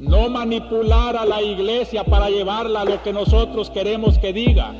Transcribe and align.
no 0.00 0.30
manipular 0.30 1.14
a 1.14 1.26
la 1.26 1.42
iglesia 1.42 2.04
para 2.04 2.30
llevarla 2.30 2.80
a 2.80 2.84
lo 2.86 3.02
que 3.02 3.12
nosotros 3.12 3.68
queremos 3.68 4.18
que 4.18 4.32
diga, 4.32 4.74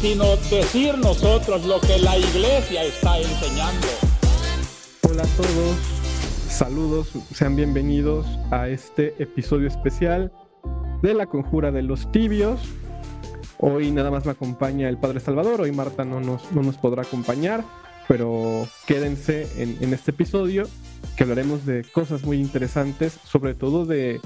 sino 0.00 0.24
decir 0.50 0.96
nosotros 0.96 1.66
lo 1.66 1.78
que 1.80 1.98
la 1.98 2.16
iglesia 2.16 2.82
está 2.82 3.18
enseñando. 3.18 3.86
Hola 5.02 5.24
a 5.24 5.36
todos, 5.36 5.76
saludos, 6.48 7.08
sean 7.34 7.54
bienvenidos 7.54 8.26
a 8.50 8.68
este 8.68 9.14
episodio 9.22 9.68
especial 9.68 10.32
de 11.02 11.12
la 11.12 11.26
Conjura 11.26 11.70
de 11.70 11.82
los 11.82 12.10
Tibios. 12.10 12.60
Hoy 13.58 13.90
nada 13.90 14.10
más 14.10 14.24
me 14.24 14.32
acompaña 14.32 14.88
el 14.88 14.96
Padre 14.96 15.20
Salvador, 15.20 15.60
hoy 15.60 15.72
Marta 15.72 16.06
no 16.06 16.20
nos, 16.20 16.50
no 16.52 16.62
nos 16.62 16.78
podrá 16.78 17.02
acompañar, 17.02 17.62
pero 18.08 18.66
quédense 18.86 19.48
en, 19.62 19.76
en 19.82 19.92
este 19.92 20.12
episodio 20.12 20.66
que 21.14 21.24
hablaremos 21.24 21.66
de 21.66 21.84
cosas 21.92 22.24
muy 22.24 22.38
interesantes, 22.40 23.18
sobre 23.24 23.54
todo 23.54 23.84
de 23.84 24.20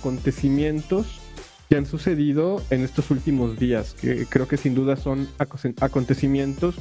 acontecimientos 0.00 1.20
que 1.68 1.76
han 1.76 1.86
sucedido 1.86 2.62
en 2.70 2.82
estos 2.82 3.10
últimos 3.10 3.58
días, 3.58 3.94
que 3.94 4.26
creo 4.26 4.48
que 4.48 4.56
sin 4.56 4.74
duda 4.74 4.96
son 4.96 5.28
acontecimientos 5.38 6.76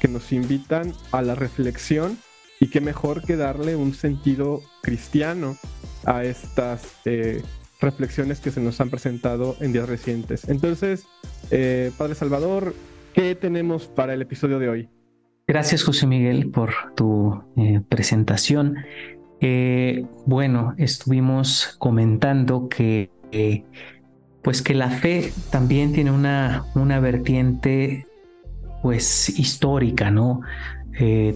que 0.00 0.08
nos 0.08 0.32
invitan 0.32 0.92
a 1.12 1.22
la 1.22 1.34
reflexión 1.34 2.18
y 2.60 2.68
qué 2.68 2.80
mejor 2.80 3.22
que 3.22 3.36
darle 3.36 3.76
un 3.76 3.94
sentido 3.94 4.62
cristiano 4.82 5.56
a 6.04 6.24
estas 6.24 6.96
eh, 7.04 7.42
reflexiones 7.80 8.40
que 8.40 8.50
se 8.50 8.60
nos 8.60 8.80
han 8.80 8.90
presentado 8.90 9.56
en 9.60 9.72
días 9.72 9.88
recientes. 9.88 10.48
Entonces, 10.48 11.06
eh, 11.50 11.90
Padre 11.96 12.14
Salvador, 12.14 12.74
¿qué 13.14 13.34
tenemos 13.34 13.86
para 13.86 14.12
el 14.12 14.22
episodio 14.22 14.58
de 14.58 14.68
hoy? 14.68 14.88
Gracias, 15.46 15.84
José 15.84 16.06
Miguel, 16.06 16.50
por 16.50 16.72
tu 16.96 17.42
eh, 17.56 17.80
presentación. 17.88 18.76
Eh, 19.40 20.06
bueno, 20.24 20.74
estuvimos 20.78 21.76
comentando 21.78 22.68
que, 22.68 23.10
eh, 23.32 23.64
pues 24.42 24.62
que 24.62 24.74
la 24.74 24.90
fe 24.90 25.32
también 25.50 25.92
tiene 25.92 26.10
una, 26.10 26.64
una 26.74 27.00
vertiente, 27.00 28.06
pues 28.82 29.38
histórica, 29.38 30.10
¿no? 30.10 30.40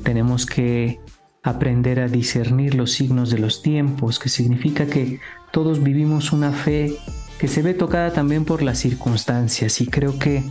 tenemos 0.03 0.47
que 0.47 1.01
aprender 1.43 2.01
a 2.01 2.09
discernir 2.09 2.75
los 2.75 2.93
signos 2.93 3.29
de 3.31 3.39
los 3.39 3.61
tiempos, 3.61 4.19
que 4.19 4.31
significa 4.31 4.87
que 4.87 5.21
todos 5.53 5.83
vivimos 5.83 6.33
una 6.33 6.51
fe 6.51 6.97
que 7.39 7.47
se 7.47 7.61
ve 7.61 7.75
tocada 7.75 8.11
también 8.11 8.47
por 8.47 8.63
las 8.63 8.79
circunstancias 8.79 9.83
y 9.83 9.87
creo 9.87 10.19
que 10.19 10.43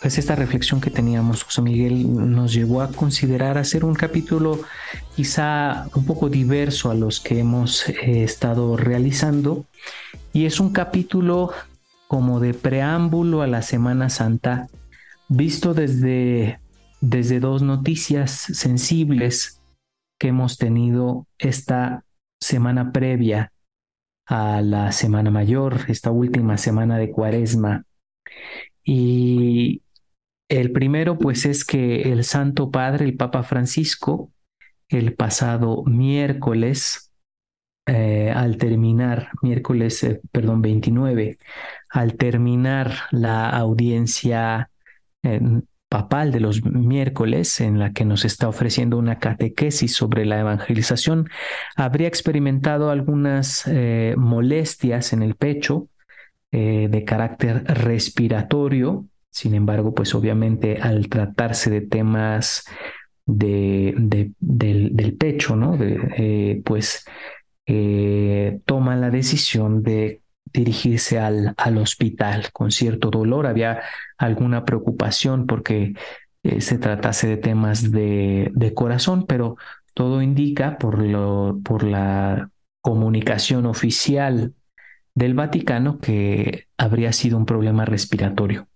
pues 0.00 0.18
esta 0.18 0.36
reflexión 0.36 0.80
que 0.80 0.90
teníamos, 0.90 1.42
José 1.42 1.62
Miguel, 1.62 2.34
nos 2.34 2.52
llevó 2.52 2.82
a 2.82 2.92
considerar 2.92 3.56
hacer 3.58 3.84
un 3.84 3.94
capítulo 3.94 4.60
quizá 5.14 5.88
un 5.94 6.04
poco 6.04 6.28
diverso 6.28 6.90
a 6.90 6.94
los 6.94 7.20
que 7.20 7.38
hemos 7.38 7.88
eh, 7.88 8.22
estado 8.22 8.76
realizando. 8.76 9.64
Y 10.32 10.44
es 10.44 10.60
un 10.60 10.72
capítulo 10.72 11.50
como 12.08 12.40
de 12.40 12.54
preámbulo 12.54 13.42
a 13.42 13.46
la 13.46 13.62
Semana 13.62 14.10
Santa, 14.10 14.68
visto 15.28 15.74
desde, 15.74 16.60
desde 17.00 17.40
dos 17.40 17.62
noticias 17.62 18.30
sensibles 18.32 19.60
que 20.18 20.28
hemos 20.28 20.58
tenido 20.58 21.26
esta 21.38 22.04
semana 22.40 22.92
previa 22.92 23.50
a 24.26 24.60
la 24.60 24.92
Semana 24.92 25.30
Mayor, 25.30 25.86
esta 25.88 26.10
última 26.10 26.58
semana 26.58 26.98
de 26.98 27.10
Cuaresma. 27.10 27.84
Y 28.84 29.82
el 30.48 30.72
primero, 30.72 31.18
pues, 31.18 31.46
es 31.46 31.64
que 31.64 32.12
el 32.12 32.24
Santo 32.24 32.70
Padre, 32.70 33.04
el 33.04 33.16
Papa 33.16 33.42
Francisco, 33.42 34.32
el 34.88 35.14
pasado 35.14 35.84
miércoles, 35.84 37.06
eh, 37.86 38.32
al 38.34 38.56
terminar, 38.56 39.30
miércoles, 39.42 40.02
eh, 40.02 40.20
perdón, 40.32 40.62
29, 40.62 41.38
al 41.88 42.16
terminar 42.16 42.92
la 43.12 43.48
audiencia 43.50 44.70
eh, 45.22 45.40
papal 45.88 46.32
de 46.32 46.40
los 46.40 46.64
miércoles, 46.64 47.60
en 47.60 47.78
la 47.78 47.92
que 47.92 48.04
nos 48.04 48.24
está 48.24 48.48
ofreciendo 48.48 48.98
una 48.98 49.20
catequesis 49.20 49.94
sobre 49.94 50.24
la 50.24 50.40
evangelización, 50.40 51.28
habría 51.76 52.08
experimentado 52.08 52.90
algunas 52.90 53.70
molestias 54.16 55.12
en 55.12 55.22
el 55.22 55.36
pecho 55.36 55.88
de 56.50 57.04
carácter 57.06 57.64
respiratorio, 57.66 59.06
sin 59.36 59.54
embargo, 59.54 59.92
pues 59.94 60.14
obviamente 60.14 60.78
al 60.80 61.10
tratarse 61.10 61.68
de 61.68 61.82
temas 61.82 62.64
de, 63.26 63.94
del, 64.40 65.16
pecho, 65.18 65.56
¿no? 65.56 65.76
Eh, 65.78 66.62
pues 66.64 67.04
eh, 67.66 68.60
toma 68.64 68.96
la 68.96 69.10
decisión 69.10 69.82
de 69.82 70.22
dirigirse 70.54 71.18
al, 71.18 71.52
al, 71.58 71.76
hospital 71.76 72.50
con 72.50 72.70
cierto 72.70 73.10
dolor. 73.10 73.46
Había 73.46 73.82
alguna 74.16 74.64
preocupación 74.64 75.46
porque 75.46 75.92
eh, 76.42 76.62
se 76.62 76.78
tratase 76.78 77.28
de 77.28 77.36
temas 77.36 77.90
de, 77.90 78.50
de, 78.54 78.72
corazón, 78.72 79.26
pero 79.26 79.58
todo 79.92 80.22
indica 80.22 80.78
por, 80.78 80.98
lo, 81.02 81.60
por 81.62 81.82
la 81.82 82.48
comunicación 82.80 83.66
oficial 83.66 84.54
del 85.14 85.34
Vaticano 85.34 85.98
que 85.98 86.68
habría 86.78 87.12
sido 87.12 87.36
un 87.36 87.44
problema 87.44 87.84
respiratorio. 87.84 88.66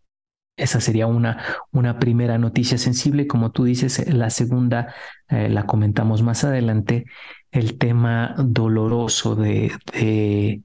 Esa 0.60 0.81
sería 0.81 1.06
una, 1.06 1.43
una 1.72 1.98
primera 1.98 2.38
noticia 2.38 2.78
sensible. 2.78 3.26
Como 3.26 3.50
tú 3.50 3.65
dices, 3.65 4.12
la 4.12 4.31
segunda 4.31 4.94
eh, 5.28 5.48
la 5.48 5.66
comentamos 5.66 6.22
más 6.22 6.44
adelante, 6.44 7.06
el 7.50 7.78
tema 7.78 8.34
doloroso 8.38 9.34
de, 9.34 9.72
de 9.93 10.62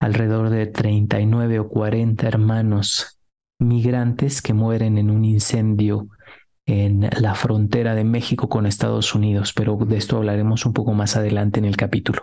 alrededor 0.00 0.50
de 0.50 0.66
39 0.66 1.60
o 1.60 1.68
40 1.68 2.28
hermanos 2.28 3.18
migrantes 3.58 4.42
que 4.42 4.54
mueren 4.54 4.98
en 4.98 5.10
un 5.10 5.24
incendio 5.24 6.08
en 6.66 7.08
la 7.18 7.34
frontera 7.34 7.94
de 7.94 8.04
México 8.04 8.48
con 8.48 8.66
Estados 8.66 9.14
Unidos, 9.14 9.54
pero 9.54 9.76
de 9.76 9.96
esto 9.96 10.18
hablaremos 10.18 10.66
un 10.66 10.74
poco 10.74 10.92
más 10.92 11.16
adelante 11.16 11.58
en 11.58 11.64
el 11.64 11.76
capítulo. 11.76 12.22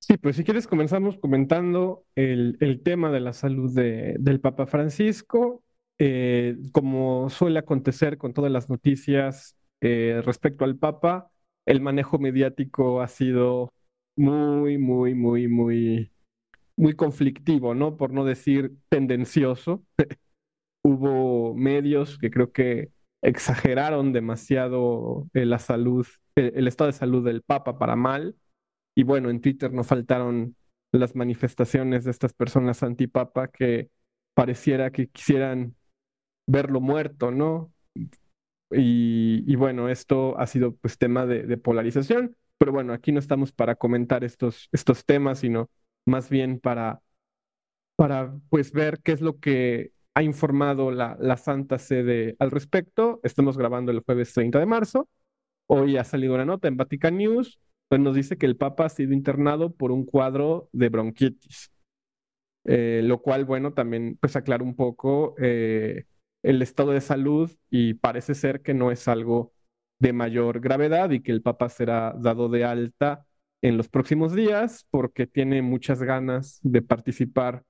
Sí, 0.00 0.18
pues 0.18 0.36
si 0.36 0.44
quieres 0.44 0.66
comenzamos 0.66 1.16
comentando 1.16 2.04
el, 2.14 2.58
el 2.60 2.82
tema 2.82 3.10
de 3.10 3.20
la 3.20 3.32
salud 3.32 3.74
de, 3.74 4.16
del 4.18 4.40
Papa 4.40 4.66
Francisco 4.66 5.62
eh, 6.04 6.56
como 6.72 7.30
suele 7.30 7.60
acontecer 7.60 8.18
con 8.18 8.32
todas 8.32 8.50
las 8.50 8.68
noticias 8.68 9.56
eh, 9.80 10.20
respecto 10.24 10.64
al 10.64 10.76
Papa, 10.76 11.30
el 11.64 11.80
manejo 11.80 12.18
mediático 12.18 13.02
ha 13.02 13.06
sido 13.06 13.72
muy, 14.16 14.78
muy, 14.78 15.14
muy, 15.14 15.46
muy, 15.46 16.10
muy 16.76 16.94
conflictivo, 16.94 17.76
¿no? 17.76 17.96
Por 17.96 18.12
no 18.12 18.24
decir 18.24 18.72
tendencioso. 18.88 19.84
Hubo 20.82 21.54
medios 21.54 22.18
que 22.18 22.32
creo 22.32 22.50
que 22.50 22.90
exageraron 23.22 24.12
demasiado 24.12 25.28
eh, 25.34 25.46
la 25.46 25.60
salud, 25.60 26.04
el 26.34 26.66
estado 26.66 26.90
de 26.90 26.98
salud 26.98 27.24
del 27.24 27.42
Papa 27.42 27.78
para 27.78 27.94
mal. 27.94 28.34
Y 28.96 29.04
bueno, 29.04 29.30
en 29.30 29.40
Twitter 29.40 29.72
no 29.72 29.84
faltaron 29.84 30.56
las 30.90 31.14
manifestaciones 31.14 32.04
de 32.04 32.10
estas 32.10 32.32
personas 32.34 32.82
antipapa 32.82 33.46
que 33.46 33.90
pareciera 34.34 34.90
que 34.90 35.06
quisieran 35.08 35.76
verlo 36.46 36.80
muerto, 36.80 37.30
¿no? 37.30 37.72
Y, 38.70 39.54
bueno, 39.56 39.88
esto 39.88 40.38
ha 40.38 40.46
sido 40.46 40.74
pues 40.76 40.96
tema 40.98 41.26
de, 41.26 41.56
polarización, 41.58 42.36
pero 42.58 42.72
bueno, 42.72 42.92
aquí 42.92 43.12
no 43.12 43.18
estamos 43.18 43.52
para 43.52 43.74
comentar 43.76 44.24
estos, 44.24 44.68
estos 44.72 45.04
temas, 45.04 45.40
sino 45.40 45.70
más 46.06 46.30
bien 46.30 46.58
para, 46.58 47.02
para 47.96 48.34
pues 48.48 48.72
ver 48.72 49.00
qué 49.02 49.12
es 49.12 49.20
lo 49.20 49.38
que 49.40 49.92
ha 50.14 50.22
informado 50.22 50.90
la, 50.90 51.16
la 51.20 51.36
Santa 51.36 51.78
Sede 51.78 52.36
al 52.38 52.50
respecto. 52.50 53.20
Estamos 53.22 53.58
grabando 53.58 53.92
el 53.92 54.00
jueves 54.00 54.32
30 54.32 54.58
de 54.58 54.66
marzo. 54.66 55.08
Hoy 55.66 55.96
ha 55.96 56.04
salido 56.04 56.34
una 56.34 56.44
nota 56.44 56.68
en 56.68 56.76
Vatican 56.76 57.16
News, 57.16 57.58
donde 57.90 58.04
nos 58.04 58.16
dice 58.16 58.38
que 58.38 58.46
el 58.46 58.56
Papa 58.56 58.86
ha 58.86 58.88
sido 58.88 59.12
internado 59.12 59.72
por 59.72 59.92
un 59.92 60.04
cuadro 60.04 60.68
de 60.72 60.88
bronquitis. 60.88 61.70
Eh, 62.64 63.00
lo 63.04 63.20
cual, 63.20 63.44
bueno, 63.44 63.72
también 63.72 64.16
pues 64.20 64.36
aclara 64.36 64.62
un 64.62 64.76
poco 64.76 65.34
eh, 65.38 66.04
el 66.42 66.62
estado 66.62 66.92
de 66.92 67.00
salud 67.00 67.50
y 67.70 67.94
parece 67.94 68.34
ser 68.34 68.62
que 68.62 68.74
no 68.74 68.90
es 68.90 69.08
algo 69.08 69.52
de 69.98 70.12
mayor 70.12 70.60
gravedad 70.60 71.10
y 71.10 71.20
que 71.20 71.32
el 71.32 71.42
Papa 71.42 71.68
será 71.68 72.14
dado 72.18 72.48
de 72.48 72.64
alta 72.64 73.24
en 73.62 73.76
los 73.76 73.88
próximos 73.88 74.34
días 74.34 74.86
porque 74.90 75.26
tiene 75.26 75.62
muchas 75.62 76.02
ganas 76.02 76.58
de 76.62 76.82
participar 76.82 77.62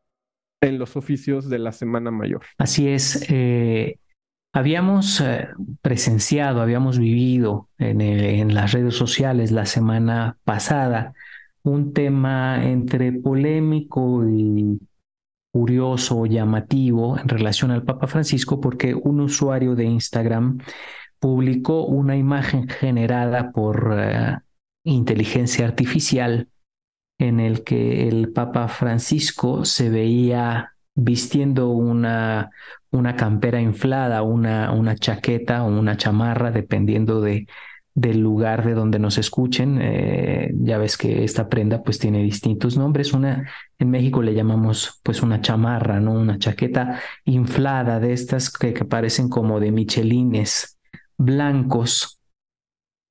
en 0.62 0.78
los 0.78 0.96
oficios 0.96 1.50
de 1.50 1.58
la 1.58 1.72
Semana 1.72 2.10
Mayor. 2.10 2.42
Así 2.56 2.88
es. 2.88 3.26
Eh, 3.30 3.98
habíamos 4.54 5.20
eh, 5.20 5.48
presenciado, 5.82 6.62
habíamos 6.62 6.98
vivido 6.98 7.68
en, 7.78 8.00
en 8.00 8.54
las 8.54 8.72
redes 8.72 8.94
sociales 8.94 9.50
la 9.50 9.66
semana 9.66 10.38
pasada 10.44 11.12
un 11.62 11.92
tema 11.92 12.64
entre 12.64 13.12
polémico 13.12 14.28
y 14.28 14.80
curioso 15.52 16.18
o 16.18 16.26
llamativo 16.26 17.18
en 17.18 17.28
relación 17.28 17.70
al 17.70 17.84
Papa 17.84 18.06
Francisco 18.06 18.60
porque 18.60 18.94
un 18.94 19.20
usuario 19.20 19.74
de 19.76 19.84
Instagram 19.84 20.58
publicó 21.20 21.84
una 21.84 22.16
imagen 22.16 22.68
generada 22.68 23.52
por 23.52 23.94
eh, 23.96 24.38
inteligencia 24.84 25.66
artificial 25.66 26.48
en 27.18 27.38
el 27.38 27.62
que 27.62 28.08
el 28.08 28.32
Papa 28.32 28.66
Francisco 28.68 29.64
se 29.64 29.90
veía 29.90 30.72
vistiendo 30.94 31.68
una, 31.68 32.50
una 32.90 33.14
campera 33.14 33.60
inflada, 33.60 34.22
una, 34.22 34.72
una 34.72 34.96
chaqueta 34.96 35.62
o 35.64 35.68
una 35.68 35.96
chamarra, 35.96 36.50
dependiendo 36.50 37.20
de, 37.20 37.46
del 37.94 38.20
lugar 38.20 38.64
de 38.64 38.74
donde 38.74 38.98
nos 38.98 39.18
escuchen. 39.18 39.78
Eh, 39.80 40.50
ya 40.54 40.78
ves 40.78 40.96
que 40.96 41.24
esta 41.24 41.48
prenda 41.48 41.82
pues 41.82 41.98
tiene 41.98 42.22
distintos 42.22 42.76
nombres. 42.76 43.12
Una 43.12 43.48
en 43.78 43.90
México 43.90 44.22
le 44.22 44.34
llamamos 44.34 45.00
pues 45.02 45.22
una 45.22 45.40
chamarra, 45.40 46.00
¿no? 46.00 46.12
Una 46.12 46.38
chaqueta 46.38 47.00
inflada 47.24 48.00
de 48.00 48.12
estas 48.12 48.50
que, 48.50 48.72
que 48.72 48.84
parecen 48.84 49.28
como 49.28 49.60
de 49.60 49.72
michelines 49.72 50.78
blancos. 51.18 52.18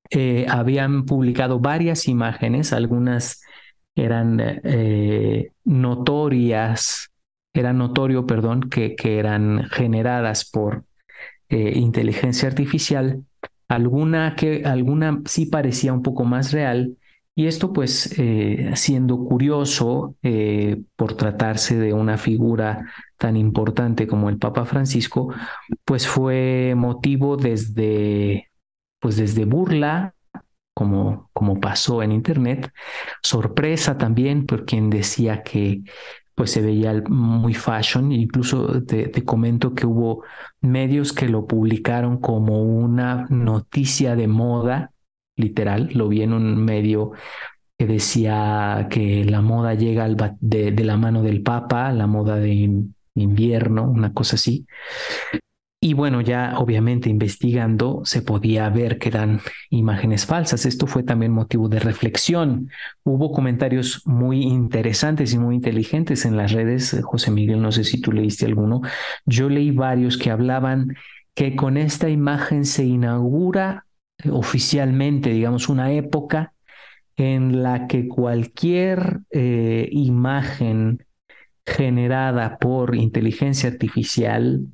Eh, 0.09 0.45
habían 0.49 1.05
publicado 1.05 1.59
varias 1.59 2.07
imágenes, 2.07 2.73
algunas 2.73 3.41
eran 3.95 4.39
eh, 4.41 5.51
notorias, 5.63 7.09
era 7.53 7.71
notorio, 7.71 8.25
perdón, 8.25 8.69
que, 8.69 8.95
que 8.95 9.19
eran 9.19 9.65
generadas 9.69 10.49
por 10.49 10.85
inteligencia 11.49 12.47
artificial 12.47 13.25
alguna 13.71 14.35
que 14.35 14.63
alguna 14.65 15.21
sí 15.25 15.45
parecía 15.45 15.93
un 15.93 16.01
poco 16.01 16.25
más 16.25 16.51
real 16.51 16.97
y 17.33 17.47
esto 17.47 17.71
pues 17.71 18.13
eh, 18.19 18.71
siendo 18.75 19.17
curioso 19.23 20.15
eh, 20.21 20.83
por 20.97 21.15
tratarse 21.15 21.77
de 21.77 21.93
una 21.93 22.17
figura 22.17 22.85
tan 23.17 23.37
importante 23.37 24.07
como 24.07 24.29
el 24.29 24.37
Papa 24.37 24.65
Francisco, 24.65 25.33
pues 25.85 26.05
fue 26.05 26.73
motivo 26.75 27.37
desde 27.37 28.51
pues 28.99 29.15
desde 29.15 29.45
burla 29.45 30.13
como, 30.73 31.29
como 31.33 31.59
pasó 31.59 32.03
en 32.03 32.11
internet, 32.11 32.71
sorpresa 33.23 33.97
también 33.97 34.45
por 34.45 34.65
quien 34.65 34.89
decía 34.89 35.43
que 35.43 35.81
pues 36.35 36.51
se 36.51 36.61
veía 36.61 37.03
muy 37.09 37.53
fashion, 37.53 38.11
incluso 38.11 38.83
te, 38.83 39.11
comento 39.23 39.73
que 39.73 39.85
hubo 39.85 40.23
medios 40.61 41.13
que 41.13 41.27
lo 41.27 41.45
publicaron 41.45 42.17
como 42.19 42.61
una 42.63 43.27
noticia 43.29 44.15
de 44.15 44.27
moda, 44.27 44.91
literal, 45.35 45.89
lo 45.93 46.07
vi 46.07 46.21
en 46.21 46.33
un 46.33 46.63
medio 46.63 47.11
que 47.77 47.87
decía 47.87 48.87
que 48.89 49.25
la 49.25 49.41
moda 49.41 49.73
llega 49.73 50.07
de, 50.39 50.71
de, 50.71 50.83
la 50.83 50.97
mano 50.97 51.23
del 51.23 51.41
Papa, 51.41 51.91
la 51.91 52.07
moda 52.07 52.37
de 52.37 52.85
invierno, 53.15 53.89
una 53.89 54.13
cosa 54.13 54.35
así. 54.35 54.65
Y 55.83 55.95
bueno, 55.95 56.21
ya 56.21 56.59
obviamente 56.59 57.09
investigando 57.09 58.01
se 58.05 58.21
podía 58.21 58.69
ver 58.69 58.99
que 58.99 59.09
eran 59.09 59.41
imágenes 59.71 60.27
falsas. 60.27 60.67
Esto 60.67 60.85
fue 60.85 61.01
también 61.01 61.31
motivo 61.31 61.69
de 61.69 61.79
reflexión. 61.79 62.69
Hubo 63.03 63.31
comentarios 63.31 64.03
muy 64.05 64.43
interesantes 64.43 65.33
y 65.33 65.39
muy 65.39 65.55
inteligentes 65.55 66.23
en 66.25 66.37
las 66.37 66.51
redes. 66.51 66.95
José 67.01 67.31
Miguel, 67.31 67.63
no 67.63 67.71
sé 67.71 67.83
si 67.83 67.99
tú 67.99 68.11
leíste 68.11 68.45
alguno. 68.45 68.81
Yo 69.25 69.49
leí 69.49 69.71
varios 69.71 70.19
que 70.19 70.29
hablaban 70.29 70.95
que 71.33 71.55
con 71.55 71.77
esta 71.77 72.09
imagen 72.09 72.65
se 72.65 72.85
inaugura 72.85 73.87
eh, 74.19 74.29
oficialmente, 74.29 75.31
digamos, 75.31 75.67
una 75.67 75.91
época 75.93 76.53
en 77.15 77.63
la 77.63 77.87
que 77.87 78.07
cualquier 78.07 79.21
eh, 79.31 79.89
imagen 79.91 81.07
generada 81.65 82.59
por 82.59 82.95
inteligencia 82.95 83.69
artificial 83.69 84.67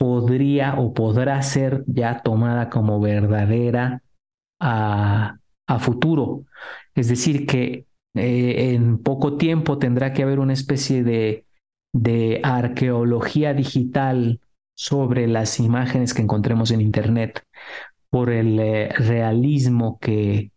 podría 0.00 0.76
o 0.78 0.94
podrá 0.94 1.42
ser 1.42 1.84
ya 1.86 2.22
tomada 2.22 2.70
como 2.70 3.02
verdadera 3.02 4.02
a, 4.58 5.36
futuro. 5.78 6.46
Es 6.94 7.08
decir, 7.08 7.46
que 7.46 7.84
eh, 8.14 8.72
en 8.72 8.96
poco 8.96 9.36
tiempo 9.36 9.76
tendrá 9.76 10.14
que 10.14 10.22
haber 10.22 10.38
una 10.38 10.54
especie 10.54 11.04
de, 11.04 11.44
arqueología 12.42 13.52
digital 13.52 14.40
sobre 14.74 15.26
las 15.28 15.60
imágenes 15.60 16.14
que 16.14 16.22
encontremos 16.22 16.70
en 16.70 16.80
Internet 16.80 17.44
por 18.08 18.30
el 18.30 18.58
eh, 18.58 18.88
realismo 18.94 19.98
que, 20.00 20.50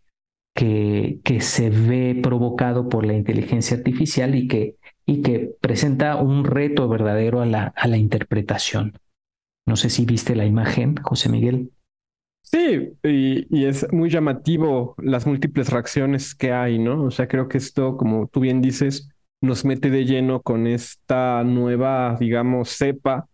se 0.56 1.70
ve 1.70 2.18
provocado 2.24 2.88
por 2.88 3.06
la 3.06 3.14
inteligencia 3.14 3.76
artificial 3.76 4.36
y 4.36 4.48
que, 4.48 4.78
presenta 5.60 6.16
un 6.16 6.46
reto 6.46 6.88
verdadero 6.88 7.42
a 7.42 7.46
la 7.46 7.98
interpretación. 7.98 8.94
No 9.66 9.76
sé 9.76 9.90
si 9.90 10.06
viste 10.06 10.36
la 10.36 10.46
imagen, 10.46 10.96
José 10.98 11.30
Miguel. 11.30 11.72
Sí, 12.42 12.94
y, 13.04 13.66
es 13.66 13.92
muy 13.92 14.10
llamativo 14.10 14.96
las 14.98 15.26
múltiples 15.26 15.70
reacciones 15.70 16.36
que 16.36 16.52
hay, 16.52 16.78
¿no? 16.78 17.06
O 17.06 17.12
sea, 17.12 17.28
creo 17.28 17.48
que 17.48 17.58
esto, 17.58 17.98
como 17.98 18.28
tú 18.28 18.42
bien 18.42 18.62
dices, 18.62 19.10
nos 19.42 19.66
mete 19.66 19.90
de 19.90 20.06
lleno 20.06 20.42
con 20.42 20.68
esta 20.68 21.44
nueva, 21.44 22.18
digamos, 22.20 22.70
cepa 22.78 23.28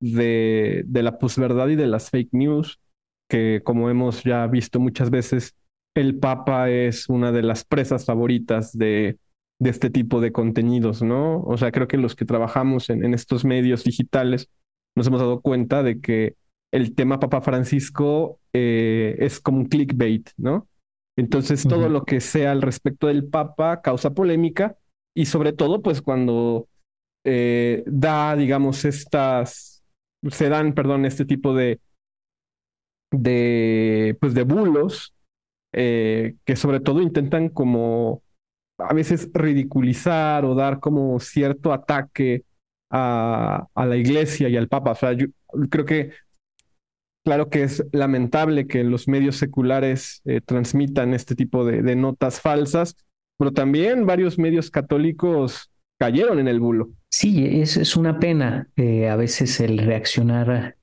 de, 0.00 0.82
de 0.86 1.02
la 1.02 1.18
posverdad 1.18 1.68
y 1.68 1.76
de 1.76 1.86
las 1.86 2.10
fake 2.10 2.32
news, 2.32 2.80
que 3.28 3.60
como 3.62 3.90
hemos 3.90 4.24
ya 4.24 4.46
visto 4.46 4.80
muchas 4.80 5.10
veces, 5.10 5.54
el 5.94 6.18
Papa 6.18 6.70
es 6.70 7.08
una 7.08 7.30
de 7.30 7.42
las 7.42 7.64
presas 7.64 8.04
favoritas 8.04 8.76
de, 8.76 9.18
de 9.60 9.70
este 9.70 9.90
tipo 9.90 10.20
de 10.20 10.32
contenidos, 10.32 11.02
¿no? 11.02 11.42
O 11.42 11.56
sea, 11.56 11.70
creo 11.70 11.86
que 11.86 11.96
los 11.96 12.16
que 12.16 12.24
trabajamos 12.24 12.90
en, 12.90 13.04
en 13.04 13.14
estos 13.14 13.44
medios 13.44 13.84
digitales, 13.84 14.48
nos 14.96 15.06
hemos 15.06 15.20
dado 15.20 15.40
cuenta 15.40 15.82
de 15.82 16.00
que 16.00 16.36
el 16.72 16.94
tema 16.94 17.20
Papa 17.20 17.40
Francisco 17.40 18.40
eh, 18.52 19.16
es 19.18 19.40
como 19.40 19.58
un 19.58 19.66
clickbait, 19.66 20.30
¿no? 20.36 20.68
Entonces 21.16 21.62
todo 21.62 21.88
lo 21.88 22.04
que 22.04 22.20
sea 22.20 22.50
al 22.50 22.62
respecto 22.62 23.06
del 23.06 23.28
Papa 23.28 23.80
causa 23.82 24.10
polémica 24.10 24.76
y 25.16 25.26
sobre 25.26 25.52
todo 25.52 25.80
pues 25.80 26.02
cuando 26.02 26.68
eh, 27.24 27.84
da, 27.86 28.34
digamos, 28.34 28.84
estas, 28.84 29.84
se 30.28 30.48
dan, 30.48 30.74
perdón, 30.74 31.04
este 31.04 31.24
tipo 31.24 31.54
de, 31.54 31.80
de, 33.12 34.16
pues 34.20 34.34
de 34.34 34.42
bulos 34.42 35.14
eh, 35.72 36.36
que 36.44 36.56
sobre 36.56 36.80
todo 36.80 37.00
intentan 37.00 37.48
como 37.48 38.22
a 38.78 38.92
veces 38.92 39.30
ridiculizar 39.32 40.44
o 40.44 40.54
dar 40.54 40.80
como 40.80 41.18
cierto 41.20 41.72
ataque 41.72 42.44
a, 42.90 43.66
la 43.74 43.96
iglesia 43.96 44.48
y 44.48 44.56
al 44.56 44.68
papa. 44.68 44.92
O 44.92 44.94
sea, 44.94 45.12
yo 45.12 45.26
creo 45.70 45.84
que, 45.84 46.12
claro 47.24 47.48
que 47.48 47.64
es 47.64 47.84
lamentable 47.92 48.66
que 48.66 48.84
los 48.84 49.08
medios 49.08 49.36
seculares 49.36 50.22
eh, 50.24 50.40
transmitan 50.44 51.14
este 51.14 51.34
tipo 51.34 51.64
de, 51.64 51.96
notas 51.96 52.40
falsas, 52.40 52.96
pero 53.38 53.52
también 53.52 54.06
varios 54.06 54.38
medios 54.38 54.70
católicos 54.70 55.70
cayeron 55.98 56.38
en 56.38 56.48
el 56.48 56.60
bulo. 56.60 56.90
Sí, 57.10 57.60
es, 57.60 57.96
una 57.96 58.18
pena 58.18 58.68
eh, 58.76 59.08
a 59.08 59.16
veces 59.16 59.60
el 59.60 59.78
reaccionar 59.78 60.76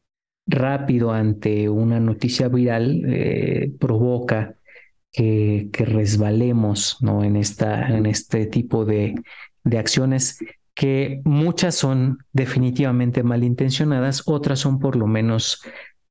rápido 0.47 1.11
ante 1.11 1.69
una 1.69 1.99
noticia 1.99 2.47
viral 2.47 3.03
eh, 3.07 3.71
provoca 3.79 4.55
que, 5.11 5.69
resbalemos 5.73 6.97
¿no? 7.01 7.23
en, 7.23 7.35
esta, 7.35 7.89
en 7.89 8.05
este 8.05 8.45
tipo 8.45 8.85
de 8.85 9.13
acciones 9.77 10.39
que 10.81 11.21
muchas 11.25 11.75
son 11.75 12.25
definitivamente 12.33 13.21
malintencionadas, 13.21 14.23
otras 14.25 14.57
son 14.57 14.79
por 14.79 14.95
lo 14.95 15.05
menos 15.05 15.61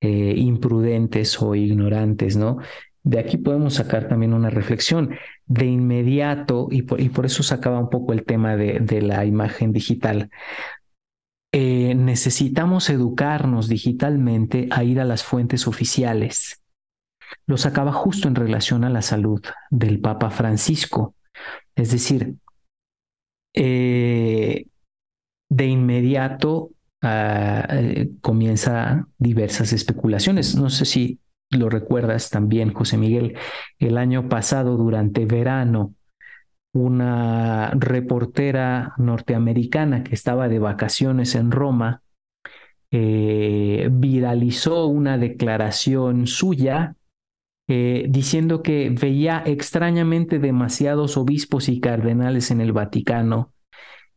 eh, 0.01 0.35
imprudentes 0.37 1.43
o 1.43 1.57
ignorantes, 1.57 2.37
¿no? 2.37 2.59
De 3.03 3.19
aquí 3.19 3.37
podemos 3.37 3.75
sacar 3.75 4.07
también 4.07 4.33
una 4.33 4.49
reflexión. 4.49 5.11
De 5.45 5.67
inmediato, 5.67 6.69
y 6.71 6.83
por, 6.83 7.27
eso 7.27 7.43
sacaba 7.43 7.81
un 7.81 7.91
poco 7.91 8.13
el 8.13 8.23
tema 8.23 8.55
de, 8.55 8.79
de 8.79 9.03
la 9.03 9.25
imagen 9.25 9.73
digital, 9.73 10.31
eh, 11.51 11.97
necesitamos 11.97 12.91
educarnos 12.91 13.67
digitalmente 13.67 14.69
a 14.71 14.85
ir 14.85 15.01
a 15.01 15.05
las 15.05 15.25
fuentes 15.25 15.67
oficiales. 15.67 16.63
Lo 17.45 17.57
sacaba 17.57 17.93
justo 17.93 18.29
en 18.29 18.37
relación 18.37 18.85
a 18.85 18.89
la 18.89 19.03
salud 19.03 19.43
del 19.69 19.99
Papa 19.99 20.31
Francisco. 20.31 21.17
Es 21.75 21.91
decir, 21.91 22.37
eh, 23.55 24.67
de 25.49 25.67
inmediato 25.67 26.71
ah, 27.03 27.67
eh, 27.71 28.11
comienza 28.21 29.09
diversas 29.19 29.73
especulaciones. 29.73 30.57
No 30.57 30.71
sé 30.71 30.85
si 30.85 31.21
lo 31.51 31.69
recuerdas 31.69 32.31
también, 32.31 32.73
José 32.73 32.97
Miguel, 32.97 33.37
el 33.79 33.99
año 33.99 34.29
pasado, 34.29 34.77
durante 34.77 35.27
verano, 35.27 35.95
una 36.73 37.71
reportera 37.71 38.95
norteamericana 38.99 40.05
que 40.05 40.15
estaba 40.15 40.49
de 40.49 40.61
vacaciones 40.61 41.35
en 41.35 41.51
Roma 41.51 42.03
eh, 42.93 43.89
viralizó 43.91 44.87
una 44.87 45.17
declaración 45.19 46.27
suya 46.27 46.97
eh, 47.73 48.07
diciendo 48.09 48.65
que 48.65 48.91
veía 48.91 49.45
extrañamente 49.47 50.41
demasiados 50.41 51.17
obispos 51.17 51.69
y 51.69 51.79
cardenales 51.79 52.51
en 52.51 52.61
el 52.61 52.73
Vaticano 52.73 53.53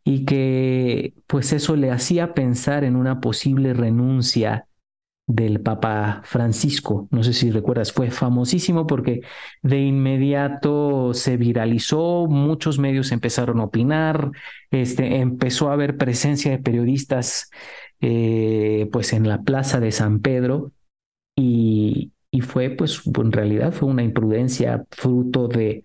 y 0.03 0.25
que 0.25 1.13
pues 1.27 1.53
eso 1.53 1.75
le 1.75 1.91
hacía 1.91 2.33
pensar 2.33 2.83
en 2.83 2.95
una 2.95 3.21
posible 3.21 3.75
renuncia 3.75 4.65
del 5.27 5.61
Papa 5.61 6.23
Francisco. 6.25 7.07
No 7.11 7.21
sé 7.21 7.33
si 7.33 7.51
recuerdas, 7.51 7.91
fue 7.93 8.09
famosísimo 8.09 8.87
porque 8.87 9.21
de 9.61 9.81
inmediato 9.81 11.13
se 11.13 11.37
viralizó, 11.37 12.25
muchos 12.27 12.79
medios 12.79 13.11
empezaron 13.11 13.59
a 13.59 13.65
opinar, 13.65 14.31
este, 14.71 15.17
empezó 15.17 15.69
a 15.69 15.73
haber 15.73 15.97
presencia 15.97 16.49
de 16.49 16.57
periodistas 16.57 17.51
eh, 18.01 18.89
pues 18.91 19.13
en 19.13 19.29
la 19.29 19.43
plaza 19.43 19.79
de 19.79 19.91
San 19.91 20.21
Pedro 20.21 20.71
y, 21.35 21.92
y 22.33 22.41
fue 22.41 22.71
pues 22.71 23.03
en 23.05 23.31
realidad 23.31 23.71
fue 23.71 23.87
una 23.87 24.01
imprudencia 24.01 24.85
fruto 24.89 25.47
de 25.47 25.83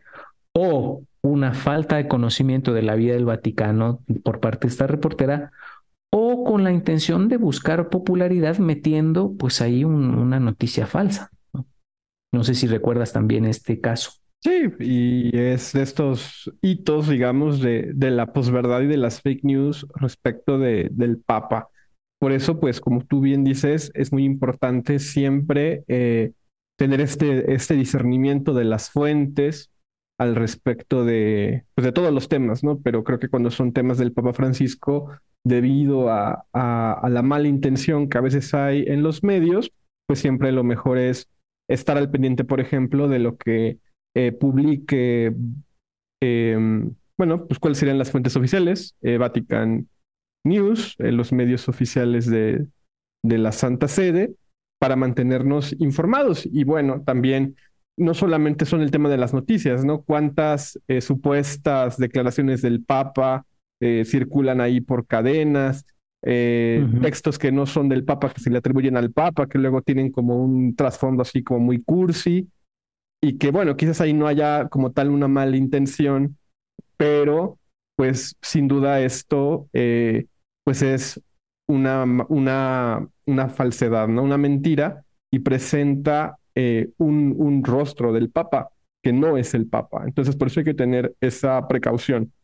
o 0.54 1.02
una 1.20 1.52
falta 1.52 1.96
de 1.96 2.08
conocimiento 2.08 2.72
de 2.72 2.80
la 2.80 2.94
vida 2.94 3.12
del 3.12 3.26
Vaticano 3.26 4.00
por 4.24 4.40
parte 4.40 4.66
de 4.66 4.72
esta 4.72 4.86
reportera 4.86 5.52
o 6.10 6.44
con 6.44 6.64
la 6.64 6.72
intención 6.72 7.28
de 7.28 7.36
buscar 7.36 7.90
popularidad 7.90 8.56
metiendo 8.56 9.34
pues 9.38 9.60
ahí 9.60 9.84
una 9.84 10.40
noticia 10.40 10.86
falsa. 10.86 11.30
¿no? 12.32 12.44
sé 12.44 12.54
si 12.54 12.66
recuerdas 12.66 13.12
también 13.12 13.44
este 13.44 13.78
caso. 13.78 14.12
Sí, 14.40 14.70
y 14.78 15.36
es 15.36 15.74
de 15.74 15.82
estos 15.82 16.50
hitos, 16.62 17.08
digamos, 17.08 17.60
de, 17.60 17.90
de 17.94 18.10
la 18.10 18.32
posverdad 18.32 18.80
y 18.80 18.86
de 18.86 18.96
las 18.96 19.20
fake 19.20 19.44
news 19.44 19.86
respecto 19.96 20.58
de, 20.58 20.88
del 20.92 21.18
Papa. 21.18 21.68
Por 22.18 22.32
eso, 22.32 22.58
pues, 22.58 22.80
como 22.80 23.04
tú 23.04 23.20
bien 23.20 23.44
dices, 23.44 23.90
es 23.94 24.12
muy 24.12 24.24
importante 24.24 24.98
siempre 24.98 25.84
eh, 25.88 26.32
tener 26.76 27.00
este, 27.00 27.54
este 27.54 27.74
discernimiento 27.74 28.54
de 28.54 28.64
las 28.64 28.90
fuentes 28.90 29.70
al 30.18 30.34
respecto 30.34 31.04
de, 31.04 31.64
pues, 31.74 31.84
de 31.84 31.92
todos 31.92 32.12
los 32.12 32.28
temas, 32.28 32.64
¿no? 32.64 32.80
Pero 32.80 33.04
creo 33.04 33.18
que 33.18 33.28
cuando 33.28 33.50
son 33.50 33.72
temas 33.72 33.98
del 33.98 34.12
Papa 34.12 34.32
Francisco, 34.32 35.10
debido 35.44 36.10
a, 36.10 36.44
a, 36.52 37.08
la 37.08 37.22
mala 37.22 37.48
intención 37.48 38.08
que 38.08 38.18
a 38.18 38.22
veces 38.22 38.52
hay 38.54 38.84
en 38.86 39.02
los 39.02 39.22
medios, 39.22 39.72
pues 40.06 40.18
siempre 40.18 40.52
lo 40.52 40.64
mejor 40.64 40.98
es 40.98 41.28
estar 41.68 41.96
al 41.96 42.10
pendiente, 42.10 42.44
por 42.44 42.60
ejemplo, 42.60 43.08
de 43.08 43.18
lo 43.18 43.36
que 43.36 43.78
eh, 44.16 44.32
publique, 44.32 45.34
em, 46.20 46.94
bueno, 47.16 47.46
pues 47.46 47.58
cuáles 47.58 47.78
serían 47.78 47.98
las 47.98 48.10
fuentes 48.10 48.36
oficiales, 48.36 48.96
eh, 49.02 49.18
Vatican 49.18 49.88
News, 50.48 50.96
eh, 50.98 51.12
los 51.12 51.32
medios 51.32 51.68
oficiales 51.68 52.26
de, 52.26 52.66
de 53.22 53.38
la 53.38 53.52
Santa 53.52 53.88
Sede, 53.88 54.34
para 54.80 54.96
mantenernos 54.96 55.74
informados. 55.78 56.46
Y 56.50 56.64
bueno, 56.64 57.02
también 57.04 57.56
no 57.96 58.14
solamente 58.14 58.64
son 58.64 58.80
el 58.80 58.90
tema 58.90 59.08
de 59.08 59.18
las 59.18 59.34
noticias, 59.34 59.84
¿no? 59.84 60.02
Cuántas 60.02 60.78
supuestas 61.00 61.96
declaraciones 61.96 62.62
del 62.62 62.84
Papa, 62.84 63.44
eh, 63.80 64.04
circulan 64.04 64.60
ahí 64.60 64.80
por 64.80 65.06
cadenas, 65.06 65.86
eh, 66.24 66.84
textos 67.00 67.38
que 67.38 67.52
no 67.52 67.64
son 67.64 67.88
del 67.88 68.04
Papa, 68.04 68.32
que 68.32 68.40
se 68.40 68.50
le 68.50 68.58
atribuyen 68.58 68.96
al 68.96 69.12
Papa, 69.12 69.46
que 69.46 69.58
luego 69.58 69.82
tienen 69.82 70.10
como 70.10 70.42
un 70.42 70.74
trasfondo 70.74 71.22
así 71.22 71.44
como 71.44 71.60
muy 71.60 71.80
cursi, 71.80 72.48
y 73.22 73.38
que 73.38 73.52
bueno, 73.52 73.76
quizás 73.76 74.00
ahí 74.00 74.12
no 74.12 74.26
haya 74.26 74.68
como 74.68 74.90
tal 74.90 75.10
una 75.10 75.28
mala 75.28 75.56
intención, 75.56 76.36
pero 76.96 77.58
pues 77.96 78.36
sin 78.42 78.66
duda 78.66 79.00
esto 79.00 79.68
eh, 79.72 80.26
pues 80.68 80.82
es 80.82 81.18
una, 81.66 82.04
una, 82.28 83.08
una 83.24 83.48
falsedad, 83.48 84.06
¿no? 84.06 84.22
Una 84.22 84.36
mentira 84.36 85.02
y 85.32 85.38
presenta 85.38 86.38
un, 86.98 87.34
un 87.38 87.64
rostro 87.64 88.12
del 88.12 88.28
Papa 88.28 88.68
que 89.02 89.10
no 89.10 89.38
es 89.38 89.54
el 89.54 89.66
Papa. 89.66 90.02
Entonces 90.04 90.36
por 90.36 90.48
eso 90.48 90.60
hay 90.60 90.64
que 90.64 90.74
tener 90.74 91.16
esa 91.22 91.66
precaución. 91.66 92.34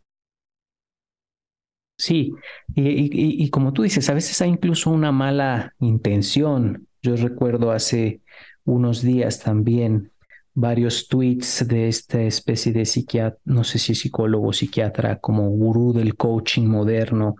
Sí, 1.98 2.32
y, 2.74 3.50
como 3.50 3.74
tú 3.74 3.82
dices, 3.82 4.08
a 4.08 4.14
veces 4.14 4.40
hay 4.40 4.48
incluso 4.48 4.88
una 4.90 5.12
mala 5.12 5.74
intención. 5.80 6.88
Yo 7.02 7.16
recuerdo 7.16 7.72
hace 7.72 8.22
unos 8.64 9.02
días 9.02 9.40
también 9.40 10.12
varios 10.54 11.08
tweets 11.08 11.68
de 11.68 11.88
esta 11.88 12.22
especie 12.22 12.72
de 12.72 12.86
psiquiatra, 12.86 13.38
no 13.44 13.64
sé 13.64 13.78
si 13.78 13.94
psicólogo 13.94 14.50
psiquiatra, 14.54 15.18
como 15.18 15.50
gurú 15.50 15.92
del 15.92 16.16
coaching 16.16 16.66
moderno, 16.66 17.36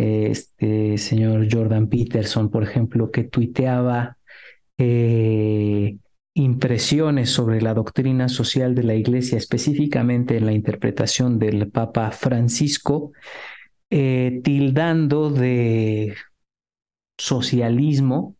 este 0.00 0.98
señor 0.98 1.48
Jordan 1.50 1.88
Peterson, 1.88 2.50
por 2.50 2.62
ejemplo, 2.62 3.10
que 3.10 3.24
tuiteaba 3.24 4.16
eh, 4.78 5.98
impresiones 6.34 7.30
sobre 7.30 7.60
la 7.60 7.74
doctrina 7.74 8.28
social 8.28 8.74
de 8.74 8.84
la 8.84 8.94
Iglesia, 8.94 9.36
específicamente 9.36 10.36
en 10.36 10.46
la 10.46 10.52
interpretación 10.52 11.38
del 11.38 11.70
Papa 11.70 12.10
Francisco, 12.12 13.12
eh, 13.90 14.40
tildando 14.44 15.30
de 15.30 16.14
socialismo 17.18 18.36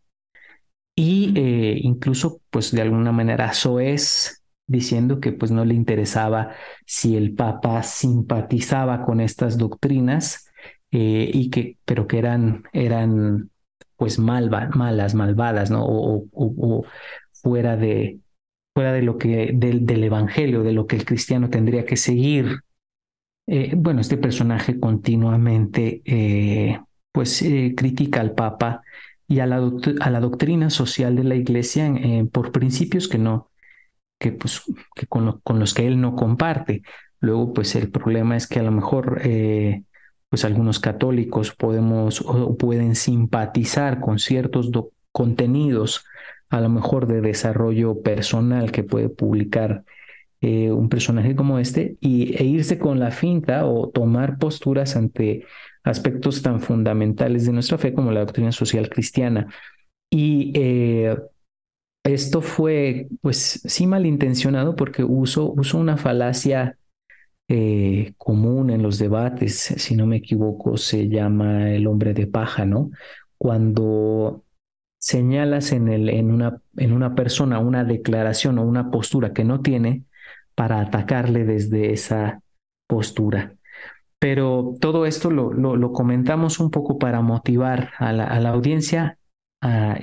y 0.95 1.33
eh, 1.37 1.79
incluso 1.83 2.41
pues 2.51 2.71
de 2.73 2.83
alguna 2.83 3.13
manera 3.13 3.53
soez 3.53 4.43
diciendo 4.67 5.21
que 5.21 5.33
pues 5.33 5.51
no 5.51 5.65
le 5.65 5.75
interesaba 5.75 6.55
si 6.87 7.17
el 7.17 7.35
Papa 7.35 7.83
simpatizaba 7.83 9.05
con 9.05 9.21
estas 9.21 9.59
doctrinas 9.59 10.50
eh, 10.93 11.31
y 11.33 11.51
que 11.51 11.77
pero 11.85 12.07
que 12.07 12.19
eran 12.19 12.65
eran 12.73 13.51
pues 13.97 14.19
malas 14.19 15.15
malvadas 15.15 15.71
no 15.71 15.85
o, 15.87 16.85
fuera 17.33 17.77
de 17.77 18.19
fuera 18.75 18.93
de 18.93 19.03
lo 19.03 19.19
que 19.19 19.53
del, 19.55 19.87
del 19.87 20.05
evangelio 20.05 20.63
de 20.63 20.73
lo 20.73 20.87
que 20.87 20.97
el 20.97 21.05
cristiano 21.05 21.51
tendría 21.51 21.85
que 21.85 21.97
seguir 21.97 22.61
eh, 23.53 23.73
bueno, 23.77 24.01
este 24.01 24.17
personaje 24.17 24.79
continuamente 24.79 26.03
eh, 26.05 26.81
pues 27.11 27.43
eh, 27.43 27.75
critica 27.77 28.21
al 28.21 28.33
Papa 28.33 28.83
y 29.27 29.41
a 29.41 29.47
la, 29.47 29.57
a 30.01 30.11
la, 30.11 30.21
doctrina 30.21 30.71
social 30.71 31.17
de 31.17 31.25
la 31.25 31.35
Iglesia 31.35 31.93
por 32.31 32.53
principios 32.53 33.09
que 33.09 33.19
no, 33.19 33.51
que 34.21 34.31
pues 34.31 34.63
que 34.95 35.09
con, 35.09 35.41
con, 35.41 35.59
los 35.59 35.75
que 35.75 35.89
él 35.89 36.01
no 36.01 36.15
comparte. 36.15 36.83
Luego, 37.19 37.53
pues 37.53 37.75
el 37.75 37.91
problema 37.91 38.37
es 38.37 38.47
que 38.47 38.61
a 38.61 38.63
lo 38.63 38.71
mejor 38.71 39.21
pues 40.31 40.45
algunos 40.45 40.79
católicos 40.79 41.55
podemos 41.55 42.23
o 42.23 42.57
pueden 42.57 42.95
simpatizar 42.95 44.01
con 44.01 44.19
ciertos 44.19 44.71
contenidos, 45.13 46.05
a 46.49 46.61
lo 46.61 46.69
mejor 46.69 47.07
de 47.07 47.21
desarrollo 47.21 48.01
personal 48.01 48.73
que 48.73 48.85
puede 48.85 49.09
publicar 49.09 49.85
eh, 50.41 50.71
un 50.73 50.89
personaje 50.89 51.37
como 51.37 51.59
este 51.59 51.97
y, 52.01 52.35
e 52.37 52.45
irse 52.45 52.79
con 52.79 52.99
la 52.99 53.11
finta 53.11 53.67
o 53.67 53.91
tomar 53.91 54.39
posturas 54.39 54.97
ante 54.97 55.45
aspectos 55.83 56.43
tan 56.43 56.61
fundamentales 56.61 57.45
de 57.45 57.53
nuestra 57.53 57.77
fe 57.77 57.93
como 57.93 58.13
la 58.13 58.21
doctrina 58.21 58.53
social 58.53 58.89
cristiana. 58.89 59.49
Y 60.11 60.53
eh, 60.55 61.17
esto 62.05 62.41
fue, 62.41 63.09
pues 63.21 63.61
sí 63.65 63.87
malintencionado 63.87 64.77
porque 64.77 65.05
uso, 65.05 65.53
uso 65.53 65.79
una 65.79 65.97
falacia 65.97 66.79
eh, 67.53 68.15
común 68.17 68.71
en 68.71 68.81
los 68.81 69.01
debates, 69.01 69.75
si 69.77 69.97
no 69.97 70.07
me 70.07 70.19
equivoco, 70.19 70.77
se 70.77 71.09
llama 71.09 71.73
el 71.73 71.89
hombre 71.89 72.15
de 72.15 72.29
paja, 72.29 72.65
¿no? 72.65 72.93
Cuando 73.37 74.45
señalas 75.01 75.73
en, 75.73 75.89
el, 75.89 76.09
en, 76.11 76.31
una, 76.31 76.63
en 76.77 76.93
una 76.93 77.17
persona 77.17 77.59
una 77.59 77.83
declaración 77.83 78.59
o 78.59 78.63
una 78.63 78.93
postura 78.93 79.33
que 79.33 79.43
no 79.43 79.63
tiene, 79.63 80.05
para 80.55 80.81
atacarle 80.81 81.45
desde 81.45 81.93
esa 81.93 82.41
postura. 82.87 83.57
Pero 84.21 84.77
todo 84.81 85.05
esto 85.05 85.31
lo, 85.33 85.53
lo, 85.53 85.93
comentamos 85.93 86.61
un 86.61 86.71
poco 86.71 86.99
para 86.99 87.21
motivar 87.21 87.91
a 87.99 88.13
la, 88.13 88.27
a 88.27 88.39
la 88.39 88.51
audiencia 88.51 89.19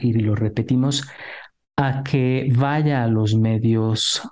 y 0.01 0.13
lo 0.13 0.35
repetimos 0.35 1.07
a 1.77 2.03
que 2.03 2.51
vaya 2.53 3.03
a 3.03 3.07
los 3.07 3.35
medios 3.35 4.27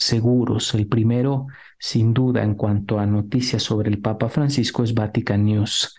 seguros. 0.00 0.74
El 0.74 0.86
primero, 0.86 1.48
sin 1.78 2.12
duda, 2.12 2.42
en 2.42 2.54
cuanto 2.54 2.98
a 2.98 3.06
noticias 3.06 3.62
sobre 3.62 3.90
el 3.90 4.00
Papa 4.00 4.28
Francisco 4.28 4.82
es 4.82 4.94
Vatican 4.94 5.44
News, 5.44 5.96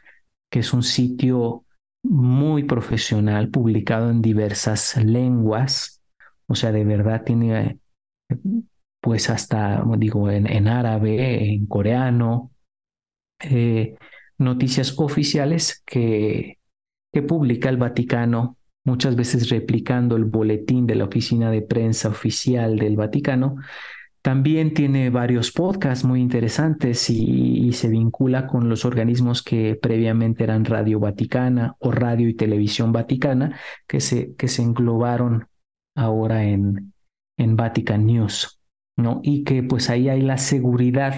que 0.49 0.59
es 0.59 0.73
un 0.73 0.83
sitio 0.83 1.65
muy 2.03 2.63
profesional, 2.63 3.49
publicado 3.49 4.09
en 4.09 4.21
diversas 4.21 4.97
lenguas. 4.97 6.01
O 6.47 6.55
sea, 6.55 6.71
de 6.71 6.83
verdad 6.83 7.23
tiene 7.23 7.79
pues 9.01 9.29
hasta, 9.29 9.83
digo, 9.97 10.29
en, 10.29 10.67
árabe, 10.67 11.53
en 11.53 11.65
coreano, 11.67 12.51
eh, 13.39 13.95
noticias 14.37 14.97
oficiales 14.99 15.81
que, 15.85 16.59
que 17.13 17.21
publica 17.21 17.69
el 17.69 17.77
Vaticano, 17.77 18.57
muchas 18.83 19.15
veces 19.15 19.49
replicando 19.49 20.15
el 20.15 20.25
boletín 20.25 20.85
de 20.85 20.95
la 20.95 21.05
oficina 21.05 21.49
de 21.49 21.61
prensa 21.61 22.09
oficial 22.09 22.77
del 22.77 22.97
Vaticano. 22.97 23.55
También 24.21 24.73
tiene 24.73 25.09
varios 25.09 25.51
podcasts 25.51 26.03
muy 26.03 26.21
interesantes 26.21 27.09
y, 27.09 27.71
se 27.73 27.87
vincula 27.87 28.47
con 28.47 28.67
los 28.67 28.83
organismos 28.83 29.43
que 29.43 29.75
previamente 29.75 30.43
eran 30.43 30.65
Radio 30.65 30.99
Vaticana 30.99 31.75
o 31.79 31.91
Radio 31.91 32.27
y 32.27 32.33
Televisión 32.33 32.91
Vaticana, 32.91 33.57
que 33.87 34.01
se, 34.01 34.35
que 34.35 34.47
se 34.47 34.63
englobaron 34.63 35.47
ahora 35.95 36.43
en, 36.43 36.93
en 37.37 37.55
Vatican 37.55 38.05
News. 38.05 38.59
¿no? 38.97 39.21
Y 39.23 39.43
que 39.43 39.63
pues 39.63 39.89
ahí 39.89 40.09
hay 40.09 40.21
la 40.21 40.37
seguridad 40.37 41.15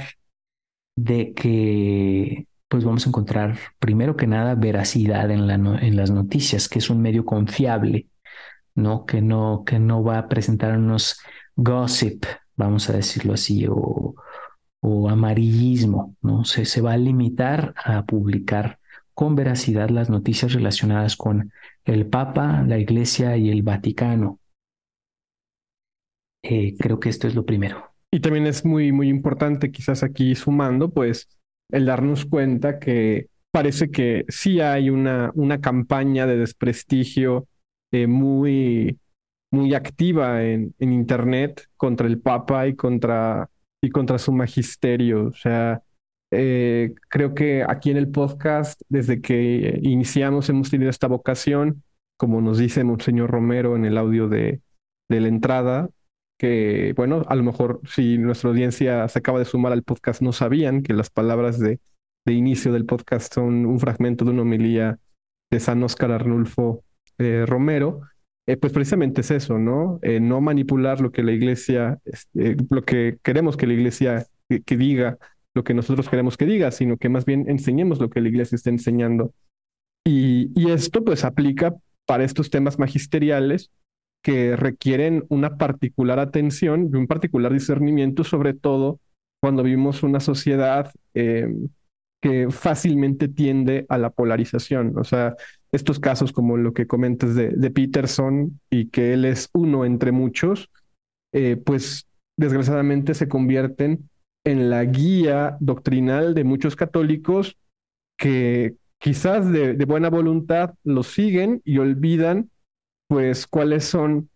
de 0.96 1.34
que 1.34 2.48
pues 2.68 2.84
vamos 2.86 3.06
a 3.06 3.10
encontrar 3.10 3.58
primero 3.80 4.16
que 4.16 4.28
nada 4.28 4.56
veracidad 4.56 5.32
en, 5.32 5.48
la 5.48 5.56
en 5.56 5.96
las 5.96 6.12
noticias, 6.12 6.70
que 6.70 6.80
es 6.80 6.90
un 6.90 7.02
medio 7.02 7.26
confiable 7.26 8.08
¿no? 8.76 9.06
Que 9.06 9.22
no, 9.22 9.64
que 9.66 9.80
no 9.80 10.04
va 10.04 10.18
a 10.20 10.28
presentarnos 10.28 11.20
gossip, 11.56 12.26
vamos 12.56 12.90
a 12.90 12.94
decirlo 12.94 13.34
así, 13.34 13.66
o, 13.68 14.16
o 14.82 15.10
amarillismo, 15.10 16.16
¿no? 16.22 16.44
Se, 16.44 16.66
se 16.66 16.82
va 16.82 16.94
a 16.94 16.98
limitar 16.98 17.74
a 17.84 18.06
publicar 18.06 18.80
con 19.14 19.36
veracidad 19.36 19.90
las 19.90 20.10
noticias 20.10 20.54
relacionadas 20.54 21.16
con 21.16 21.52
el 21.86 22.08
Papa, 22.08 22.64
la 22.68 22.80
Iglesia 22.80 23.38
y 23.38 23.50
el 23.50 23.62
Vaticano. 23.62 24.40
Eh, 26.44 26.76
creo 26.78 27.00
que 27.00 27.10
esto 27.10 27.28
es 27.28 27.36
lo 27.36 27.46
primero. 27.46 27.94
Y 28.12 28.20
también 28.20 28.48
es 28.48 28.66
muy, 28.66 28.92
muy 28.92 29.10
importante, 29.10 29.72
quizás 29.72 30.04
aquí 30.04 30.36
sumando, 30.36 30.90
pues, 30.90 31.28
el 31.72 31.86
darnos 31.86 32.26
cuenta 32.26 32.80
que 32.80 33.28
parece 33.52 33.92
que 33.92 34.26
sí 34.28 34.60
hay 34.60 34.90
una, 34.90 35.32
una 35.36 35.62
campaña 35.62 36.26
de 36.26 36.38
desprestigio 36.38 37.48
eh, 37.92 38.08
muy, 38.08 38.98
muy 39.52 39.74
activa 39.74 40.44
en, 40.44 40.74
en 40.80 40.94
Internet 40.94 41.68
contra 41.78 42.08
el 42.08 42.20
Papa 42.20 42.68
y 42.68 42.76
contra, 42.76 43.50
y 43.82 43.90
contra 43.90 44.18
su 44.18 44.32
magisterio. 44.32 45.28
O 45.28 45.34
sea, 45.34 45.82
eh, 46.32 46.94
creo 47.10 47.36
que 47.36 47.64
aquí 47.68 47.92
en 47.92 47.98
el 47.98 48.10
podcast, 48.10 48.82
desde 48.88 49.22
que 49.22 49.80
iniciamos, 49.84 50.50
hemos 50.50 50.70
tenido 50.72 50.90
esta 50.90 51.08
vocación, 51.08 51.84
como 52.18 52.40
nos 52.42 52.58
dice 52.58 52.84
Monseñor 52.84 53.30
Romero 53.30 53.76
en 53.76 53.86
el 53.86 53.98
audio 53.98 54.30
de, 54.30 54.62
de 55.10 55.20
la 55.20 55.28
entrada, 55.28 55.90
que, 56.40 56.94
bueno, 56.96 57.24
a 57.28 57.36
lo 57.36 57.44
mejor 57.44 57.82
si 57.86 58.18
nuestra 58.18 58.50
audiencia 58.50 59.08
se 59.10 59.20
acaba 59.20 59.40
de 59.40 59.46
sumar 59.46 59.74
al 59.74 59.84
podcast, 59.84 60.22
no 60.22 60.32
sabían 60.32 60.82
que 60.82 60.94
las 60.94 61.10
palabras 61.10 61.60
de, 61.60 61.80
de 62.26 62.34
inicio 62.34 62.72
del 62.72 62.86
podcast 62.86 63.34
son 63.34 63.66
un 63.66 63.80
fragmento 63.80 64.26
de 64.26 64.32
una 64.32 64.42
homilía 64.44 64.98
de 65.52 65.60
San 65.60 65.84
Óscar 65.84 66.12
Arnulfo 66.12 66.84
eh, 67.18 67.46
Romero, 67.46 68.02
eh, 68.48 68.58
pues 68.58 68.74
precisamente 68.74 69.22
es 69.22 69.32
eso, 69.32 69.58
¿no? 69.58 70.00
no 70.04 70.42
manipular 70.42 71.00
lo 71.00 71.12
que 71.12 71.24
la 71.24 71.32
iglesia, 71.32 72.00
este, 72.06 72.58
lo 72.70 72.84
que 72.84 73.18
queremos 73.24 73.58
que 73.58 73.68
la 73.68 73.74
iglesia 73.74 74.28
que 74.66 74.78
diga 74.78 75.18
lo 75.54 75.64
que 75.64 75.74
nosotros 75.74 76.10
queremos 76.10 76.38
que 76.38 76.46
diga, 76.46 76.72
sino 76.72 76.98
que 76.98 77.10
más 77.10 77.26
bien 77.26 77.50
enseñemos 77.50 78.00
lo 78.00 78.10
que 78.10 78.22
la 78.22 78.30
iglesia 78.30 78.56
está 78.56 78.70
enseñando. 78.70 79.34
Y, 80.06 80.52
y 80.56 80.72
esto 80.72 81.04
pues 81.04 81.24
aplica 81.24 81.76
para 82.06 82.24
estos 82.24 82.50
temas 82.50 82.80
magisteriales 82.80 83.70
que 84.24 84.56
requieren 84.56 85.26
una 85.30 85.58
particular 85.58 86.20
atención 86.20 86.90
y 86.92 86.96
un 86.96 87.08
particular 87.08 87.52
discernimiento, 87.52 88.24
sobre 88.24 88.54
todo 88.54 89.00
cuando 89.42 89.64
vivimos 89.64 90.04
una 90.04 90.20
sociedad 90.20 90.92
eh, 91.14 91.48
que 92.22 92.50
fácilmente 92.52 93.28
tiende 93.28 93.86
a 93.90 93.98
la 93.98 94.12
polarización. 94.12 94.98
O 94.98 95.04
sea, 95.04 95.36
estos 95.74 96.00
casos 96.00 96.34
como 96.34 96.58
lo 96.58 96.74
que 96.74 96.88
comentas 96.88 97.36
de, 97.36 97.50
de 97.50 97.72
Peterson 97.72 98.60
y 98.70 98.90
que 98.90 99.14
él 99.14 99.26
es 99.26 99.50
uno 99.54 99.86
entre 99.86 100.12
muchos, 100.12 100.70
eh, 101.34 101.56
pues 101.58 102.08
desgraciadamente 102.38 103.14
se 103.14 103.28
convierten 103.28 104.10
en 104.46 104.70
la 104.70 104.84
guía 104.84 105.58
doctrinal 105.60 106.34
de 106.34 106.44
muchos 106.44 106.76
católicos 106.76 107.58
que 108.18 108.76
quizás 109.00 109.52
de, 109.52 109.74
buena 109.86 110.10
voluntad 110.10 110.76
lo 110.84 111.04
siguen 111.04 111.62
y 111.64 111.78
olvidan 111.80 112.50
pues 113.08 113.48
cuáles 113.48 113.84
son 113.84 114.30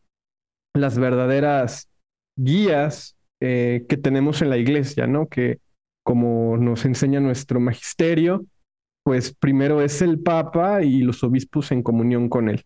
las 0.73 0.97
verdaderas 0.97 1.89
guías 2.37 3.15
eh, 3.41 3.85
que 3.87 3.97
tenemos 3.97 4.41
en 4.41 4.49
la 4.49 4.57
iglesia, 4.57 5.07
¿no? 5.07 5.27
Que 5.27 5.59
como 6.03 6.57
nos 6.57 6.85
enseña 6.85 7.19
nuestro 7.19 7.59
magisterio, 7.59 8.45
pues 9.05 9.33
primero 9.35 9.81
es 9.83 10.03
el 10.03 10.19
Papa 10.21 10.83
y 10.83 11.01
los 11.03 11.23
obispos 11.23 11.71
en 11.71 11.83
comunión 11.83 12.29
con 12.29 12.49
él. 12.49 12.65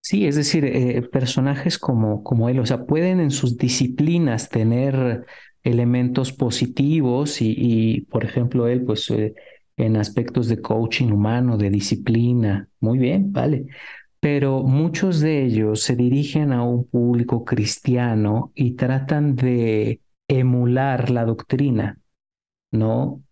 Sí, 0.00 0.26
es 0.26 0.34
decir, 0.36 0.64
eh, 0.64 1.00
personajes 1.02 1.78
como, 1.78 2.24
como 2.24 2.48
él, 2.48 2.58
o 2.58 2.66
sea, 2.66 2.86
pueden 2.86 3.20
en 3.20 3.30
sus 3.30 3.56
disciplinas 3.56 4.48
tener 4.48 5.24
elementos 5.62 6.32
positivos 6.32 7.38
y, 7.40 8.02
por 8.10 8.24
ejemplo, 8.24 8.66
él, 8.66 8.84
pues, 8.84 9.08
eh, 9.10 9.34
en 9.76 9.96
aspectos 9.96 10.48
de 10.48 10.60
coaching 10.60 11.12
humano, 11.12 11.56
de 11.56 11.70
disciplina, 11.70 12.68
muy 12.80 12.98
bien, 12.98 13.32
vale. 13.32 13.66
Pero 14.20 14.62
muchos 14.64 15.20
de 15.20 15.44
ellos 15.44 15.82
se 15.82 15.96
dirigen 15.96 16.52
a 16.52 16.64
un 16.64 16.86
público 16.88 17.44
cristiano 17.44 18.52
y 18.54 18.72
tratan 18.76 19.36
de 19.36 20.00
emular 20.28 21.10
la 21.10 21.24
doctrina, 21.26 22.00
¿no? 22.72 23.22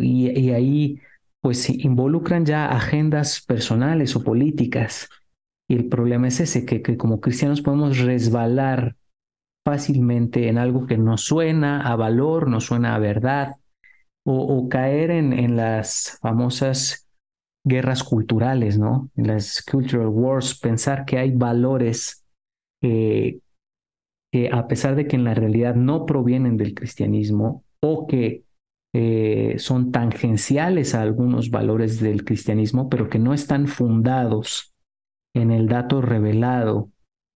y, 0.00 0.30
y 0.38 0.50
ahí, 0.50 1.00
pues, 1.40 1.70
involucran 1.70 2.44
ya 2.44 2.66
agendas 2.66 3.40
personales 3.40 4.16
o 4.16 4.24
políticas 4.24 5.08
y 5.68 5.74
el 5.74 5.88
problema 5.88 6.28
es 6.28 6.40
ese, 6.40 6.64
que, 6.64 6.80
que 6.82 6.96
como 6.96 7.20
cristianos 7.20 7.60
podemos 7.60 7.98
resbalar 7.98 8.96
fácilmente 9.64 10.48
en 10.48 10.58
algo 10.58 10.86
que 10.86 10.96
nos 10.96 11.22
suena 11.22 11.80
a 11.80 11.96
valor, 11.96 12.48
nos 12.48 12.66
suena 12.66 12.94
a 12.94 13.00
verdad, 13.00 13.56
o, 14.28 14.68
caer 14.68 15.12
en, 15.12 15.32
en, 15.32 15.56
las 15.56 16.18
famosas 16.20 17.08
guerras 17.64 18.02
culturales, 18.02 18.76
¿no? 18.76 19.08
En 19.14 19.28
las 19.28 19.62
cultural 19.62 20.08
wars, 20.08 20.58
pensar 20.58 21.04
que 21.04 21.18
hay 21.18 21.30
valores 21.30 22.24
que 22.80 23.40
a 24.50 24.66
pesar 24.66 24.96
de 24.96 25.06
que 25.06 25.14
en 25.14 25.24
la 25.24 25.34
realidad 25.34 25.76
no 25.76 26.06
provienen 26.06 26.56
del 26.56 26.74
cristianismo 26.74 27.64
o 27.80 28.08
que 28.08 28.42
eh, 28.92 29.56
son 29.58 29.92
tangenciales 29.92 30.94
a 30.94 31.02
algunos 31.02 31.50
valores 31.50 32.00
del 32.00 32.24
cristianismo, 32.24 32.88
pero 32.88 33.08
que 33.08 33.18
no 33.18 33.34
están 33.34 33.66
fundados 33.66 34.74
en 35.34 35.50
el 35.50 35.68
dato 35.68 36.00
revelado, 36.00 36.90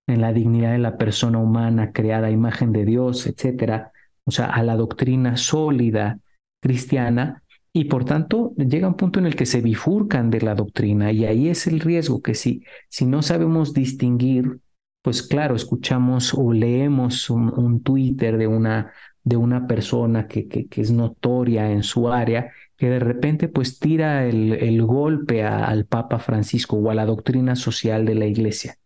en 0.08 0.20
la 0.20 0.32
dignidad 0.32 0.72
de 0.72 0.78
la 0.78 0.96
persona 0.96 1.38
humana 1.38 1.92
creada 1.92 2.28
a 2.28 2.30
imagen 2.30 2.72
de 2.72 2.84
Dios, 2.84 3.26
etcétera, 3.26 3.92
o 4.24 4.30
sea, 4.30 4.46
a 4.46 4.62
la 4.62 4.76
doctrina 4.76 5.36
sólida 5.36 6.18
cristiana, 6.62 7.42
y 7.72 7.84
por 7.84 8.04
tanto 8.04 8.52
llega 8.56 8.88
un 8.88 8.96
punto 8.96 9.20
en 9.20 9.26
el 9.26 9.36
que 9.36 9.46
se 9.46 9.60
bifurcan 9.60 10.30
de 10.30 10.40
la 10.40 10.54
doctrina, 10.54 11.12
y 11.12 11.24
ahí 11.24 11.48
es 11.48 11.66
el 11.66 11.80
riesgo 11.80 12.22
que 12.22 12.34
si, 12.34 12.64
si 12.88 13.06
no 13.06 13.22
sabemos 13.22 13.72
distinguir, 13.72 14.60
pues 15.02 15.22
claro, 15.22 15.54
escuchamos 15.54 16.34
o 16.34 16.52
leemos 16.52 17.30
un, 17.30 17.82
Twitter 17.82 18.36
de 18.36 18.46
una, 18.46 18.92
de 19.24 19.36
una 19.36 19.66
persona 19.66 20.26
que, 20.26 20.48
que, 20.48 20.68
es 20.80 20.90
notoria 20.90 21.70
en 21.70 21.82
su 21.82 22.08
área 22.10 22.52
que 22.76 22.88
de 22.88 22.98
repente 22.98 23.48
pues 23.48 23.78
tira 23.78 24.26
el, 24.26 24.54
el 24.54 24.82
golpe 24.82 25.44
al 25.44 25.84
Papa 25.84 26.18
Francisco 26.18 26.76
o 26.76 26.90
a 26.90 26.94
la 26.94 27.04
doctrina 27.04 27.54
social 27.54 28.06
de 28.06 28.14
la 28.14 28.24
Iglesia, 28.24 28.78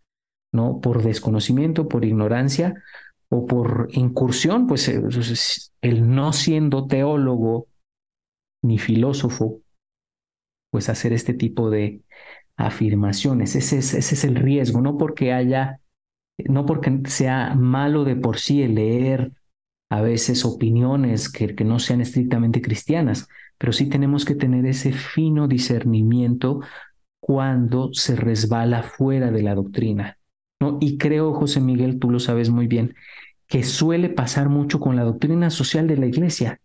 ¿no? 0.53 0.81
Por 0.81 1.05
desconocimiento, 1.05 1.87
por 1.87 2.05
ignorancia 2.05 2.83
o 3.29 3.47
por 3.47 3.89
incursión, 3.93 4.67
pues 4.67 4.89
eh, 4.89 5.01
el 5.81 6.09
no 6.11 6.33
siendo 6.33 6.87
teólogo 6.87 7.69
ni 8.63 8.79
filósofo, 8.79 9.61
pues 10.71 10.89
hacer 10.89 11.13
este 11.13 11.35
tipo 11.35 11.71
de 11.71 12.01
afirmaciones. 12.57 13.55
Ese 13.55 13.79
es, 13.79 13.95
ese 13.95 14.15
es 14.15 14.25
el 14.25 14.35
riesgo, 14.35 14.81
no 14.81 14.97
porque 14.97 15.33
haya, 15.33 15.81
no 16.39 16.67
porque 16.67 17.01
sea 17.07 17.55
malo 17.55 18.03
de 18.05 18.17
por 18.17 18.39
sí 18.39 18.63
el 18.63 18.75
leer 18.75 19.33
a 19.95 20.03
veces 20.03 20.45
opiniones 20.45 21.29
que, 21.31 21.55
que 21.55 21.63
no 21.65 21.79
sean 21.79 22.01
estrictamente 22.01 22.61
cristianas, 22.61 23.29
pero 23.59 23.73
sí 23.73 23.89
tenemos 23.89 24.25
que 24.25 24.35
tener 24.35 24.67
ese 24.67 24.91
fino 24.93 25.47
discernimiento 25.47 26.63
cuando 27.21 27.91
se 27.93 28.17
resbala 28.17 28.83
fuera 28.83 29.31
de 29.31 29.45
la 29.45 29.55
doctrina. 29.55 30.19
¿no? 30.61 30.79
Y 30.81 30.99
creo, 30.99 31.33
José 31.33 31.61
Miguel, 31.61 32.01
tú 32.01 32.11
lo 32.11 32.19
sabes 32.19 32.51
muy 32.51 32.67
bien, 32.67 32.97
que 33.47 33.63
suele 33.63 34.09
pasar 34.09 34.49
mucho 34.49 34.81
con 34.81 34.97
la 34.97 35.05
doctrina 35.05 35.49
social 35.49 35.87
de 35.87 35.97
la 35.97 36.07
iglesia. 36.07 36.61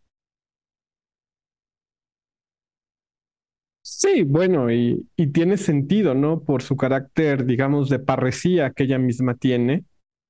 Sí, 3.84 4.24
bueno, 4.24 4.72
y, 4.72 5.08
y, 5.16 5.28
tiene 5.28 5.58
sentido, 5.58 6.16
¿no? 6.16 6.42
Por 6.42 6.64
su 6.64 6.76
carácter, 6.76 7.46
digamos, 7.46 7.90
de 7.90 8.00
parresía 8.00 8.72
que 8.72 8.86
ella 8.86 8.98
misma 8.98 9.36
tiene, 9.36 9.84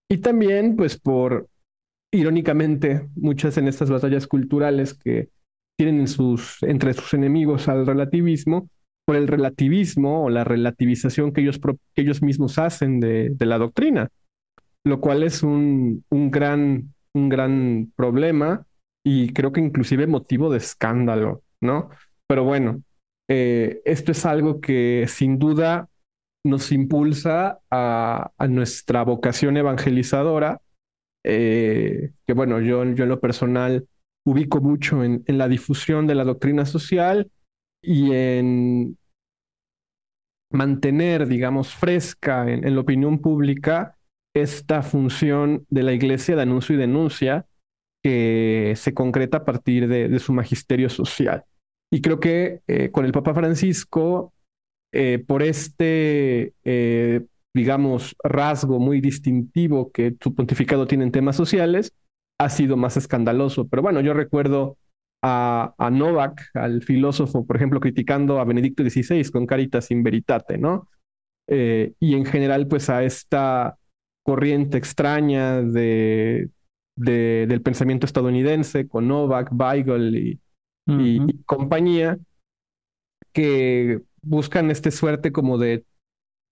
y 0.09 0.17
también, 0.17 0.75
pues, 0.75 0.99
por, 0.99 1.47
irónicamente, 2.11 3.07
muchas 3.15 3.57
en 3.57 3.67
estas 3.67 3.89
batallas 3.89 4.27
culturales 4.27 4.93
que 4.93 5.29
tienen 5.77 6.07
sus, 6.07 6.61
entre 6.63 6.93
sus 6.93 7.13
enemigos 7.13 7.67
al 7.67 7.85
relativismo 7.85 8.69
por 9.05 9.15
el 9.15 9.27
relativismo 9.27 10.25
o 10.25 10.29
la 10.29 10.43
relativización 10.43 11.31
que 11.31 11.41
ellos, 11.41 11.59
que 11.95 12.01
ellos 12.01 12.21
mismos 12.21 12.59
hacen 12.59 12.99
de, 12.99 13.29
de, 13.31 13.45
la 13.45 13.57
doctrina, 13.57 14.09
lo 14.85 14.99
cual 14.99 15.23
es 15.23 15.41
un, 15.41 16.03
un, 16.09 16.29
gran, 16.29 16.93
un 17.15 17.29
gran 17.29 17.91
problema 17.95 18.67
y 19.03 19.33
creo 19.33 19.51
que 19.51 19.61
inclusive 19.61 20.05
motivo 20.05 20.51
de 20.51 20.57
escándalo, 20.57 21.41
¿no? 21.59 21.89
Pero 22.27 22.43
bueno, 22.43 22.83
eh, 23.29 23.81
esto 23.85 24.11
es 24.11 24.25
algo 24.25 24.61
que 24.61 25.05
sin 25.07 25.39
duda 25.39 25.89
nos 26.45 26.71
impulsa 26.71 27.59
a, 27.71 28.31
a 28.37 28.47
nuestra 28.47 29.03
vocación 29.03 29.57
evangelizadora, 29.57 30.61
eh, 31.23 32.11
que 32.25 32.33
bueno, 32.33 32.59
yo, 32.59 32.83
yo 32.83 33.03
en 33.03 33.09
lo 33.09 33.19
personal 33.19 33.87
ubico 34.25 34.61
mucho 34.61 35.03
en, 35.03 35.23
la 35.27 35.47
difusión 35.47 36.07
de 36.07 36.15
la 36.15 36.23
doctrina 36.23 36.65
social 36.65 37.31
y 37.81 38.11
en, 38.13 38.97
mantener, 40.51 41.27
digamos, 41.27 41.73
fresca 41.73 42.49
en, 42.49 42.73
la 42.73 42.81
opinión 42.81 43.19
pública 43.19 43.97
esta 44.35 44.83
función 44.83 45.65
de 45.69 45.83
la 45.83 45.93
Iglesia 45.93 46.35
de 46.35 46.43
anuncio 46.43 46.75
y 46.75 46.77
denuncia 46.77 47.45
que 48.03 48.73
se 48.75 48.93
concreta 48.93 49.37
a 49.37 49.45
partir 49.45 49.87
de, 49.87 50.17
su 50.19 50.33
magisterio 50.33 50.89
social. 50.89 51.43
Y 51.91 52.01
creo 52.01 52.19
que 52.19 52.61
eh, 52.67 52.91
con 52.91 53.05
el 53.05 53.11
Papa 53.11 53.33
Francisco, 53.33 54.33
eh, 54.93 55.23
por 55.25 55.43
este, 55.43 56.53
digamos, 57.55 58.15
rasgo 58.23 58.79
muy 58.79 59.01
distintivo 59.01 59.91
que 59.91 60.15
su 60.21 60.35
pontificado 60.35 60.87
tiene 60.87 61.05
en 61.05 61.11
temas 61.11 61.35
sociales, 61.35 61.93
ha 62.39 62.49
sido 62.49 62.77
más 62.77 62.97
escandaloso. 62.97 63.67
Pero 63.67 63.81
bueno, 63.81 64.01
yo 64.01 64.13
recuerdo 64.13 64.77
a, 65.21 65.89
Novak, 65.91 66.49
al 66.53 66.81
filósofo, 66.83 67.45
por 67.45 67.55
ejemplo, 67.55 67.79
criticando 67.79 68.39
a 68.39 68.45
Benedicto 68.45 68.83
XVI 68.83 69.29
con 69.31 69.45
Caritas 69.45 69.91
in 69.91 70.03
Veritate, 70.03 70.57
¿no? 70.57 70.87
Eh, 71.47 71.93
y 71.99 72.15
en 72.15 72.25
general, 72.25 72.67
pues 72.67 72.89
a 72.89 73.03
esta 73.03 73.77
corriente 74.23 74.77
extraña 74.77 75.61
de, 75.61 76.49
del 76.95 77.61
pensamiento 77.61 78.05
estadounidense 78.05 78.87
con 78.87 79.07
Novak, 79.07 79.51
Weigel 79.51 80.15
y, 80.15 80.39
y, 80.85 81.43
compañía, 81.43 82.17
que 83.33 84.01
buscan 84.21 84.69
este 84.69 84.91
suerte 84.91 85.31
como 85.31 85.57
de 85.57 85.83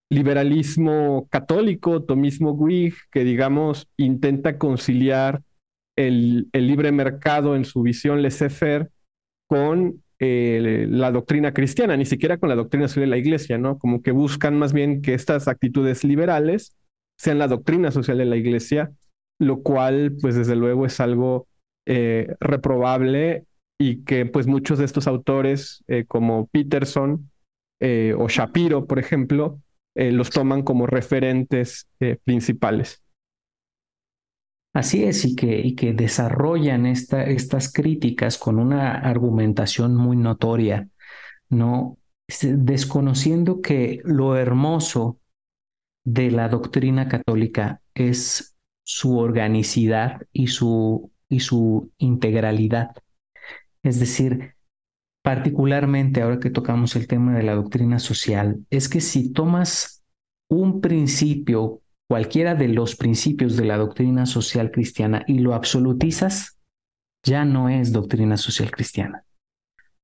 liberalismo 0.10 1.28
católico, 1.30 2.04
tomismo 2.04 2.52
Whig, 2.52 2.96
que 3.12 3.24
digamos 3.24 3.88
intenta 3.98 4.58
conciliar 4.58 5.42
el, 5.98 6.48
libre 6.54 6.92
mercado 6.92 7.56
en 7.56 7.66
su 7.66 7.82
visión 7.82 8.22
laissez-faire 8.22 8.90
con 9.48 10.04
eh, 10.20 10.88
la 10.90 11.12
doctrina 11.12 11.54
cristiana, 11.54 11.98
ni 11.98 12.06
siquiera 12.06 12.38
con 12.38 12.50
la 12.50 12.56
doctrina 12.56 12.88
social 12.88 13.06
de 13.06 13.10
la 13.10 13.18
iglesia, 13.18 13.58
¿no? 13.58 13.78
Como 13.78 14.02
que 14.02 14.12
buscan 14.12 14.58
más 14.58 14.74
bien 14.74 15.02
que 15.02 15.14
estas 15.14 15.48
actitudes 15.48 16.04
liberales 16.04 16.76
sean 17.20 17.40
la 17.40 17.48
doctrina 17.48 17.92
social 17.92 18.18
de 18.18 18.26
la 18.26 18.38
iglesia, 18.38 18.92
lo 19.40 19.62
cual, 19.62 20.16
pues 20.22 20.36
desde 20.36 20.56
luego 20.56 20.86
es 20.86 21.00
algo 21.00 21.48
eh, 21.86 22.28
reprobable 22.40 23.46
y 23.80 24.04
que 24.04 24.26
pues 24.26 24.48
muchos 24.48 24.80
de 24.80 24.86
estos 24.86 25.08
autores, 25.08 25.84
eh, 25.88 26.06
como 26.08 26.48
Peterson 26.48 27.30
o 27.80 28.28
Shapiro, 28.28 28.88
por 28.88 28.98
ejemplo, 28.98 29.60
los 29.98 30.30
toman 30.30 30.64
como 30.64 30.86
referentes 30.86 31.88
principales. 32.24 33.02
Así 34.74 35.04
es, 35.06 35.26
y 35.26 35.36
que, 35.36 35.60
y 35.60 35.74
que 35.74 35.94
desarrollan 35.94 36.86
esta, 36.86 37.24
estas 37.24 37.74
críticas 37.74 38.38
con 38.38 38.60
una 38.60 38.92
argumentación 38.92 39.96
muy 39.96 40.18
notoria, 40.18 40.88
¿no? 41.50 41.98
Desconociendo 42.28 43.62
que 43.62 44.02
lo 44.04 44.36
hermoso 44.36 45.20
de 46.06 46.30
la 46.30 46.48
doctrina 46.48 47.08
católica 47.08 47.82
es 47.96 48.56
su 48.84 49.18
organicidad 49.18 50.22
y 50.32 50.48
su, 50.48 51.12
y 51.28 51.40
su 51.40 51.92
integralidad. 51.98 52.92
Es 53.82 54.00
decir, 54.00 54.57
particularmente 55.28 56.22
ahora 56.22 56.40
que 56.40 56.50
tocamos 56.50 56.96
el 56.96 57.06
tema 57.06 57.34
de 57.34 57.44
la 57.44 57.54
doctrina 57.54 58.00
social, 58.00 58.66
es 58.70 58.88
que 58.88 59.02
si 59.02 59.34
tomas 59.34 60.02
un 60.48 60.80
principio 60.80 61.82
cualquiera 62.08 62.56
de 62.56 62.70
los 62.70 62.96
principios 62.96 63.58
de 63.58 63.66
la 63.66 63.76
doctrina 63.76 64.26
social 64.26 64.72
cristiana 64.72 65.26
y 65.28 65.40
lo 65.40 65.54
absolutizas, 65.54 66.58
ya 67.24 67.44
no 67.44 67.68
es 67.68 67.92
doctrina 67.92 68.38
social 68.38 68.72
cristiana. 68.72 69.26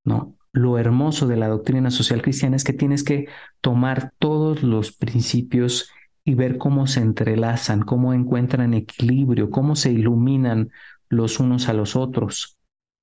No, 0.04 0.36
lo 0.52 0.78
hermoso 0.78 1.26
de 1.26 1.38
la 1.38 1.48
doctrina 1.48 1.90
social 1.90 2.22
cristiana 2.22 2.58
es 2.58 2.66
que 2.66 2.74
tienes 2.74 3.06
que 3.06 3.30
tomar 3.62 4.12
todos 4.20 4.62
los 4.62 4.92
principios 4.92 5.90
y 6.26 6.36
ver 6.36 6.58
cómo 6.58 6.86
se 6.86 7.00
entrelazan, 7.00 7.84
cómo 7.84 8.14
encuentran 8.14 8.74
equilibrio, 8.74 9.50
cómo 9.52 9.78
se 9.78 9.90
iluminan 9.90 10.72
los 11.08 11.40
unos 11.40 11.70
a 11.70 11.74
los 11.74 11.96
otros. 11.96 12.58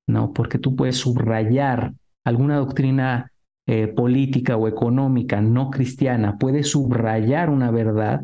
No, 0.06 0.34
porque 0.34 0.58
tú 0.58 0.76
puedes 0.76 0.98
subrayar 0.98 1.94
alguna 2.24 2.56
doctrina 2.56 3.32
eh, 3.66 3.88
política 3.88 4.56
o 4.56 4.68
económica 4.68 5.40
no 5.40 5.70
cristiana, 5.70 6.38
puedes 6.38 6.70
subrayar 6.70 7.50
una 7.50 7.70
verdad 7.70 8.22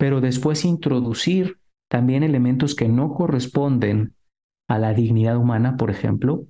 pero 0.00 0.22
después 0.22 0.64
introducir 0.64 1.58
también 1.90 2.22
elementos 2.22 2.74
que 2.74 2.88
no 2.88 3.12
corresponden 3.12 4.14
a 4.66 4.78
la 4.78 4.94
dignidad 4.94 5.36
humana, 5.36 5.76
por 5.76 5.90
ejemplo, 5.90 6.46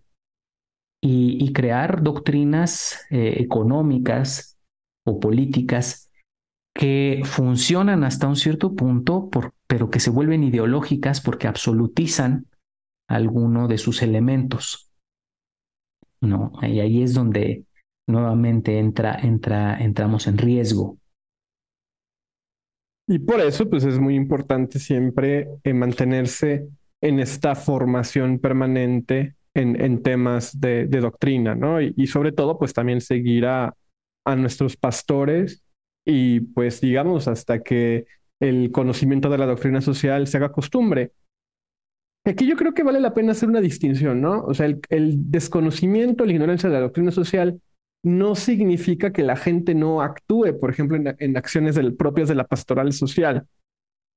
y, 1.03 1.53
crear 1.53 2.03
doctrinas 2.03 3.07
eh, 3.11 3.39
económicas 3.39 4.57
o 5.05 5.19
políticas 5.19 6.13
que 6.77 7.23
funcionan 7.25 8.05
hasta 8.05 8.29
un 8.29 8.37
cierto 8.37 8.77
punto, 8.77 9.29
pero 9.67 9.91
que 9.91 9.99
se 9.99 10.11
vuelven 10.11 10.45
ideológicas 10.45 11.21
porque 11.21 11.49
absolutizan 11.49 12.47
alguno 13.09 13.67
de 13.67 13.79
sus 13.79 14.03
elementos. 14.03 14.90
No, 16.21 16.53
y 16.63 16.81
ahí 16.81 17.03
es 17.03 17.15
donde 17.15 17.65
nuevamente 18.07 18.79
entra, 18.79 19.15
entra, 19.15 19.79
entramos 19.79 20.27
en 20.27 20.39
riesgo. 20.39 20.99
Y 23.07 23.19
por 23.19 23.41
eso, 23.41 23.69
pues 23.69 23.85
es 23.85 23.99
muy 23.99 24.15
importante 24.15 24.79
siempre 24.79 25.49
eh, 25.65 25.75
mantenerse 25.75 26.69
en 27.01 27.19
esta 27.19 27.55
formación 27.55 28.39
permanente 28.39 29.35
en, 29.55 29.81
en 29.81 30.03
temas 30.03 30.61
de, 30.61 30.87
doctrina, 30.87 31.55
¿no? 31.55 31.81
Y, 31.81 32.07
sobre 32.07 32.33
todo, 32.33 32.59
pues 32.59 32.73
también 32.73 33.01
seguir 33.01 33.47
a, 33.47 33.75
a 34.25 34.37
nuestros 34.37 34.77
pastores 34.77 35.65
y 36.05 36.41
pues 36.41 36.81
digamos 36.81 37.29
hasta 37.29 37.63
que 37.63 38.07
el 38.41 38.71
conocimiento 38.73 39.29
de 39.29 39.39
la 39.39 39.47
doctrina 39.47 39.81
social 39.81 40.27
se 40.27 40.37
haga 40.37 40.53
costumbre. 40.53 41.13
Aquí 42.25 42.47
yo 42.47 42.57
creo 42.57 42.75
que 42.75 42.83
vale 42.83 43.01
la 43.01 43.15
pena 43.15 43.33
hacer 43.33 43.49
una 43.49 43.61
distinción, 43.61 44.21
¿no? 44.21 44.45
O 44.45 44.53
sea, 44.53 44.67
el, 44.67 45.31
desconocimiento, 45.31 46.27
la 46.27 46.33
ignorancia 46.33 46.69
de 46.69 46.75
la 46.75 46.83
doctrina 46.83 47.11
social 47.11 47.61
no 48.03 48.35
significa 48.35 49.13
que 49.13 49.23
la 49.23 49.37
gente 49.37 49.75
no 49.75 50.03
actúe, 50.03 50.59
por 50.59 50.71
ejemplo, 50.71 50.97
en, 50.97 51.37
acciones 51.37 51.79
propias 51.99 52.29
de 52.29 52.35
la 52.35 52.47
pastoral 52.47 52.93
social. 52.93 53.47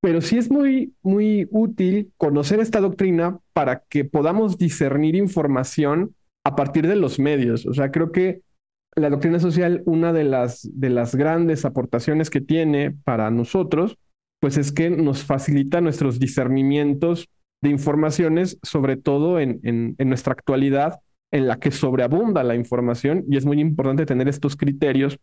Pero 0.01 0.19
sí 0.19 0.37
es 0.37 0.51
muy, 0.51 0.93
muy 1.01 1.47
útil 1.49 2.11
conocer 2.17 2.59
esta 2.59 2.81
doctrina 2.81 3.39
para 3.53 3.83
que 3.87 4.03
podamos 4.03 4.57
discernir 4.57 5.15
información 5.15 6.13
a 6.45 6.57
partir 6.57 6.87
de 6.87 6.97
los 6.97 7.19
medios. 7.19 7.65
O 7.65 7.73
sea, 7.73 7.89
creo 7.89 8.11
que 8.11 8.41
la 8.95 9.09
doctrina 9.09 9.39
social, 9.39 9.81
una 9.85 10.11
de 10.11 10.25
las, 10.25 10.69
de 10.73 10.89
las 10.89 11.15
grandes 11.15 11.63
aportaciones 11.63 12.29
que 12.29 12.41
tiene 12.41 12.91
para 12.91 13.31
nosotros, 13.31 13.97
pues 14.41 14.57
es 14.57 14.73
que 14.73 14.89
nos 14.89 15.23
facilita 15.23 15.79
nuestros 15.79 16.19
discernimientos 16.19 17.29
de 17.63 17.69
informaciones, 17.69 18.59
sobre 18.61 18.97
todo 18.97 19.39
en, 19.39 19.59
en 19.63 20.09
nuestra 20.09 20.33
actualidad, 20.33 20.99
en 21.33 21.47
la 21.47 21.57
que 21.57 21.71
sobreabunda 21.71 22.43
la 22.43 22.55
información 22.55 23.25
y 23.27 23.37
es 23.37 23.45
muy 23.45 23.59
importante 23.59 24.05
tener 24.05 24.27
estos 24.27 24.55
criterios 24.55 25.17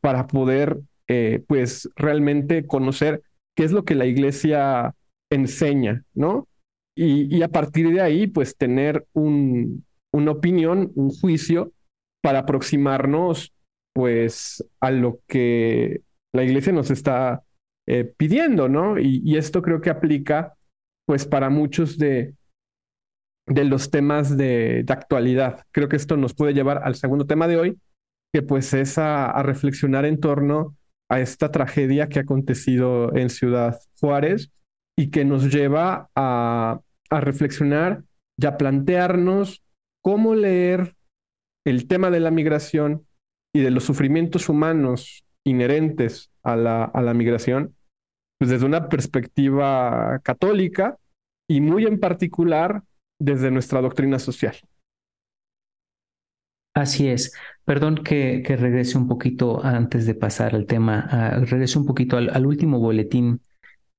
para 0.00 0.26
poder, 0.26 0.80
eh, 1.06 1.44
pues, 1.46 1.88
realmente 1.94 2.66
conocer 2.66 3.22
qué 3.54 3.62
es 3.62 3.70
lo 3.70 3.84
que 3.84 3.94
la 3.94 4.04
iglesia 4.04 4.96
enseña, 5.30 6.02
¿no? 6.12 6.48
Y, 6.96 7.40
a 7.42 7.48
partir 7.48 7.90
de 7.90 8.00
ahí, 8.00 8.26
pues, 8.26 8.56
tener 8.56 9.06
un, 9.12 9.84
una 10.12 10.32
opinión, 10.32 10.90
un 10.96 11.10
juicio 11.10 11.72
para 12.20 12.40
aproximarnos, 12.40 13.52
pues, 13.92 14.64
a 14.80 14.90
lo 14.90 15.20
que 15.28 16.02
la 16.32 16.42
iglesia 16.42 16.72
nos 16.72 16.90
está 16.90 17.44
eh, 17.86 18.12
pidiendo, 18.16 18.68
¿no? 18.68 18.98
Y, 18.98 19.22
y 19.24 19.36
esto 19.36 19.62
creo 19.62 19.80
que 19.80 19.90
aplica, 19.90 20.54
pues, 21.06 21.26
para 21.26 21.50
muchos 21.50 21.98
de, 21.98 22.34
de 23.46 23.64
los 23.64 23.90
temas 23.90 24.36
de, 24.36 24.84
actualidad. 24.88 25.64
Creo 25.72 25.88
que 25.88 25.96
esto 25.96 26.16
nos 26.16 26.34
puede 26.34 26.54
llevar 26.54 26.82
al 26.84 26.94
segundo 26.94 27.26
tema 27.26 27.48
de 27.48 27.56
hoy, 27.56 27.78
que 28.32 28.42
pues 28.42 28.72
es 28.74 28.98
a, 28.98 29.42
reflexionar 29.42 30.04
en 30.04 30.20
torno 30.20 30.76
a 31.10 31.20
esta 31.20 31.50
tragedia 31.50 32.08
que 32.08 32.18
ha 32.18 32.22
acontecido 32.22 33.14
en 33.14 33.30
Ciudad 33.30 33.78
Juárez 34.00 34.50
y 34.96 35.10
que 35.10 35.24
nos 35.24 35.52
lleva 35.52 36.08
a, 36.14 36.80
a 37.10 37.20
reflexionar 37.20 38.04
y 38.38 38.46
a 38.46 38.56
plantearnos 38.56 39.62
cómo 40.02 40.34
leer 40.34 40.94
el 41.66 41.86
tema 41.86 42.10
de 42.10 42.20
la 42.20 42.30
migración 42.30 43.06
y 43.54 43.60
de 43.60 43.70
los 43.70 43.84
sufrimientos 43.84 44.48
humanos 44.48 45.24
inherentes 45.44 46.30
a 46.42 46.56
la, 46.56 46.84
a 46.84 47.02
la 47.02 47.14
migración, 47.14 47.74
pues 48.38 48.50
desde 48.50 48.66
una 48.66 48.88
perspectiva 48.88 50.20
católica 50.22 50.98
y 51.48 51.60
muy 51.60 51.84
en 51.84 52.00
particular 52.00 52.82
desde 53.18 53.50
nuestra 53.50 53.80
doctrina 53.80 54.18
social. 54.18 54.56
Así 56.74 57.08
es. 57.08 57.32
Perdón 57.64 58.02
que, 58.02 58.42
regrese 58.46 58.98
un 58.98 59.06
poquito 59.06 59.64
antes 59.64 60.06
de 60.06 60.14
pasar 60.14 60.54
al 60.54 60.66
tema, 60.66 61.38
regrese 61.44 61.78
un 61.78 61.86
poquito 61.86 62.16
al, 62.16 62.46
último 62.46 62.80
boletín 62.80 63.40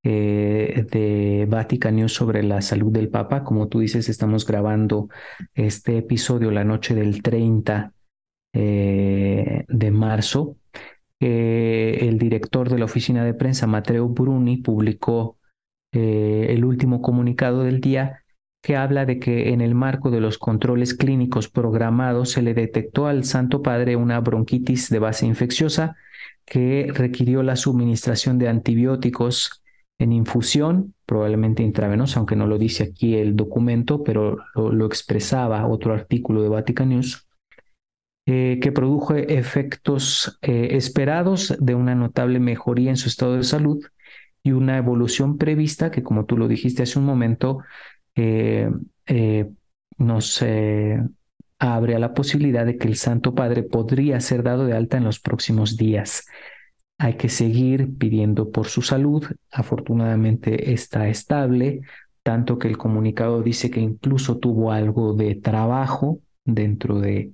eh, 0.03 0.85
de 0.91 1.47
Vatican 1.49 1.95
News 1.95 2.13
sobre 2.13 2.43
la 2.43 2.61
salud 2.61 2.91
del 2.91 3.09
Papa. 3.09 3.43
Como 3.45 3.69
tú 3.69 3.79
dices, 3.79 4.09
estamos 4.09 4.45
grabando 4.45 5.07
este 5.53 5.97
episodio 5.99 6.51
la 6.51 6.65
noche 6.65 6.93
del 6.93 7.23
30 7.23 7.93
eh, 8.53 9.63
de 9.67 9.91
marzo 9.91 10.57
el 11.19 12.17
director 12.17 12.69
de 12.69 12.79
la 12.79 12.85
oficina 12.85 13.23
de 13.23 13.33
prensa, 13.33 13.67
Matteo 13.67 14.07
Bruni, 14.09 14.57
publicó 14.57 15.37
eh, 15.93 16.47
el 16.49 16.65
último 16.65 17.01
comunicado 17.01 17.63
del 17.63 17.79
día 17.79 18.23
que 18.61 18.75
habla 18.75 19.05
de 19.05 19.19
que 19.19 19.53
en 19.53 19.61
el 19.61 19.75
marco 19.75 20.11
de 20.11 20.19
los 20.19 20.37
controles 20.37 20.93
clínicos 20.93 21.47
programados 21.47 22.31
se 22.31 22.41
le 22.41 22.53
detectó 22.53 23.07
al 23.07 23.23
Santo 23.23 23.61
Padre 23.61 23.95
una 23.95 24.19
bronquitis 24.19 24.89
de 24.89 24.99
base 24.99 25.25
infecciosa 25.25 25.95
que 26.45 26.91
requirió 26.93 27.43
la 27.43 27.55
suministración 27.55 28.39
de 28.39 28.49
antibióticos 28.49 29.63
en 29.99 30.11
infusión, 30.11 30.93
probablemente 31.05 31.63
intravenosa, 31.63 32.19
aunque 32.19 32.35
no 32.35 32.47
lo 32.47 32.57
dice 32.57 32.83
aquí 32.83 33.15
el 33.15 33.35
documento, 33.35 34.03
pero 34.03 34.37
lo, 34.55 34.85
expresaba 34.85 35.65
otro 35.67 35.93
artículo 35.93 36.41
de 36.41 36.49
Vatican 36.49 36.89
News, 36.89 37.24
eh, 38.27 38.57
que 38.59 38.71
produjo 38.71 39.13
efectos 39.13 40.39
eh, 40.41 40.69
esperados 40.71 41.55
de 41.59 41.75
una 41.75 41.93
notable 41.93 42.39
mejoría 42.39 42.89
en 42.89 42.97
su 42.97 43.07
estado 43.07 43.35
de 43.37 43.43
salud 43.43 43.85
y 44.41 44.51
una 44.51 44.77
evolución 44.77 45.37
prevista 45.37 45.91
que, 45.91 46.01
como 46.01 46.25
tú 46.25 46.35
lo 46.35 46.47
dijiste 46.47 46.81
hace 46.81 46.97
un 46.97 47.05
momento, 47.05 47.59
eh, 48.15 48.67
nos 49.99 50.43
abre 51.59 51.95
a 51.95 51.99
la 51.99 52.13
posibilidad 52.15 52.65
de 52.65 52.77
que 52.77 52.87
el 52.87 52.95
Santo 52.95 53.35
Padre 53.35 53.61
podría 53.61 54.19
ser 54.19 54.41
dado 54.41 54.65
de 54.65 54.73
alta 54.73 54.97
en 54.97 55.03
los 55.03 55.19
próximos 55.19 55.77
días. 55.77 56.25
Hay 56.97 57.15
que 57.17 57.29
seguir 57.29 57.95
pidiendo 57.95 58.49
por 58.51 58.67
su 58.67 58.81
salud. 58.81 59.23
Afortunadamente 59.51 60.73
está 60.73 61.09
estable, 61.09 61.81
tanto 62.23 62.57
que 62.57 62.69
el 62.69 62.77
comunicado 62.77 63.43
dice 63.43 63.69
que 63.69 63.81
incluso 63.81 64.39
tuvo 64.39 64.71
algo 64.71 65.13
de 65.13 65.35
trabajo 65.35 66.21
dentro 66.43 66.99
de, 66.99 67.33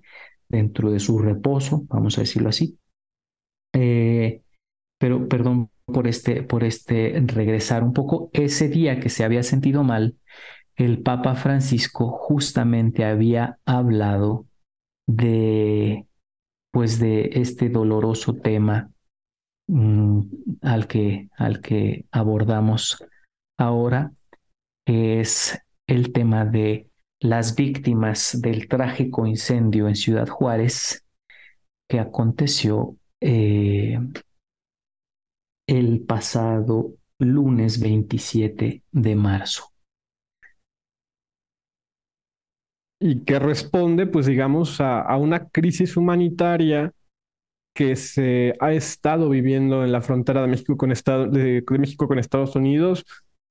dentro 0.52 0.92
de 0.92 1.00
su 1.00 1.18
reposo, 1.20 1.84
vamos 1.88 2.18
a 2.18 2.22
decirlo 2.22 2.50
así. 2.50 2.78
Eh, 3.74 4.42
pero 5.00 5.28
perdón 5.28 5.72
por 5.86 6.08
este, 6.08 6.44
por 6.44 6.64
este 6.64 7.24
regresar 7.26 7.84
un 7.84 7.94
poco. 7.94 8.30
Ese 8.34 8.68
día 8.68 9.00
que 9.00 9.10
se 9.10 9.24
había 9.24 9.44
sentido 9.44 9.84
mal, 9.84 10.18
el 10.76 11.02
Papa 11.02 11.36
Francisco 11.36 12.12
justamente 12.12 13.06
había 13.06 13.58
hablado 13.66 14.46
de, 15.08 16.06
pues 16.72 17.00
de 17.00 17.30
este 17.34 17.70
doloroso 17.70 18.36
tema 18.36 18.92
mm, 19.68 20.22
al, 20.62 20.88
que, 20.88 21.30
al 21.38 21.62
que 21.62 22.06
abordamos 22.12 23.04
ahora, 23.58 24.12
es 24.86 25.60
el 25.88 26.12
tema 26.12 26.46
de 26.46 26.91
las 27.22 27.56
víctimas 27.56 28.40
del 28.42 28.68
trágico 28.68 29.26
incendio 29.26 29.88
en 29.88 29.96
Ciudad 29.96 30.28
Juárez 30.28 31.06
que 31.88 32.00
aconteció 32.00 32.98
eh, 33.20 34.00
el 35.68 36.02
pasado 36.02 36.96
lunes 37.20 37.80
27 37.80 38.84
de 38.92 39.16
marzo. 39.16 39.72
y 43.02 43.26
que 43.26 43.40
responde, 43.40 44.06
pues 44.06 44.28
digamos, 44.28 44.80
a, 44.80 45.18
una 45.18 45.50
crisis 45.50 45.98
humanitaria 45.98 46.94
que 47.74 47.96
se 47.96 48.54
ha 48.60 48.74
estado 48.74 49.28
viviendo 49.28 49.84
en 49.84 49.92
la 49.92 50.02
frontera 50.02 50.44
de 50.44 50.48
México 50.48 50.78
con, 50.78 50.92
de, 50.92 51.64
México 51.80 52.08
con 52.08 52.20
Estados 52.20 52.56
Unidos, 52.56 53.04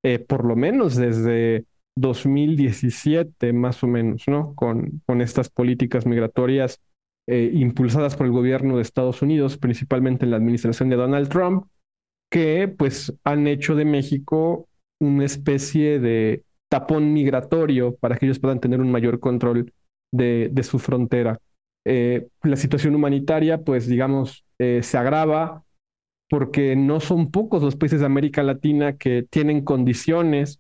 eh, 0.05 0.21
por 0.21 0.45
lo 0.45 0.55
menos 0.55 0.95
desde 0.95 1.65
2017, 1.97 3.53
más 3.53 3.83
o 3.83 3.87
menos, 3.87 4.25
¿no? 4.27 4.55
Con, 4.55 5.03
con 5.07 5.21
estas 5.21 5.51
políticas 5.51 6.07
migratorias 6.07 6.81
eh, 7.27 7.51
impulsadas 7.55 8.17
por 8.17 8.27
el 8.27 8.33
gobierno 8.33 8.77
de 8.77 8.83
Estados 8.83 9.23
Unidos, 9.23 9.57
principalmente 9.57 10.25
en 10.25 10.33
la 10.33 10.37
administración 10.37 10.89
de 10.89 10.97
Donald 10.97 11.29
Trump, 11.29 11.67
que 12.31 12.67
pues 12.69 13.15
han 13.25 13.47
hecho 13.47 13.75
de 13.75 13.85
México 13.85 14.69
una 15.01 15.25
especie 15.25 15.99
de 15.99 16.45
tapón 16.69 17.13
migratorio 17.13 17.97
para 17.97 18.17
que 18.17 18.27
ellos 18.27 18.39
puedan 18.39 18.61
tener 18.61 18.81
un 18.81 18.91
mayor 18.91 19.21
control 19.21 19.73
de, 20.13 20.53
su 20.63 20.79
frontera. 20.79 21.41
Eh, 21.85 22.29
la 22.43 22.57
situación 22.57 22.95
humanitaria, 22.95 23.63
pues 23.63 23.87
digamos, 23.87 24.45
eh, 24.59 24.81
se 24.83 24.99
agrava 24.99 25.65
porque 26.29 26.77
no 26.77 27.01
son 27.01 27.31
pocos 27.31 27.63
los 27.63 27.77
países 27.77 28.01
de 28.01 28.07
América 28.07 28.43
Latina 28.43 28.97
que 28.97 29.25
tienen 29.29 29.65
condiciones 29.65 30.60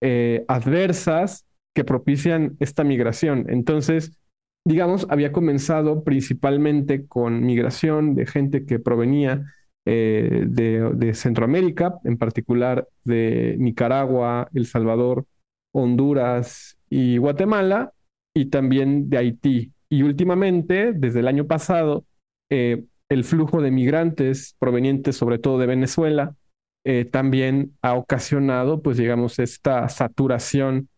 eh, 0.00 0.44
adversas 0.48 1.46
que 1.74 1.84
propician 1.84 2.56
esta 2.60 2.84
migración. 2.84 3.46
Entonces, 3.48 4.18
digamos, 4.64 5.06
había 5.10 5.32
comenzado 5.32 6.04
principalmente 6.04 7.06
con 7.06 7.44
migración 7.44 8.14
de 8.14 8.26
gente 8.26 8.66
que 8.66 8.78
provenía 8.78 9.44
de, 9.86 10.90
de 10.94 11.14
Centroamérica, 11.14 11.94
en 12.04 12.18
particular 12.18 12.86
de 13.04 13.56
Nicaragua, 13.58 14.50
El 14.52 14.66
Salvador, 14.66 15.24
Honduras 15.72 16.76
y 16.90 17.16
Guatemala, 17.16 17.94
y 18.38 18.46
también 18.46 19.08
de 19.10 19.18
Haití. 19.18 19.72
Y 19.88 20.02
últimamente, 20.02 20.92
desde 20.92 21.20
el 21.20 21.28
año 21.28 21.46
pasado, 21.46 22.04
eh, 22.50 22.84
el 23.08 23.24
flujo 23.24 23.60
de 23.60 23.70
migrantes 23.70 24.54
provenientes 24.58 25.16
sobre 25.16 25.38
todo 25.38 25.58
de 25.58 25.66
Venezuela 25.66 26.36
eh, 26.84 27.04
también 27.04 27.76
ha 27.82 27.94
ocasionado, 27.94 28.82
pues 28.82 28.96
digamos, 28.96 29.38
esta 29.38 29.88
saturación 29.88 30.88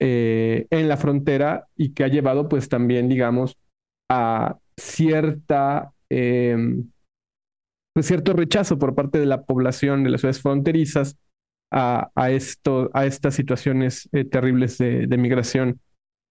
eh, 0.00 0.66
en 0.70 0.88
la 0.88 0.96
frontera 0.96 1.66
y 1.76 1.94
que 1.94 2.04
ha 2.04 2.08
llevado, 2.08 2.48
pues 2.48 2.68
también, 2.68 3.08
digamos, 3.08 3.56
a 4.10 4.58
cierta, 4.76 5.92
em, 6.10 6.90
pues 7.94 8.06
cierto 8.06 8.32
rechazo 8.32 8.78
por 8.78 8.94
parte 8.94 9.18
de 9.18 9.26
la 9.26 9.44
población 9.44 10.04
de 10.04 10.10
las 10.10 10.20
ciudades 10.20 10.42
fronterizas 10.42 11.16
a, 11.70 12.10
esto, 12.30 12.90
a 12.94 13.04
estas 13.04 13.34
situaciones 13.34 14.08
eh, 14.12 14.24
terribles 14.24 14.78
de, 14.78 15.16
migración. 15.18 15.80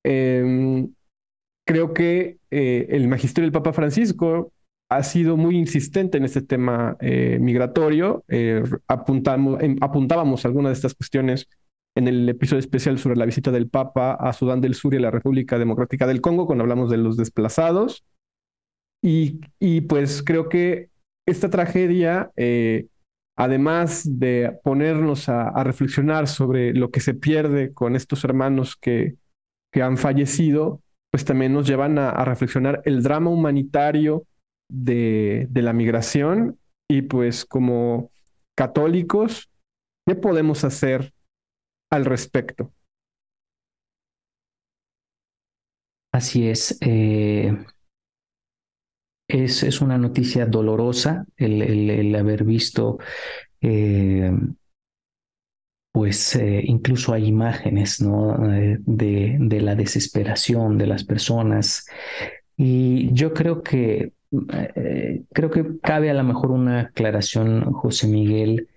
Em, 0.04 0.93
creo 1.65 1.93
que 1.93 2.38
el 2.50 3.08
magisterio 3.08 3.46
del 3.46 3.52
Papa 3.52 3.74
Francisco 3.74 4.52
ha 4.89 5.04
sido 5.04 5.38
muy 5.38 5.58
insistente 5.58 6.17
en 6.17 6.26
este 6.26 6.41
tema 6.41 6.95
eh, 7.00 7.38
migratorio. 7.41 8.23
apuntamos, 8.88 9.62
em, 9.62 9.78
apuntábamos 9.82 10.45
algunas 10.45 10.71
de 10.71 10.73
estas 10.76 10.93
cuestiones 10.93 11.47
en 11.95 12.08
el 12.08 12.30
episodio 12.30 12.60
especial 12.60 13.00
sobre 13.00 13.17
la 13.17 13.26
visita 13.26 13.52
del 13.52 13.69
Papa 13.69 14.13
a 14.13 14.32
Sudán 14.34 14.62
del 14.62 14.76
Sur 14.76 14.93
y 14.93 14.97
a 14.97 15.02
la 15.02 15.12
República 15.12 15.58
Democrática 15.58 16.08
del 16.08 16.21
Congo, 16.21 16.45
cuando 16.45 16.63
hablamos 16.63 16.89
de 16.89 16.97
los 16.97 17.17
desplazados. 17.17 18.06
Y, 19.04 19.41
y 19.60 19.82
pues 19.82 20.23
creo 20.23 20.47
que 20.47 20.89
esta 21.26 21.50
tragedia 21.50 22.32
además 23.38 24.19
de 24.19 24.58
ponernos 24.63 25.30
a, 25.30 25.63
reflexionar 25.63 26.28
sobre 26.28 26.73
lo 26.73 26.89
que 26.89 27.00
se 27.00 27.13
pierde 27.13 27.71
con 27.71 27.95
estos 27.95 28.23
hermanos 28.23 28.76
que, 28.76 29.15
que 29.71 29.84
han 29.84 29.97
fallecido, 29.97 30.82
pues 31.12 31.23
también 31.23 31.54
nos 31.54 31.67
llevan 31.67 32.00
a, 32.00 32.26
reflexionar 32.26 32.82
el 32.84 33.04
drama 33.04 33.30
humanitario 33.30 34.23
de, 34.69 35.47
de, 35.49 35.62
la 35.62 35.73
migración 35.73 36.60
y 36.89 37.03
pues 37.03 37.45
como 37.45 38.12
católicos, 38.56 39.49
¿qué 40.06 40.15
podemos 40.15 40.63
hacer 40.63 41.13
al 41.91 42.06
respecto? 42.06 42.73
Así 46.12 46.49
es. 46.49 46.77
Eh, 46.82 47.56
es, 49.27 49.63
es, 49.63 49.82
una 49.82 49.97
noticia 49.97 50.45
dolorosa 50.45 51.25
el, 51.36 51.62
el, 51.62 52.15
haber 52.15 52.43
visto, 52.43 52.97
eh, 53.62 54.32
pues 55.91 56.36
eh, 56.36 56.62
incluso 56.65 57.13
hay 57.13 57.25
imágenes 57.25 58.01
¿no? 58.01 58.38
De, 58.38 59.38
de, 59.39 59.62
la 59.62 59.75
desesperación 59.75 60.77
de 60.77 60.88
las 60.88 61.03
personas. 61.03 61.88
Y 62.56 63.13
yo 63.13 63.34
creo 63.34 63.62
que, 63.62 64.13
creo 64.29 65.49
que 65.49 65.79
cabe 65.81 66.09
a 66.09 66.13
lo 66.13 66.23
mejor 66.23 66.51
una 66.51 66.81
aclaración, 66.81 67.71
José 67.73 68.07
Miguel, 68.07 68.67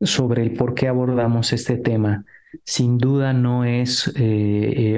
sobre 0.00 0.42
el 0.42 0.52
por 0.52 0.74
qué 0.74 0.88
abordamos 0.88 1.52
este 1.52 1.76
tema. 1.76 2.24
Sin 2.64 2.98
duda 2.98 3.32
no 3.32 3.64
es 3.64 4.06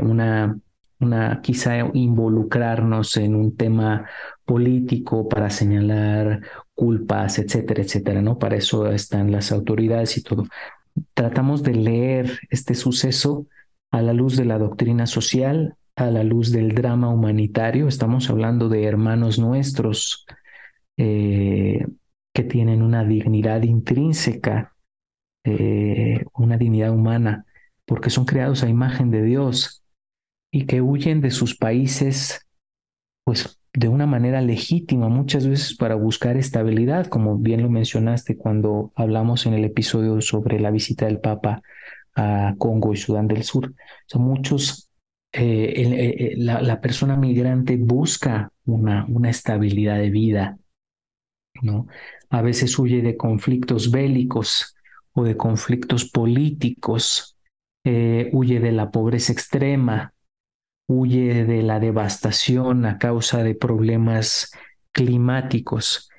una 0.03 0.57
una 1.01 1.41
quizá 1.43 1.79
involucrarnos 1.95 3.17
en 3.17 3.35
un 3.35 3.57
tema 3.57 4.07
político 4.45 5.29
para 5.29 5.51
señalar 5.51 6.43
culpas, 6.75 7.39
etcétera, 7.39 7.83
etcétera, 7.83 8.23
¿no? 8.23 8.39
Para 8.39 8.57
eso 8.57 8.87
están 8.91 9.33
las 9.33 9.51
autoridades 9.51 10.17
y 10.19 10.23
todo. 10.23 10.45
Tratamos 11.15 11.63
de 11.63 11.75
leer 11.75 12.39
este 12.51 12.75
suceso 12.75 13.47
a 13.91 14.03
la 14.03 14.13
luz 14.13 14.37
de 14.37 14.45
la 14.45 14.59
doctrina 14.59 15.07
social, 15.07 15.75
a 16.01 16.11
la 16.11 16.25
luz 16.25 16.51
del 16.51 16.75
drama 16.75 17.11
humanitario. 17.11 17.87
Estamos 17.87 18.31
hablando 18.31 18.69
de 18.69 18.85
hermanos 18.85 19.39
nuestros 19.39 20.27
eh, 20.97 21.87
que 22.33 22.43
tienen 22.43 22.83
una 22.83 23.05
dignidad 23.05 23.63
intrínseca, 23.63 24.75
eh, 25.45 26.25
una 26.35 26.57
dignidad 26.57 26.93
humana, 26.93 27.45
porque 27.85 28.11
son 28.11 28.25
creados 28.25 28.63
a 28.63 28.69
imagen 28.69 29.11
de 29.11 29.23
Dios 29.23 29.85
y 30.51 30.67
que 30.67 30.81
huyen 30.81 31.21
de 31.21 31.31
sus 31.31 31.57
países, 31.57 32.47
pues 33.25 33.61
de 33.73 33.89
una 33.89 34.07
manera 34.07 34.41
legítima, 34.41 35.09
muchas 35.09 35.47
veces 35.47 35.77
para 35.77 35.95
buscar 35.95 36.37
estabilidad, 36.37 37.07
como 37.07 37.39
bien 37.39 37.63
lo 37.63 37.71
mencionaste 37.71 38.37
cuando 38.37 38.93
hablamos 38.97 39.47
en 39.47 39.55
el 39.55 39.65
episodio 39.65 40.21
sobre 40.21 40.59
la 40.59 40.71
visita 40.71 41.07
del 41.07 41.21
Papa 41.21 41.63
a 42.17 42.55
Congo 42.59 42.93
y 42.93 42.97
Sudán 42.97 43.29
del 43.29 43.45
Sur. 43.45 43.75
Son 44.07 44.23
muchos, 44.23 44.90
eh, 45.33 45.73
eh, 45.77 46.33
eh, 46.33 46.35
la, 46.39 46.81
persona 46.81 47.17
migrante 47.17 47.77
busca 47.77 48.53
una, 48.65 49.07
una 49.09 49.31
estabilidad 49.31 49.99
de 49.99 50.11
vida, 50.11 50.59
¿no? 51.63 51.87
A 52.31 52.43
veces 52.43 52.77
huye 52.79 53.01
de 53.01 53.17
conflictos 53.17 53.93
bélicos 53.93 54.75
o 55.13 55.23
de 55.23 55.37
conflictos 55.37 56.05
políticos, 56.11 57.37
huye 57.85 58.61
de 58.61 58.73
la 58.73 58.91
pobreza 58.91 59.33
extrema, 59.33 60.13
huye 60.89 61.45
de 61.45 61.63
la 61.63 61.81
devastación 61.81 62.85
a 62.85 62.99
causa 62.99 63.43
de 63.43 63.55
problemas 63.55 64.53
climáticos, 64.93 66.11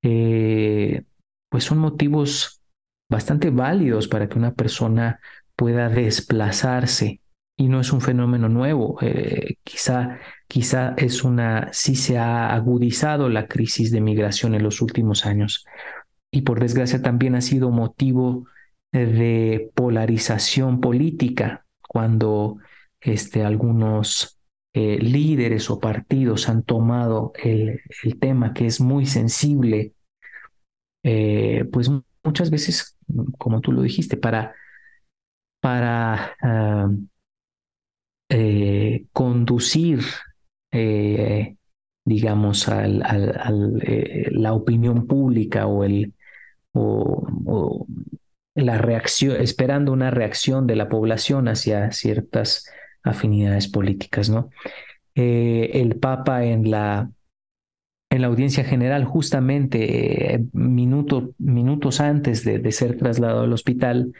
pues 0.00 1.64
son 1.64 1.78
motivos 1.78 2.62
bastante 3.08 3.50
válidos 3.50 4.08
para 4.08 4.28
que 4.28 4.38
una 4.38 4.54
persona 4.54 5.20
pueda 5.54 5.88
desplazarse 5.88 7.21
y 7.56 7.68
no 7.68 7.80
es 7.80 7.92
un 7.92 8.00
fenómeno 8.00 8.48
nuevo. 8.48 8.98
Eh, 9.02 9.56
quizá, 9.64 10.18
quizá 10.48 10.94
es 10.96 11.24
una, 11.24 11.68
sí 11.72 11.94
se 11.96 12.18
ha 12.18 12.52
agudizado 12.54 13.28
la 13.28 13.46
crisis 13.46 13.90
de 13.90 14.00
migración 14.00 14.54
en 14.54 14.62
los 14.62 14.80
últimos 14.82 15.26
años 15.26 15.64
y 16.30 16.42
por 16.42 16.60
desgracia 16.60 17.02
también 17.02 17.34
ha 17.34 17.40
sido 17.40 17.70
motivo 17.70 18.46
de 18.90 19.70
polarización 19.74 20.80
política 20.80 21.64
cuando 21.88 22.58
este, 23.00 23.44
algunos 23.44 24.38
eh, 24.74 24.98
líderes 24.98 25.70
o 25.70 25.78
partidos 25.78 26.48
han 26.48 26.62
tomado 26.62 27.32
el, 27.42 27.82
tema 28.20 28.54
que 28.54 28.66
es 28.66 28.80
muy 28.80 29.06
sensible, 29.06 29.94
eh, 31.02 31.66
pues 31.70 31.90
muchas 32.22 32.50
veces, 32.50 32.96
como 33.38 33.60
tú 33.60 33.72
lo 33.72 33.82
dijiste, 33.82 34.16
para, 34.16 34.54
para 35.60 36.34
ah, 36.42 36.90
eh, 38.32 39.04
conducir, 39.12 40.00
digamos, 42.04 42.68
al, 42.68 43.02
la 44.30 44.54
opinión 44.54 45.06
pública 45.06 45.66
o 45.66 45.84
la 48.54 48.78
reacción, 48.78 49.40
esperando 49.40 49.92
una 49.92 50.10
reacción 50.10 50.66
de 50.66 50.76
la 50.76 50.88
población 50.88 51.48
hacia 51.48 51.90
ciertas 51.92 52.66
afinidades 53.02 53.68
políticas, 53.68 54.30
¿no? 54.30 54.50
Eh, 55.14 55.70
el 55.74 55.96
Papa 55.96 56.44
en 56.44 56.70
la, 56.70 57.10
en 58.10 58.22
la 58.22 58.28
audiencia 58.28 58.64
general, 58.64 59.04
justamente 59.04 60.34
eh, 60.34 60.44
minutos 60.52 62.00
antes 62.00 62.44
de, 62.44 62.72
ser 62.72 62.96
trasladado 62.96 63.42
al 63.42 63.52
hospital, 63.52 64.12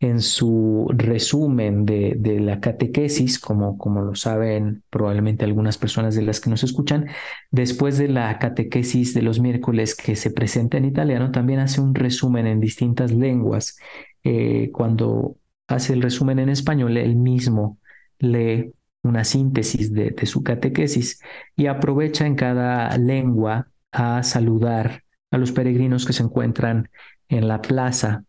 en 0.00 0.22
su 0.22 0.86
resumen 0.94 1.84
de, 1.84 2.16
la 2.40 2.60
catequesis, 2.60 3.38
como, 3.38 3.76
como 3.76 4.00
lo 4.00 4.14
saben 4.14 4.82
probablemente 4.88 5.44
algunas 5.44 5.76
personas 5.76 6.14
de 6.14 6.22
las 6.22 6.40
que 6.40 6.48
nos 6.48 6.64
escuchan, 6.64 7.08
después 7.50 7.98
de 7.98 8.08
la 8.08 8.38
catequesis 8.38 9.12
de 9.12 9.22
los 9.22 9.40
miércoles 9.40 9.94
que 9.94 10.16
se 10.16 10.30
presenta 10.30 10.78
en 10.78 10.86
italiano, 10.86 11.30
también 11.30 11.60
hace 11.60 11.82
un 11.82 11.94
resumen 11.94 12.46
en 12.46 12.60
distintas 12.60 13.12
lenguas. 13.12 13.78
Eh, 14.24 14.70
cuando 14.72 15.36
hace 15.68 15.92
el 15.92 16.02
resumen 16.02 16.38
en 16.38 16.48
español, 16.48 16.96
él 16.96 17.16
mismo 17.16 17.78
lee 18.18 18.72
una 19.02 19.24
síntesis 19.24 19.92
de, 19.92 20.14
su 20.26 20.42
catequesis 20.42 21.20
y 21.56 21.66
aprovecha 21.66 22.26
en 22.26 22.36
cada 22.36 22.96
lengua 22.98 23.68
a 23.92 24.22
saludar 24.22 25.02
a 25.30 25.38
los 25.38 25.52
peregrinos 25.52 26.06
que 26.06 26.12
se 26.12 26.22
encuentran 26.22 26.90
en 27.28 27.48
la 27.48 27.60
plaza. 27.60 28.24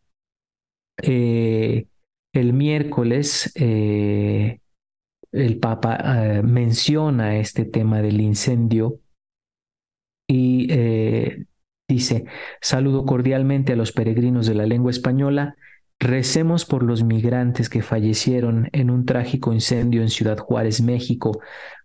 Eh, 0.98 1.88
el 2.34 2.54
miércoles 2.54 3.52
eh, 3.56 4.60
el 5.32 5.60
Papa 5.60 5.98
eh, 6.38 6.44
menciona 6.44 7.38
este 7.38 7.66
tema 7.66 8.02
del 8.02 8.22
incendio 8.22 9.00
y 10.28 10.68
dice, 11.88 12.26
saludo 12.62 13.06
cordialmente 13.06 13.74
a 13.74 13.76
los 13.76 13.92
peregrinos 13.92 14.48
de 14.48 14.56
la 14.56 14.66
lengua 14.66 14.92
española 14.92 15.58
Recemos 16.02 16.66
por 16.66 16.82
los 16.82 17.04
migrantes 17.04 17.70
que 17.70 17.84
fallecieron 17.84 18.70
en 18.72 18.90
un 18.90 19.06
trágico 19.06 19.54
incendio 19.54 20.02
en 20.02 20.10
Ciudad 20.10 20.40
Juárez, 20.40 20.82
México, 20.82 21.40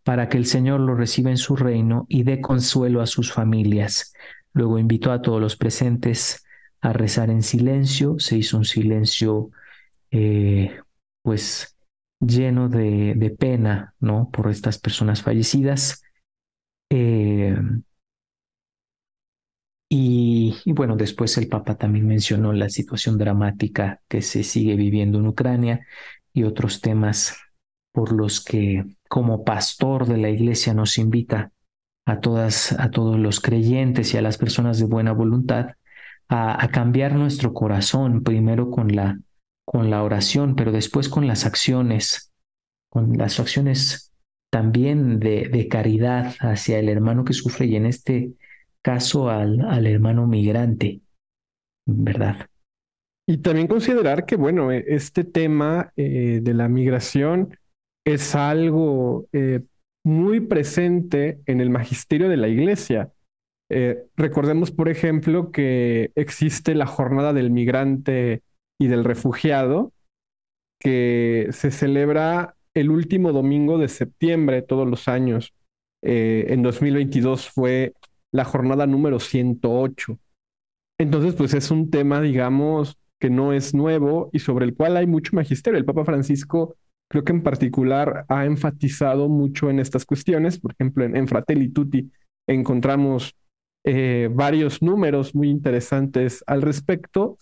para 0.05 0.31
que 0.31 0.38
el 0.38 0.47
Señor 0.47 0.81
los 0.81 0.97
reciba 0.97 1.29
en 1.29 1.37
su 1.37 1.55
reino 1.55 2.07
y 2.09 2.23
dé 2.23 2.40
consuelo 2.40 3.03
a 3.03 3.07
sus 3.07 3.31
familias. 3.31 4.14
Luego 4.55 4.79
invitó 4.79 5.12
a 5.12 5.21
todos 5.21 5.38
los 5.38 5.57
presentes 5.57 6.45
a 6.87 6.92
rezar 6.92 7.31
en 7.31 7.42
silencio. 7.42 8.16
Se 8.18 8.38
hizo 8.38 8.57
un 8.57 8.64
silencio, 8.64 9.51
eh, 10.12 10.79
pues, 11.22 11.77
lleno 12.20 12.68
de, 12.68 13.37
pena, 13.38 13.94
¿no? 13.99 14.31
Por 14.31 14.49
estas 14.51 14.79
personas 14.79 15.20
fallecidas. 15.20 16.03
Eh, 16.90 17.57
y, 19.88 20.55
bueno, 20.66 20.96
después 20.96 21.37
el 21.38 21.49
Papa 21.49 21.77
también 21.77 22.07
mencionó 22.07 22.53
la 22.53 22.68
situación 22.68 23.18
dramática 23.18 24.01
que 24.09 24.22
se 24.22 24.44
sigue 24.44 24.77
viviendo 24.77 25.18
en 25.18 25.27
Ucrania 25.27 25.87
y 26.33 26.44
otros 26.44 26.81
temas 26.81 27.37
por 27.92 28.12
los 28.12 28.44
que 28.44 28.85
como 29.09 29.44
pastor 29.44 30.07
de 30.07 30.18
la 30.18 30.31
iglesia 30.31 30.72
nos 30.75 30.99
invita 30.99 31.51
a 32.05 32.20
todas, 32.20 32.72
a 32.79 32.90
todos 32.90 33.18
los 33.18 33.40
creyentes 33.40 34.14
y 34.14 34.18
a 34.18 34.22
las 34.22 34.38
personas 34.38 34.79
de 34.79 34.85
buena 34.85 35.12
voluntad 35.12 35.76
a, 36.29 36.69
cambiar 36.73 37.15
nuestro 37.15 37.53
corazón, 37.53 38.23
primero 38.23 38.71
con 38.71 38.95
la, 38.95 39.19
con 39.65 39.91
la 39.91 40.03
oración, 40.03 40.57
pero 40.57 40.73
después 40.73 41.09
con 41.09 41.27
las 41.27 41.47
acciones, 41.47 42.33
con 42.91 43.17
las 43.17 43.39
acciones 43.39 44.12
también 44.51 45.19
de, 45.19 45.49
de 45.49 45.69
caridad 45.69 46.35
hacia 46.41 46.79
el 46.79 46.89
hermano 46.89 47.25
que 47.25 47.33
sufre 47.33 47.67
y 47.67 47.77
en 47.77 47.87
este 47.87 48.33
caso 48.83 49.29
al, 49.29 49.61
al 49.62 49.87
hermano 49.87 50.27
migrante, 50.27 51.01
¿verdad? 51.87 52.49
Y 53.29 53.39
también 53.39 53.67
considerar 53.67 54.25
que, 54.25 54.37
bueno, 54.37 54.71
e, 54.71 54.85
este 54.89 55.25
tema 55.25 55.93
eh, 55.97 56.41
de 56.43 56.55
la 56.55 56.69
migración 56.69 57.59
es 58.05 58.37
algo 58.37 59.27
eh, 59.33 59.62
muy 60.05 60.41
presente 60.41 61.41
en 61.47 61.61
el 61.61 61.71
magisterio 61.71 62.29
de 62.29 62.37
la 62.37 62.47
iglesia. 62.47 63.11
Eh, 63.70 64.05
recordemos, 64.16 64.70
por 64.70 64.88
ejemplo, 64.88 65.50
que 65.50 66.11
existe 66.14 66.74
la 66.74 66.87
jornada 66.87 67.33
del 67.33 67.50
migrante 67.50 68.42
y 68.81 68.88
del 68.88 69.05
refugiado, 69.05 69.92
que 70.81 71.48
se 71.50 71.70
celebra 71.70 72.57
el 72.74 72.90
último 72.90 73.33
domingo 73.33 73.79
de 73.79 73.88
septiembre 73.88 74.62
todos 74.62 74.87
los 74.88 75.09
años. 75.09 75.52
en 76.02 76.62
2022 76.62 77.48
fue 77.48 77.94
la 78.33 78.44
jornada 78.44 78.87
número 78.87 79.18
108. 79.18 80.18
Entonces, 80.98 81.35
pues 81.35 81.55
es 81.55 81.70
un 81.70 81.90
tema, 81.90 82.20
digamos, 82.20 82.96
que 83.20 83.31
no 83.31 83.52
es 83.52 83.74
nuevo 83.74 84.31
y 84.33 84.38
sobre 84.40 84.66
el 84.66 84.74
cual 84.74 84.96
hay 84.96 85.07
mucho 85.07 85.35
magisterio. 85.35 85.79
El 85.79 85.85
Papa 85.85 86.05
Francisco, 86.05 86.76
creo 87.11 87.24
que 87.24 87.33
en 87.33 87.42
particular, 87.42 88.24
ha 88.29 88.44
enfatizado 88.44 89.29
mucho 89.29 89.70
en 89.70 89.79
estas 89.79 90.05
cuestiones. 90.05 90.59
Por 90.59 90.72
ejemplo, 90.72 91.05
en, 91.05 91.29
Fratelli 91.29 91.68
Tutti 91.70 92.11
encontramos 92.46 93.35
eh, 93.87 94.29
varios 94.31 94.83
números 94.83 95.35
muy 95.35 95.49
interesantes 95.49 96.44
al 96.46 96.61
respecto, 96.61 97.38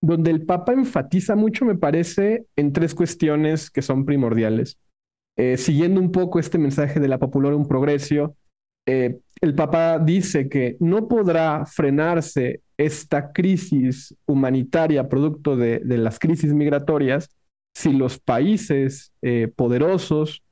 donde 0.00 0.30
el 0.30 0.46
Papa 0.46 0.72
enfatiza 0.72 1.36
mucho, 1.36 1.64
me 1.64 1.76
parece, 1.76 2.46
en 2.56 2.72
tres 2.72 2.94
cuestiones 2.94 3.70
que 3.70 3.82
son 3.82 4.04
primordiales. 4.04 4.78
Eh, 5.36 5.56
siguiendo 5.56 6.00
un 6.00 6.12
poco 6.12 6.38
este 6.38 6.58
mensaje 6.58 7.00
de 7.00 7.08
la 7.08 7.18
un 7.18 7.68
Progresio, 7.68 8.36
eh, 8.86 9.18
el 9.40 9.54
Papa 9.54 9.98
dice 9.98 10.48
que 10.48 10.76
no 10.80 11.08
podrá 11.08 11.66
frenarse 11.66 12.62
esta 12.76 13.32
crisis 13.32 14.14
humanitaria 14.26 15.08
producto 15.08 15.56
de, 15.56 15.80
las 15.84 16.18
crisis 16.18 16.52
migratorias 16.52 17.30
si 17.74 17.92
los 17.92 18.18
países 18.18 19.12
eh, 19.22 19.50
poderosos 19.54 20.42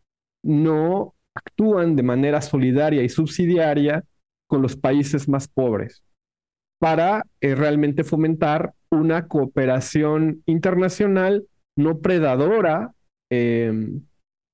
no 0.42 1.14
actúan 1.34 1.96
de 1.96 2.02
manera 2.02 2.40
solidaria 2.40 3.02
y 3.02 3.08
subsidiaria 3.08 4.04
con 4.50 4.62
los 4.62 4.76
países 4.76 5.28
más 5.28 5.46
pobres 5.46 6.02
para 6.80 7.24
eh, 7.40 7.54
realmente 7.54 8.02
fomentar 8.02 8.72
una 8.90 9.28
cooperación 9.28 10.42
internacional 10.44 11.46
no 11.76 12.00
predadora 12.00 12.92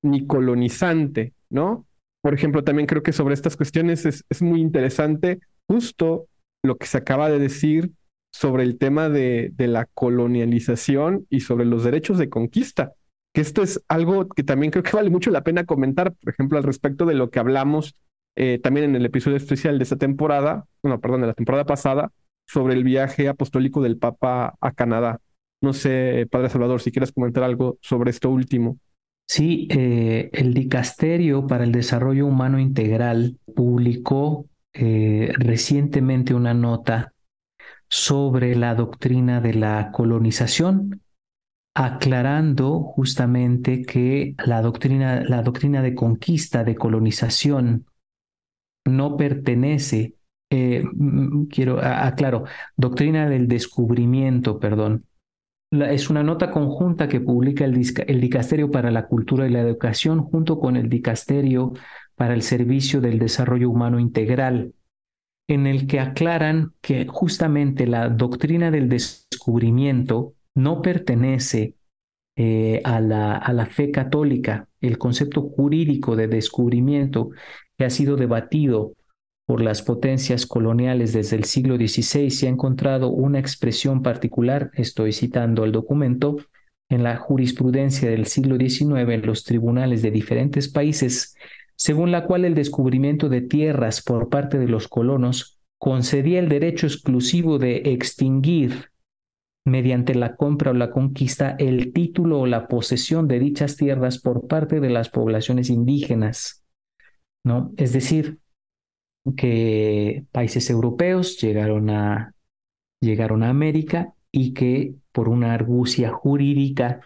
ni 0.02 0.26
colonizante, 0.26 1.32
¿no? 1.48 1.86
Por 2.22 2.34
ejemplo, 2.34 2.62
también 2.62 2.86
creo 2.86 3.02
que 3.02 3.12
sobre 3.12 3.32
estas 3.32 3.56
cuestiones 3.56 4.04
es, 4.04 4.42
muy 4.42 4.60
interesante 4.60 5.40
justo 5.66 6.26
lo 6.62 6.76
que 6.76 6.86
se 6.86 6.98
acaba 6.98 7.30
de 7.30 7.38
decir 7.38 7.92
sobre 8.34 8.64
el 8.64 8.76
tema 8.76 9.08
de, 9.08 9.52
la 9.56 9.86
colonialización 9.94 11.26
y 11.30 11.40
sobre 11.40 11.64
los 11.64 11.84
derechos 11.84 12.18
de 12.18 12.28
conquista, 12.28 12.92
que 13.32 13.40
esto 13.40 13.62
es 13.62 13.82
algo 13.88 14.28
que 14.28 14.42
también 14.42 14.70
creo 14.70 14.82
que 14.82 14.94
vale 14.94 15.08
mucho 15.08 15.30
la 15.30 15.42
pena 15.42 15.64
comentar, 15.64 16.12
por 16.12 16.32
ejemplo, 16.32 16.58
al 16.58 16.64
respecto 16.64 17.06
de 17.06 17.14
lo 17.14 17.30
que 17.30 17.38
hablamos 17.38 17.94
eh, 18.36 18.60
también 18.62 18.90
en 18.90 18.96
el 18.96 19.06
episodio 19.06 19.36
especial 19.36 19.78
de 19.78 19.84
esta 19.84 19.96
temporada, 19.96 20.66
no, 20.82 21.00
perdón, 21.00 21.22
de 21.22 21.28
la 21.28 21.34
temporada 21.34 21.64
pasada, 21.64 22.12
sobre 22.46 22.74
el 22.74 22.84
viaje 22.84 23.28
apostólico 23.28 23.82
del 23.82 23.98
Papa 23.98 24.54
a 24.60 24.72
Canadá. 24.72 25.20
No 25.60 25.72
sé, 25.72 26.28
Padre 26.30 26.50
Salvador, 26.50 26.80
si 26.80 26.92
quieres 26.92 27.12
comentar 27.12 27.42
algo 27.42 27.78
sobre 27.80 28.10
esto 28.10 28.30
último. 28.30 28.78
Sí, 29.26 29.66
eh, 29.70 30.30
el 30.32 30.54
Dicasterio 30.54 31.46
para 31.46 31.64
el 31.64 31.72
Desarrollo 31.72 32.26
Humano 32.26 32.60
Integral 32.60 33.38
publicó 33.56 34.46
eh, 34.72 35.32
recientemente 35.36 36.34
una 36.34 36.54
nota 36.54 37.12
sobre 37.88 38.54
la 38.54 38.74
doctrina 38.74 39.40
de 39.40 39.54
la 39.54 39.90
colonización, 39.92 41.00
aclarando 41.74 42.80
justamente 42.82 43.82
que 43.82 44.34
la 44.44 44.62
doctrina, 44.62 45.24
la 45.24 45.42
doctrina 45.42 45.82
de 45.82 45.94
conquista, 45.94 46.62
de 46.62 46.76
colonización, 46.76 47.86
no 48.86 49.16
pertenece, 49.16 50.14
eh, 50.50 50.84
quiero 51.50 51.80
aclaro, 51.80 52.44
doctrina 52.76 53.28
del 53.28 53.48
descubrimiento, 53.48 54.58
perdón. 54.58 55.04
es 55.70 56.08
una 56.10 56.22
nota 56.22 56.50
conjunta 56.50 57.08
que 57.08 57.20
publica 57.20 57.64
el, 57.64 57.80
el 58.06 58.20
Dicasterio 58.20 58.70
para 58.70 58.90
la 58.90 59.06
Cultura 59.06 59.46
y 59.46 59.50
la 59.50 59.60
Educación 59.60 60.22
junto 60.22 60.58
con 60.58 60.76
el 60.76 60.88
Dicasterio 60.88 61.72
para 62.14 62.34
el 62.34 62.42
Servicio 62.42 63.00
del 63.00 63.18
Desarrollo 63.18 63.70
Humano 63.70 63.98
Integral, 63.98 64.72
en 65.48 65.66
el 65.66 65.86
que 65.86 66.00
aclaran 66.00 66.72
que 66.80 67.06
justamente 67.06 67.86
la 67.86 68.08
doctrina 68.08 68.70
del 68.70 68.88
descubrimiento 68.88 70.34
no 70.54 70.82
pertenece 70.82 71.74
eh, 72.36 72.80
a, 72.84 73.00
la, 73.00 73.36
a 73.36 73.52
la 73.52 73.66
fe 73.66 73.90
católica. 73.90 74.68
El 74.80 74.98
concepto 74.98 75.42
jurídico 75.42 76.16
de 76.16 76.28
descubrimiento 76.28 77.30
que 77.78 77.84
ha 77.84 77.90
sido 77.90 78.16
debatido 78.16 78.92
por 79.46 79.62
las 79.62 79.82
potencias 79.82 80.46
coloniales 80.46 81.12
desde 81.12 81.36
el 81.36 81.44
siglo 81.44 81.76
XVI 81.76 82.28
y 82.42 82.46
ha 82.46 82.48
encontrado 82.50 83.10
una 83.10 83.38
expresión 83.38 84.02
particular, 84.02 84.70
estoy 84.74 85.12
citando 85.12 85.64
el 85.64 85.72
documento, 85.72 86.36
en 86.88 87.02
la 87.02 87.16
jurisprudencia 87.16 88.10
del 88.10 88.26
siglo 88.26 88.56
XIX 88.56 89.10
en 89.12 89.26
los 89.26 89.44
tribunales 89.44 90.02
de 90.02 90.10
diferentes 90.10 90.68
países, 90.68 91.34
según 91.74 92.12
la 92.12 92.26
cual 92.26 92.44
el 92.44 92.54
descubrimiento 92.54 93.28
de 93.28 93.40
tierras 93.40 94.02
por 94.02 94.28
parte 94.28 94.58
de 94.58 94.68
los 94.68 94.88
colonos 94.88 95.60
concedía 95.78 96.38
el 96.38 96.48
derecho 96.48 96.86
exclusivo 96.86 97.58
de 97.58 97.76
extinguir 97.86 98.90
mediante 99.64 100.14
la 100.14 100.36
compra 100.36 100.70
o 100.70 100.74
la 100.74 100.90
conquista 100.90 101.56
el 101.58 101.92
título 101.92 102.40
o 102.40 102.46
la 102.46 102.68
posesión 102.68 103.26
de 103.26 103.40
dichas 103.40 103.76
tierras 103.76 104.18
por 104.18 104.46
parte 104.46 104.78
de 104.80 104.90
las 104.90 105.08
poblaciones 105.08 105.70
indígenas. 105.70 106.65
¿No? 107.46 107.72
Es 107.76 107.92
decir, 107.92 108.40
que 109.36 110.24
países 110.32 110.68
europeos 110.68 111.40
llegaron 111.40 111.90
a, 111.90 112.34
llegaron 113.00 113.44
a 113.44 113.50
América 113.50 114.14
y 114.32 114.52
que 114.52 114.96
por 115.12 115.28
una 115.28 115.54
argucia 115.54 116.10
jurídica 116.10 117.00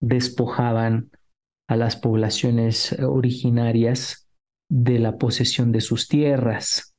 despojaban 0.00 1.10
a 1.68 1.76
las 1.76 1.96
poblaciones 1.96 2.92
originarias 3.00 4.28
de 4.68 4.98
la 4.98 5.16
posesión 5.16 5.70
de 5.70 5.80
sus 5.80 6.08
tierras. 6.08 6.96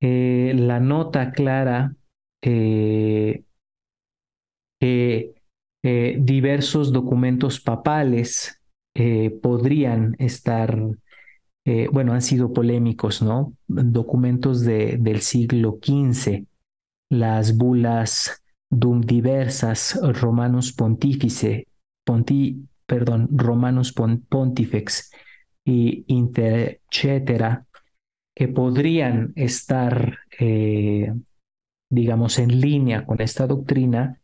Eh, 0.00 0.54
la 0.56 0.80
nota 0.80 1.30
clara 1.30 1.94
eh, 2.42 3.44
que 4.80 5.34
eh, 5.84 6.16
diversos 6.20 6.92
documentos 6.92 7.60
papales 7.60 8.58
podrían 9.40 10.16
estar 10.18 10.76
eh, 11.64 11.88
bueno, 11.92 12.12
han 12.12 12.22
sido 12.22 12.52
polémicos, 12.52 13.22
¿no? 13.22 13.54
Documentos 13.68 14.62
de, 14.62 14.96
del 14.98 15.20
siglo 15.20 15.78
XV, 15.82 16.44
las 17.10 17.56
bulas 17.56 18.42
dum 18.70 19.02
diversas 19.02 20.00
romanos 20.02 20.72
pontífice, 20.72 21.68
ponti, 22.04 22.66
perdón, 22.86 23.28
romanos 23.30 23.92
pontifex 23.92 25.12
y 25.64 26.04
etcétera, 26.08 27.66
que 28.34 28.48
podrían 28.48 29.32
estar, 29.36 30.18
eh, 30.40 31.12
digamos, 31.90 32.38
en 32.38 32.60
línea 32.60 33.04
con 33.04 33.20
esta 33.20 33.46
doctrina, 33.46 34.20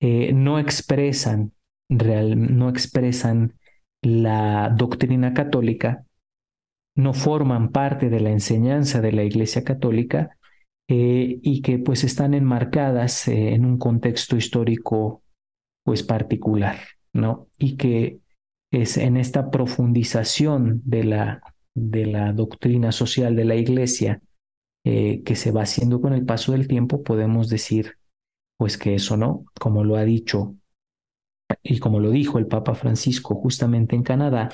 eh, 0.00 0.32
no 0.32 0.58
expresan 0.58 1.52
real, 1.88 2.56
no 2.56 2.68
expresan 2.68 3.54
la 4.02 4.68
doctrina 4.76 5.32
católica, 5.32 6.04
no 6.98 7.14
forman 7.14 7.70
parte 7.70 8.10
de 8.10 8.18
la 8.18 8.30
enseñanza 8.30 9.00
de 9.00 9.12
la 9.12 9.22
Iglesia 9.22 9.62
Católica 9.62 10.36
eh, 10.88 11.38
y 11.42 11.62
que 11.62 11.78
pues 11.78 12.02
están 12.02 12.34
enmarcadas 12.34 13.28
eh, 13.28 13.54
en 13.54 13.64
un 13.64 13.78
contexto 13.78 14.36
histórico 14.36 15.22
pues 15.84 16.02
particular, 16.02 16.76
¿no? 17.12 17.46
Y 17.56 17.76
que 17.76 18.18
es 18.72 18.96
en 18.96 19.16
esta 19.16 19.52
profundización 19.52 20.82
de 20.84 21.04
la, 21.04 21.42
de 21.72 22.06
la 22.06 22.32
doctrina 22.32 22.90
social 22.90 23.36
de 23.36 23.44
la 23.44 23.54
Iglesia 23.54 24.20
eh, 24.84 25.22
que 25.22 25.36
se 25.36 25.52
va 25.52 25.62
haciendo 25.62 26.00
con 26.00 26.14
el 26.14 26.26
paso 26.26 26.50
del 26.50 26.66
tiempo, 26.66 27.04
podemos 27.04 27.48
decir 27.48 27.94
pues 28.56 28.76
que 28.76 28.96
eso 28.96 29.16
no, 29.16 29.44
como 29.60 29.84
lo 29.84 29.94
ha 29.94 30.04
dicho 30.04 30.56
y 31.62 31.78
como 31.78 32.00
lo 32.00 32.10
dijo 32.10 32.40
el 32.40 32.48
Papa 32.48 32.74
Francisco 32.74 33.36
justamente 33.36 33.94
en 33.94 34.02
Canadá, 34.02 34.48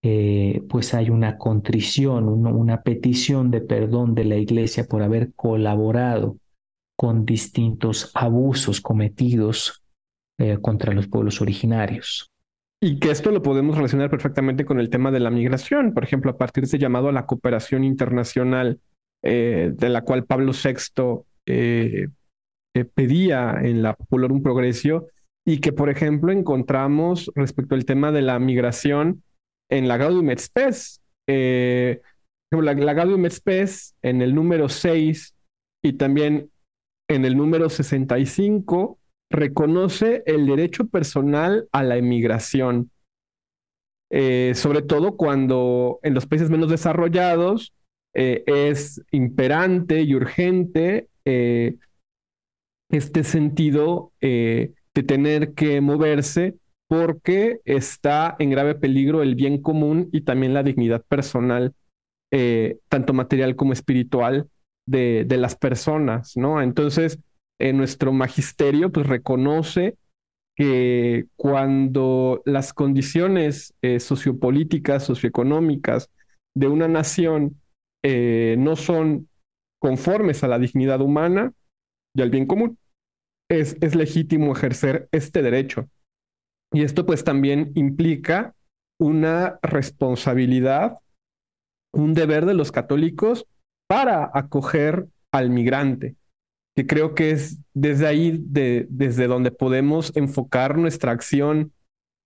eh, 0.00 0.62
pues 0.68 0.94
hay 0.94 1.10
una 1.10 1.38
contrición, 1.38 2.28
una 2.28 2.82
petición 2.82 3.50
de 3.50 3.60
perdón 3.60 4.14
de 4.14 4.24
la 4.24 4.36
Iglesia 4.36 4.84
por 4.84 5.02
haber 5.02 5.32
colaborado 5.34 6.36
con 6.96 7.24
distintos 7.24 8.12
abusos 8.14 8.80
cometidos 8.80 9.82
eh, 10.38 10.58
contra 10.60 10.92
los 10.92 11.08
pueblos 11.08 11.40
originarios. 11.40 12.30
Y 12.80 13.00
que 13.00 13.10
esto 13.10 13.32
lo 13.32 13.42
podemos 13.42 13.76
relacionar 13.76 14.08
perfectamente 14.08 14.64
con 14.64 14.78
el 14.78 14.88
tema 14.88 15.10
de 15.10 15.18
la 15.18 15.30
migración, 15.30 15.92
por 15.92 16.04
ejemplo, 16.04 16.30
a 16.30 16.36
partir 16.36 16.62
de 16.62 16.68
ese 16.68 16.78
llamado 16.78 17.08
a 17.08 17.12
la 17.12 17.26
cooperación 17.26 17.82
internacional, 17.82 18.80
eh, 19.22 19.72
de 19.74 19.88
la 19.88 20.02
cual 20.02 20.26
Pablo 20.26 20.52
VI 20.52 21.24
pedía 22.94 23.58
en 23.62 23.82
la 23.82 23.94
Popular 23.94 24.30
un 24.30 24.42
progreso, 24.42 25.08
y 25.44 25.58
que, 25.58 25.72
por 25.72 25.90
ejemplo, 25.90 26.30
encontramos 26.30 27.32
respecto 27.34 27.74
al 27.74 27.84
tema 27.84 28.12
de 28.12 28.22
la 28.22 28.38
migración 28.38 29.24
en 29.68 29.88
la 29.88 29.98
Gaudium 29.98 30.30
et 30.30 30.38
Spes. 30.38 31.00
Eh, 31.28 32.00
la, 32.50 32.74
la 32.74 32.94
Gaudium 32.94 33.26
et 33.26 33.32
Spes 33.32 33.94
en 34.02 34.22
el 34.22 34.34
número 34.34 34.68
6 34.68 35.34
y 35.82 35.92
también 35.94 36.50
en 37.08 37.24
el 37.24 37.36
número 37.36 37.68
65 37.68 38.98
reconoce 39.30 40.22
el 40.26 40.46
derecho 40.46 40.86
personal 40.86 41.68
a 41.72 41.82
la 41.82 41.96
emigración, 41.96 42.90
eh, 44.10 44.52
sobre 44.54 44.82
todo 44.82 45.16
cuando 45.16 46.00
en 46.02 46.14
los 46.14 46.26
países 46.26 46.48
menos 46.48 46.70
desarrollados 46.70 47.74
eh, 48.14 48.42
es 48.46 49.02
imperante 49.10 50.00
y 50.02 50.14
urgente 50.14 51.08
este 52.90 53.22
sentido 53.22 54.12
de 54.18 54.72
tener 55.06 55.52
que 55.52 55.82
moverse 55.82 56.56
porque 56.88 57.60
está 57.66 58.34
en 58.38 58.50
grave 58.50 58.74
peligro 58.74 59.22
el 59.22 59.34
bien 59.34 59.60
común 59.60 60.08
y 60.10 60.22
también 60.22 60.54
la 60.54 60.62
dignidad 60.62 61.04
personal, 61.06 61.74
eh, 62.32 62.78
tanto 62.88 63.12
material 63.12 63.54
como 63.56 63.74
espiritual, 63.74 64.48
de, 64.86 65.26
de 65.26 65.36
las 65.36 65.54
personas, 65.54 66.34
¿no? 66.34 66.62
Entonces, 66.62 67.18
eh, 67.60 67.74
nuestro 67.74 68.10
magisterio 68.10 68.90
pues 68.90 69.06
reconoce 69.06 69.96
que 70.56 71.26
cuando 71.36 72.40
las 72.46 72.72
condiciones 72.72 73.74
eh, 73.82 74.00
sociopolíticas, 74.00 75.04
socioeconómicas 75.04 76.10
de 76.56 76.68
una 76.68 76.88
nación 76.88 77.60
no 78.02 78.74
son 78.76 79.28
conformes 79.78 80.42
a 80.42 80.48
la 80.48 80.58
dignidad 80.58 81.02
humana 81.02 81.52
y 82.14 82.22
al 82.22 82.30
bien 82.30 82.46
común, 82.46 82.78
es, 83.50 83.76
es 83.82 83.94
legítimo 83.94 84.52
ejercer 84.52 85.08
este 85.12 85.42
derecho 85.42 85.90
y 86.72 86.82
esto 86.82 87.06
pues 87.06 87.24
también 87.24 87.72
implica 87.74 88.54
una 89.00 89.58
responsabilidad, 89.62 90.98
un 91.92 92.14
deber 92.14 92.46
de 92.46 92.54
los 92.54 92.72
católicos 92.72 93.46
para 93.88 94.30
acoger 94.34 95.06
al 95.32 95.50
migrante, 95.50 96.16
que 96.76 96.86
creo 96.86 97.14
que 97.14 97.30
es 97.30 97.58
desde 97.74 98.06
ahí, 98.06 98.38
de, 98.42 98.86
desde 98.90 99.26
donde 99.26 99.50
podemos 99.50 100.14
enfocar 100.16 100.76
nuestra 100.76 101.12
acción 101.12 101.72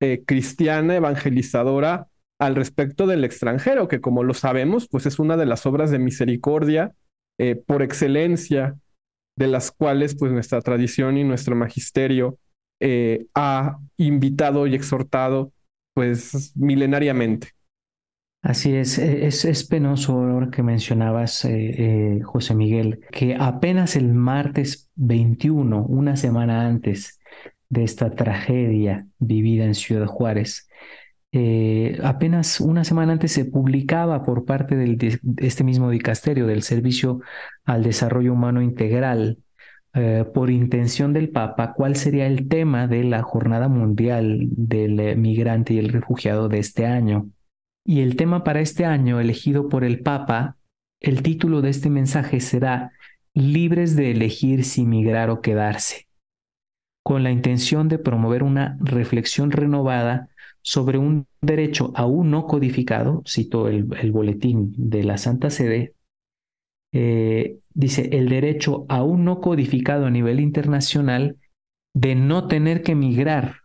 eh, 0.00 0.24
cristiana 0.26 0.96
evangelizadora 0.96 2.08
al 2.40 2.56
respecto 2.56 3.06
del 3.06 3.24
extranjero, 3.24 3.86
que 3.86 4.00
como 4.00 4.24
lo 4.24 4.34
sabemos, 4.34 4.88
pues 4.88 5.06
es 5.06 5.20
una 5.20 5.36
de 5.36 5.46
las 5.46 5.64
obras 5.64 5.92
de 5.92 6.00
misericordia 6.00 6.92
eh, 7.38 7.54
por 7.54 7.82
excelencia, 7.82 8.76
de 9.38 9.46
las 9.46 9.70
cuales 9.70 10.16
pues 10.18 10.32
nuestra 10.32 10.60
tradición 10.60 11.16
y 11.16 11.24
nuestro 11.24 11.54
magisterio 11.54 12.38
eh, 12.82 13.26
ha 13.34 13.78
invitado 13.96 14.66
y 14.66 14.74
exhortado 14.74 15.52
pues 15.94 16.52
milenariamente. 16.56 17.48
Así 18.42 18.74
es, 18.74 18.98
e, 18.98 19.26
es, 19.26 19.64
penoso 19.68 20.14
ahora 20.14 20.50
que 20.50 20.64
mencionabas, 20.64 21.44
eh, 21.44 22.16
eh, 22.16 22.22
José 22.24 22.56
Miguel, 22.56 23.00
que 23.12 23.36
apenas 23.38 23.94
el 23.94 24.12
martes 24.12 24.90
21, 24.96 25.84
una 25.84 26.16
semana 26.16 26.66
antes 26.66 27.20
de 27.68 27.84
esta 27.84 28.10
tragedia 28.10 29.06
vivida 29.20 29.64
en 29.64 29.76
Ciudad 29.76 30.06
Juárez, 30.06 30.68
eh, 31.30 31.98
apenas 32.02 32.60
una 32.60 32.84
semana 32.84 33.12
antes 33.12 33.32
se 33.32 33.46
publicaba 33.46 34.22
por 34.22 34.44
parte 34.44 34.76
de 34.76 35.18
este 35.38 35.64
mismo 35.64 35.88
dicasterio 35.90 36.46
del 36.46 36.62
Servicio 36.62 37.20
al 37.64 37.84
Desarrollo 37.84 38.32
Humano 38.32 38.60
Integral, 38.60 39.38
por 40.32 40.50
intención 40.50 41.12
del 41.12 41.28
Papa, 41.28 41.74
cuál 41.74 41.96
sería 41.96 42.26
el 42.26 42.48
tema 42.48 42.86
de 42.86 43.04
la 43.04 43.22
Jornada 43.22 43.68
Mundial 43.68 44.46
del 44.50 45.18
Migrante 45.18 45.74
y 45.74 45.78
el 45.78 45.90
Refugiado 45.90 46.48
de 46.48 46.58
este 46.58 46.86
año. 46.86 47.28
Y 47.84 48.00
el 48.00 48.16
tema 48.16 48.42
para 48.44 48.60
este 48.60 48.86
año 48.86 49.20
elegido 49.20 49.68
por 49.68 49.84
el 49.84 50.00
Papa, 50.00 50.56
el 51.00 51.22
título 51.22 51.62
de 51.62 51.70
este 51.70 51.90
mensaje 51.90 52.40
será 52.40 52.92
Libres 53.34 53.96
de 53.96 54.10
elegir 54.10 54.64
si 54.64 54.84
migrar 54.84 55.30
o 55.30 55.40
quedarse, 55.40 56.06
con 57.02 57.22
la 57.22 57.30
intención 57.30 57.88
de 57.88 57.98
promover 57.98 58.42
una 58.42 58.76
reflexión 58.80 59.50
renovada 59.50 60.28
sobre 60.60 60.98
un 60.98 61.26
derecho 61.40 61.92
aún 61.96 62.30
no 62.30 62.46
codificado, 62.46 63.22
cito 63.26 63.68
el, 63.68 63.84
boletín 64.12 64.74
de 64.76 65.02
la 65.02 65.18
Santa 65.18 65.50
Sede, 65.50 65.94
eh, 66.92 67.58
dice, 67.74 68.10
el 68.12 68.28
derecho 68.28 68.84
aún 68.88 69.24
no 69.24 69.40
codificado 69.40 70.06
a 70.06 70.10
nivel 70.10 70.40
internacional 70.40 71.38
de 71.94 72.14
no 72.14 72.48
tener 72.48 72.82
que 72.82 72.94
migrar, 72.94 73.56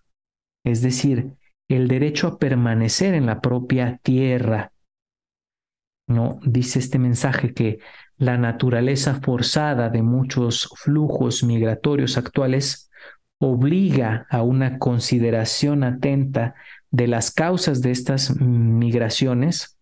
es 0.66 0.82
decir, 0.82 1.34
el 1.70 1.88
derecho 1.88 2.28
a 2.28 2.40
permanecer 2.40 3.14
en 3.14 3.26
la 3.26 3.42
propia 3.42 4.00
tierra. 4.02 4.72
No 6.08 6.40
dice 6.44 6.80
este 6.80 7.00
mensaje 7.00 7.54
que 7.54 7.80
la 8.18 8.38
naturaleza 8.38 9.20
forzada 9.22 9.90
de 9.90 10.02
muchos 10.02 10.70
flujos 10.76 11.44
migratorios 11.44 12.18
actuales 12.18 12.90
obliga 13.40 14.26
a 14.30 14.42
una 14.42 14.80
consideración 14.80 15.84
atenta 15.84 16.56
de 16.90 17.08
las 17.08 17.32
causas 17.32 17.82
de 17.82 17.92
estas 17.92 18.40
migraciones 18.40 19.77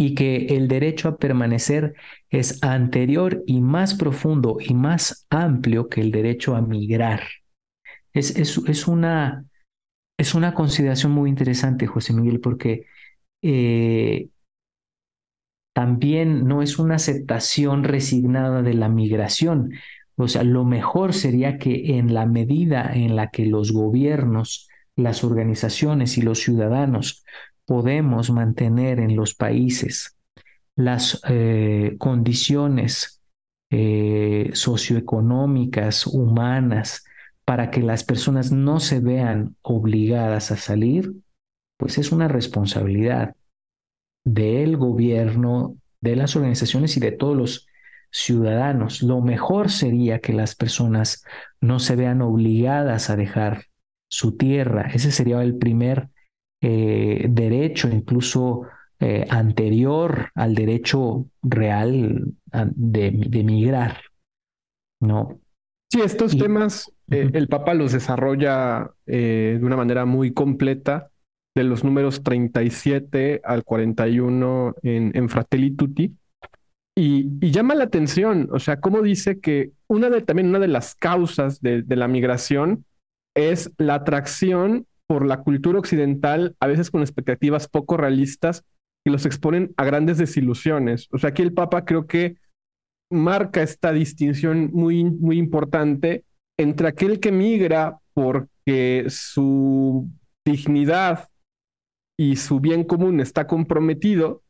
y 0.00 0.14
que 0.14 0.46
el 0.56 0.68
derecho 0.68 1.08
a 1.08 1.18
permanecer 1.18 1.94
es 2.30 2.62
anterior 2.62 3.42
y 3.46 3.60
más 3.60 3.94
profundo 3.94 4.58
y 4.60 4.72
más 4.72 5.26
amplio 5.28 5.88
que 5.88 6.00
el 6.00 6.12
derecho 6.12 6.54
a 6.54 6.62
migrar. 6.62 7.22
Es, 8.14 8.36
es, 8.36 8.58
es 8.66 8.86
una 8.86 9.44
es 10.18 10.34
una 10.34 10.52
consideración 10.52 11.12
muy 11.12 11.30
interesante, 11.30 11.86
José 11.86 12.12
Miguel, 12.12 12.40
porque 12.40 12.86
eh, 13.40 14.28
también 15.72 16.48
no 16.48 16.60
es 16.60 16.78
una 16.80 16.96
aceptación 16.96 17.84
resignada 17.84 18.62
de 18.62 18.74
la 18.74 18.88
migración. 18.88 19.74
O 20.16 20.26
sea, 20.26 20.42
lo 20.42 20.64
mejor 20.64 21.14
sería 21.14 21.58
que 21.58 21.98
en 21.98 22.14
la 22.14 22.26
medida 22.26 22.90
en 22.92 23.14
la 23.14 23.30
que 23.30 23.46
los 23.46 23.72
gobiernos, 23.72 24.68
las 24.96 25.22
organizaciones 25.22 26.18
y 26.18 26.22
los 26.22 26.40
ciudadanos 26.40 27.24
podemos 27.68 28.30
mantener 28.30 28.98
en 28.98 29.14
los 29.14 29.34
países 29.34 30.16
las 30.74 31.20
eh, 31.28 31.96
condiciones 31.98 33.20
eh, 33.70 34.48
socioeconómicas, 34.54 36.06
humanas, 36.06 37.04
para 37.44 37.70
que 37.70 37.82
las 37.82 38.04
personas 38.04 38.52
no 38.52 38.80
se 38.80 39.00
vean 39.00 39.54
obligadas 39.60 40.50
a 40.50 40.56
salir, 40.56 41.12
pues 41.76 41.98
es 41.98 42.10
una 42.10 42.26
responsabilidad 42.26 43.36
del 44.24 44.78
gobierno, 44.78 45.76
de 46.00 46.16
las 46.16 46.36
organizaciones 46.36 46.96
y 46.96 47.00
de 47.00 47.12
todos 47.12 47.36
los 47.36 47.66
ciudadanos. 48.10 49.02
Lo 49.02 49.20
mejor 49.20 49.70
sería 49.70 50.20
que 50.20 50.32
las 50.32 50.54
personas 50.54 51.22
no 51.60 51.80
se 51.80 51.96
vean 51.96 52.22
obligadas 52.22 53.10
a 53.10 53.16
dejar 53.16 53.66
su 54.08 54.38
tierra. 54.38 54.90
Ese 54.94 55.10
sería 55.12 55.42
el 55.42 55.58
primer 55.58 56.08
eh, 56.60 57.26
derecho, 57.28 57.88
incluso 57.88 58.62
eh, 58.98 59.24
anterior 59.28 60.30
al 60.34 60.54
derecho 60.54 61.26
real 61.42 62.34
de, 62.52 63.10
de 63.12 63.44
migrar. 63.44 63.98
¿no? 65.00 65.40
Sí, 65.90 66.00
estos 66.00 66.36
temas 66.36 66.92
eh, 67.10 67.30
el 67.32 67.48
Papa 67.48 67.74
los 67.74 67.92
desarrolla 67.92 68.90
de 69.06 69.60
una 69.62 69.76
manera 69.76 70.04
muy 70.04 70.32
completa, 70.32 71.10
de 71.54 71.64
los 71.64 71.82
números 71.84 72.22
37 72.22 73.40
al 73.44 73.64
41 73.64 74.74
en, 74.82 75.12
en 75.14 75.28
Fratelli 75.28 75.72
Tutti. 75.72 76.14
Y, 76.96 77.50
llama 77.52 77.76
la 77.76 77.84
atención, 77.84 78.48
o 78.50 78.58
sea, 78.58 78.80
cómo 78.80 79.02
dice 79.02 79.38
que 79.38 79.70
una 79.86 80.10
de, 80.10 80.22
también 80.22 80.48
una 80.48 80.58
de 80.58 80.66
las 80.66 80.96
causas 80.96 81.60
de, 81.60 81.82
de 81.82 81.96
la 81.96 82.08
migración 82.08 82.84
es 83.36 83.70
la 83.78 83.94
atracción 83.94 84.87
por 85.08 85.26
la 85.26 85.42
cultura 85.42 85.78
occidental, 85.78 86.54
a 86.60 86.66
veces 86.66 86.90
con 86.90 87.00
expectativas 87.00 87.66
poco 87.66 87.96
realistas, 87.96 88.64
que 89.04 89.10
los 89.10 89.26
exponen 89.26 89.72
a 89.76 89.84
grandes 89.84 90.18
desilusiones. 90.18 91.08
O 91.12 91.18
sea, 91.18 91.30
aquí 91.30 91.42
el 91.42 91.54
Papa 91.54 91.84
creo 91.84 92.06
que 92.06 92.36
marca 93.10 93.62
esta 93.62 93.92
distinción 93.92 94.70
muy, 94.72 95.04
muy 95.04 95.38
importante 95.38 96.24
entre 96.58 96.88
aquel 96.88 97.20
que 97.20 97.32
migra 97.32 97.98
porque 98.12 99.06
su 99.08 100.08
dignidad 100.44 101.28
y 102.18 102.36
su 102.36 102.60
bien 102.60 102.84
común 102.84 103.20
está 103.20 103.46
comprometido, 103.46 104.42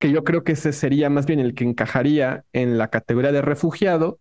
que 0.00 0.12
yo 0.12 0.22
creo 0.22 0.44
que 0.44 0.52
ese 0.52 0.72
sería 0.72 1.10
más 1.10 1.26
bien 1.26 1.40
el 1.40 1.54
que 1.54 1.64
encajaría 1.64 2.44
en 2.52 2.78
la 2.78 2.88
categoría 2.88 3.32
de 3.32 3.42
refugiado, 3.42 4.20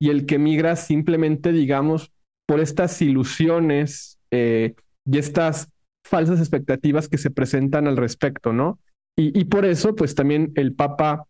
y 0.00 0.10
el 0.10 0.26
que 0.26 0.38
migra 0.38 0.76
simplemente, 0.76 1.52
digamos, 1.52 2.12
por 2.46 2.60
estas 2.60 3.00
ilusiones 3.00 4.18
eh, 4.30 4.74
y 5.06 5.18
estas 5.18 5.70
falsas 6.04 6.38
expectativas 6.38 7.08
que 7.08 7.18
se 7.18 7.30
presentan 7.30 7.86
al 7.86 7.96
respecto, 7.96 8.52
¿no? 8.52 8.78
Y, 9.18 9.46
por 9.46 9.64
eso, 9.64 9.94
pues 9.94 10.14
también 10.14 10.52
el 10.56 10.74
Papa 10.74 11.26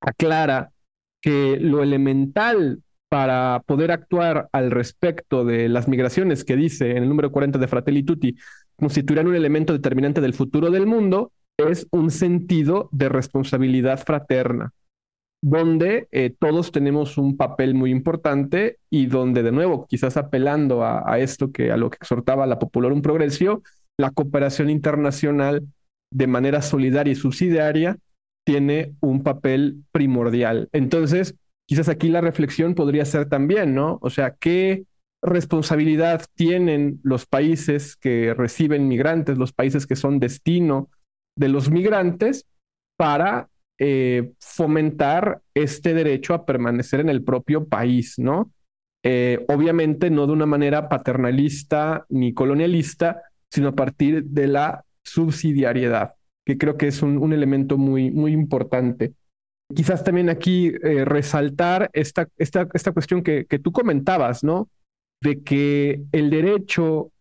aclara 0.00 0.72
que 1.20 1.58
lo 1.60 1.82
elemental 1.82 2.82
para 3.10 3.62
poder 3.66 3.90
actuar 3.90 4.48
al 4.52 4.70
respecto 4.70 5.44
de 5.44 5.68
las 5.68 5.86
migraciones 5.86 6.44
que 6.44 6.56
dice 6.56 6.92
en 6.92 7.02
el 7.02 7.08
número 7.10 7.30
40 7.30 7.58
de 7.58 7.68
Fratelli 7.68 8.04
Tutti 8.04 8.36
constituirán 8.76 9.26
un 9.26 9.34
elemento 9.34 9.74
determinante 9.74 10.22
del 10.22 10.32
futuro 10.32 10.70
del 10.70 10.86
mundo, 10.86 11.32
es 11.58 11.86
un 11.90 12.10
sentido 12.10 12.88
de 12.92 13.10
responsabilidad 13.10 13.98
fraterna, 13.98 14.72
donde 15.42 16.08
eh, 16.10 16.34
todos 16.36 16.72
tenemos 16.72 17.16
un 17.16 17.36
papel 17.36 17.74
muy 17.74 17.90
importante 17.90 18.78
y 18.90 19.06
donde, 19.06 19.42
de 19.42 19.52
nuevo, 19.52 19.86
quizás 19.86 20.16
apelando 20.16 20.84
a, 20.84 21.18
esto 21.18 21.52
que 21.52 21.70
a 21.70 21.76
lo 21.76 21.90
que 21.90 21.96
exhortaba 21.96 22.46
la 22.46 22.58
Popular 22.58 22.92
un 22.92 23.02
Progresio, 23.02 23.62
la 23.98 24.10
cooperación 24.10 24.68
internacional 24.70 25.66
de 26.12 26.26
manera 26.26 26.62
solidaria 26.62 27.12
y 27.12 27.16
subsidiaria 27.16 27.96
tiene 28.44 28.94
un 29.00 29.22
papel 29.22 29.84
primordial. 29.92 30.68
Entonces, 30.72 31.34
quizás 31.68 31.88
aquí 31.88 32.08
la 32.08 32.20
reflexión 32.20 32.74
podría 32.74 33.04
ser 33.04 33.28
también, 33.28 33.74
¿no? 33.74 33.98
O 34.00 34.10
sea, 34.10 34.34
¿qué 34.40 34.84
responsabilidad 35.22 36.24
tienen 36.34 37.00
los 37.02 37.26
países 37.26 37.96
que 37.96 38.34
reciben 38.34 38.88
migrantes, 38.88 39.36
los 39.36 39.52
países 39.52 39.86
que 39.86 39.96
son 39.96 40.18
destino 40.18 40.88
de 41.36 41.48
los 41.48 41.70
migrantes 41.70 42.46
para 42.96 43.48
eh, 43.80 44.32
fomentar 44.40 45.40
este 45.54 45.94
derecho 45.94 46.34
a 46.34 46.44
permanecer 46.44 46.98
en 46.98 47.08
el 47.08 47.22
propio 47.22 47.68
país, 47.68 48.18
¿no? 48.18 48.52
Eh, 49.04 49.44
obviamente 49.48 50.10
no 50.10 50.26
de 50.26 50.32
una 50.32 50.46
manera 50.46 50.88
paternalista 50.88 52.04
ni 52.08 52.34
colonialista, 52.34 53.22
sino 53.50 53.68
a 53.68 53.74
partir 53.76 54.24
de 54.24 54.48
la 54.48 54.84
subsidiariedad, 55.04 56.14
que 56.44 56.58
creo 56.58 56.76
que 56.76 56.88
es 56.88 57.02
un, 57.02 57.32
elemento 57.32 57.78
muy, 57.78 58.10
muy 58.10 58.32
importante. 58.32 59.14
Quizás 59.72 60.02
también 60.02 60.28
aquí 60.28 60.72
eh, 60.82 61.04
resaltar 61.04 61.88
esta, 61.92 62.26
esta, 62.36 62.66
esta 62.74 62.90
cuestión 62.90 63.22
que, 63.22 63.44
que, 63.46 63.60
tú 63.60 63.70
comentabas, 63.70 64.42
¿no? 64.42 64.68
De 65.22 65.42
que 65.42 66.02
el 66.10 66.30
derecho 66.30 67.12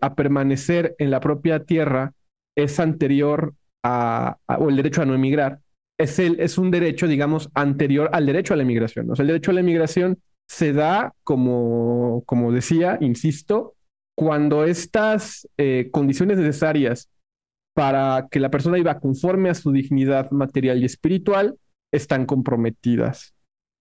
a 0.00 0.14
permanecer 0.14 0.96
en 0.98 1.10
la 1.10 1.20
propia 1.20 1.64
tierra 1.64 2.12
es 2.56 2.80
anterior 2.80 3.54
a, 3.84 4.38
o 4.58 4.68
el 4.68 4.76
derecho 4.76 5.02
a 5.02 5.06
no 5.06 5.14
emigrar, 5.14 5.60
es, 6.02 6.18
el, 6.18 6.40
es 6.40 6.58
un 6.58 6.70
derecho, 6.70 7.06
digamos, 7.06 7.50
anterior 7.54 8.10
al 8.12 8.26
derecho 8.26 8.54
a 8.54 8.56
la 8.56 8.62
emigración. 8.62 9.10
O 9.10 9.16
sea, 9.16 9.22
el 9.22 9.28
derecho 9.28 9.50
a 9.50 9.54
la 9.54 9.60
emigración 9.60 10.18
se 10.48 10.72
da, 10.72 11.14
como, 11.24 12.22
como 12.26 12.52
decía, 12.52 12.98
insisto, 13.00 13.74
cuando 14.16 14.64
estas 14.64 15.48
eh, 15.56 15.88
condiciones 15.92 16.38
necesarias 16.38 17.08
para 17.74 18.28
que 18.30 18.40
la 18.40 18.50
persona 18.50 18.78
iba 18.78 19.00
conforme 19.00 19.48
a 19.48 19.54
su 19.54 19.72
dignidad 19.72 20.30
material 20.30 20.82
y 20.82 20.84
espiritual 20.84 21.56
están 21.92 22.26
comprometidas. 22.26 23.34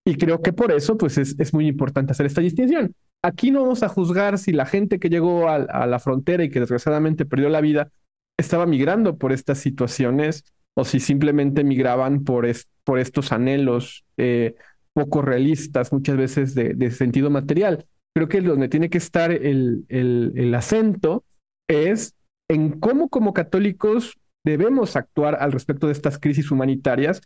Y 0.06 0.16
creo 0.16 0.42
que 0.42 0.54
por 0.54 0.72
eso, 0.72 0.98
pues 0.98 1.18
es, 1.18 1.36
es 1.40 1.54
muy 1.54 1.68
importante 1.68 2.14
hacer 2.14 2.26
esta 2.26 2.42
distinción. 2.42 2.96
Aquí 3.24 3.52
no 3.52 3.62
vamos 3.62 3.84
a 3.84 3.90
juzgar 3.90 4.40
si 4.40 4.52
la 4.52 4.66
gente 4.66 5.00
que 5.00 5.10
llegó 5.10 5.48
a, 5.48 5.86
la 5.86 6.00
frontera 6.00 6.44
y 6.44 6.50
que 6.50 6.60
desgraciadamente 6.60 7.26
perdió 7.26 7.50
la 7.50 7.62
vida 7.62 7.92
estaba 8.38 8.66
migrando 8.66 9.18
por 9.18 9.32
estas 9.32 9.60
situaciones 9.60 10.44
o 10.78 10.86
si 10.86 11.00
simplemente 11.00 11.64
migraban 11.64 12.24
por, 12.24 12.48
por 12.84 13.00
estos 13.00 13.32
anhelos 13.32 14.06
eh, 14.18 14.56
poco 14.94 15.22
realistas, 15.22 15.92
muchas 15.94 16.18
veces 16.18 16.56
de, 16.56 16.92
sentido 16.92 17.30
material. 17.30 17.86
Creo 18.16 18.28
que 18.28 18.42
donde 18.42 18.70
tiene 18.70 18.90
que 18.90 18.98
estar 18.98 19.32
el, 19.32 19.86
el, 19.88 20.54
acento 20.54 21.24
es 21.70 22.14
en 22.50 22.80
cómo 22.80 23.08
como 23.08 23.34
católicos 23.34 24.18
debemos 24.46 24.96
actuar 24.96 25.38
al 25.40 25.54
respecto 25.54 25.88
de 25.88 25.94
estas 25.94 26.20
crisis 26.20 26.52
humanitarias 26.52 27.22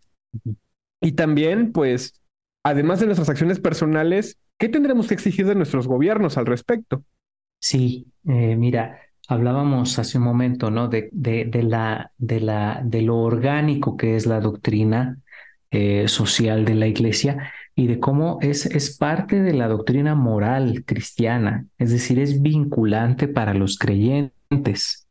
y 1.02 1.14
también, 1.14 1.72
pues, 1.72 2.22
además 2.64 3.00
de 3.00 3.08
nuestras 3.08 3.30
acciones 3.30 3.60
personales, 3.60 4.38
¿qué 4.60 4.70
tendremos 4.70 5.08
que 5.08 5.16
exigir 5.16 5.48
de 5.48 5.56
nuestros 5.56 5.88
gobiernos 5.88 6.38
al 6.38 6.46
respecto? 6.46 7.04
Sí, 7.60 8.08
eh, 8.28 8.56
mira, 8.56 9.00
hablábamos 9.28 10.00
hace 10.00 10.18
un 10.18 10.24
momento, 10.24 10.72
¿no? 10.72 10.88
De, 10.88 11.10
de, 11.12 11.46
de, 11.46 11.64
la, 11.64 12.12
de, 12.18 12.40
la, 12.40 12.82
de 12.84 13.02
lo 13.02 13.18
orgánico 13.18 13.98
que 13.98 14.16
es 14.16 14.26
la 14.26 14.40
doctrina 14.40 15.20
eh, 15.72 16.08
social 16.08 16.66
de 16.66 16.76
la 16.76 16.88
iglesia 16.88 17.52
y 17.76 17.88
de 17.88 18.00
cómo 18.00 18.38
es, 18.42 18.66
es 18.66 18.98
parte 18.98 19.42
de 19.42 19.54
la 19.54 19.68
doctrina 19.68 20.16
moral 20.16 20.84
cristiana, 20.86 21.66
es 21.78 21.92
decir, 21.92 22.20
es 22.20 22.42
vinculante 22.42 23.28
para 23.28 23.54
los 23.54 23.78
creyentes. 23.78 25.08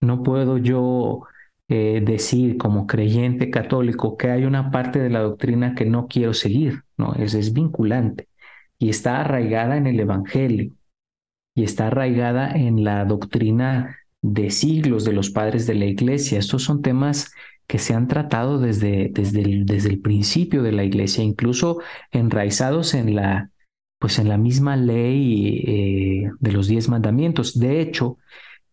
No 0.00 0.22
puedo 0.22 0.58
yo 0.58 1.22
eh, 1.68 2.00
decir 2.04 2.56
como 2.56 2.86
creyente 2.86 3.50
católico 3.50 4.16
que 4.16 4.30
hay 4.30 4.44
una 4.44 4.70
parte 4.70 4.98
de 5.00 5.10
la 5.10 5.20
doctrina 5.20 5.74
que 5.74 5.84
no 5.84 6.06
quiero 6.06 6.32
seguir, 6.32 6.84
no, 6.96 7.14
es, 7.14 7.34
es 7.34 7.52
vinculante 7.52 8.28
y 8.78 8.90
está 8.90 9.20
arraigada 9.20 9.76
en 9.76 9.86
el 9.86 10.00
Evangelio 10.00 10.72
y 11.58 11.64
está 11.64 11.88
arraigada 11.88 12.52
en 12.52 12.84
la 12.84 13.04
doctrina 13.04 13.98
de 14.22 14.50
siglos 14.50 15.04
de 15.04 15.12
los 15.12 15.30
padres 15.30 15.66
de 15.66 15.74
la 15.74 15.86
iglesia. 15.86 16.38
Estos 16.38 16.62
son 16.62 16.82
temas 16.82 17.32
que 17.66 17.80
se 17.80 17.94
han 17.94 18.06
tratado 18.06 18.60
desde, 18.60 19.10
desde, 19.12 19.40
el, 19.40 19.66
desde 19.66 19.88
el 19.88 19.98
principio 19.98 20.62
de 20.62 20.70
la 20.70 20.84
iglesia, 20.84 21.24
incluso 21.24 21.80
enraizados 22.12 22.94
en 22.94 23.16
la, 23.16 23.50
pues 23.98 24.20
en 24.20 24.28
la 24.28 24.38
misma 24.38 24.76
ley 24.76 25.64
eh, 25.66 26.30
de 26.38 26.52
los 26.52 26.68
diez 26.68 26.88
mandamientos. 26.88 27.58
De 27.58 27.80
hecho, 27.80 28.18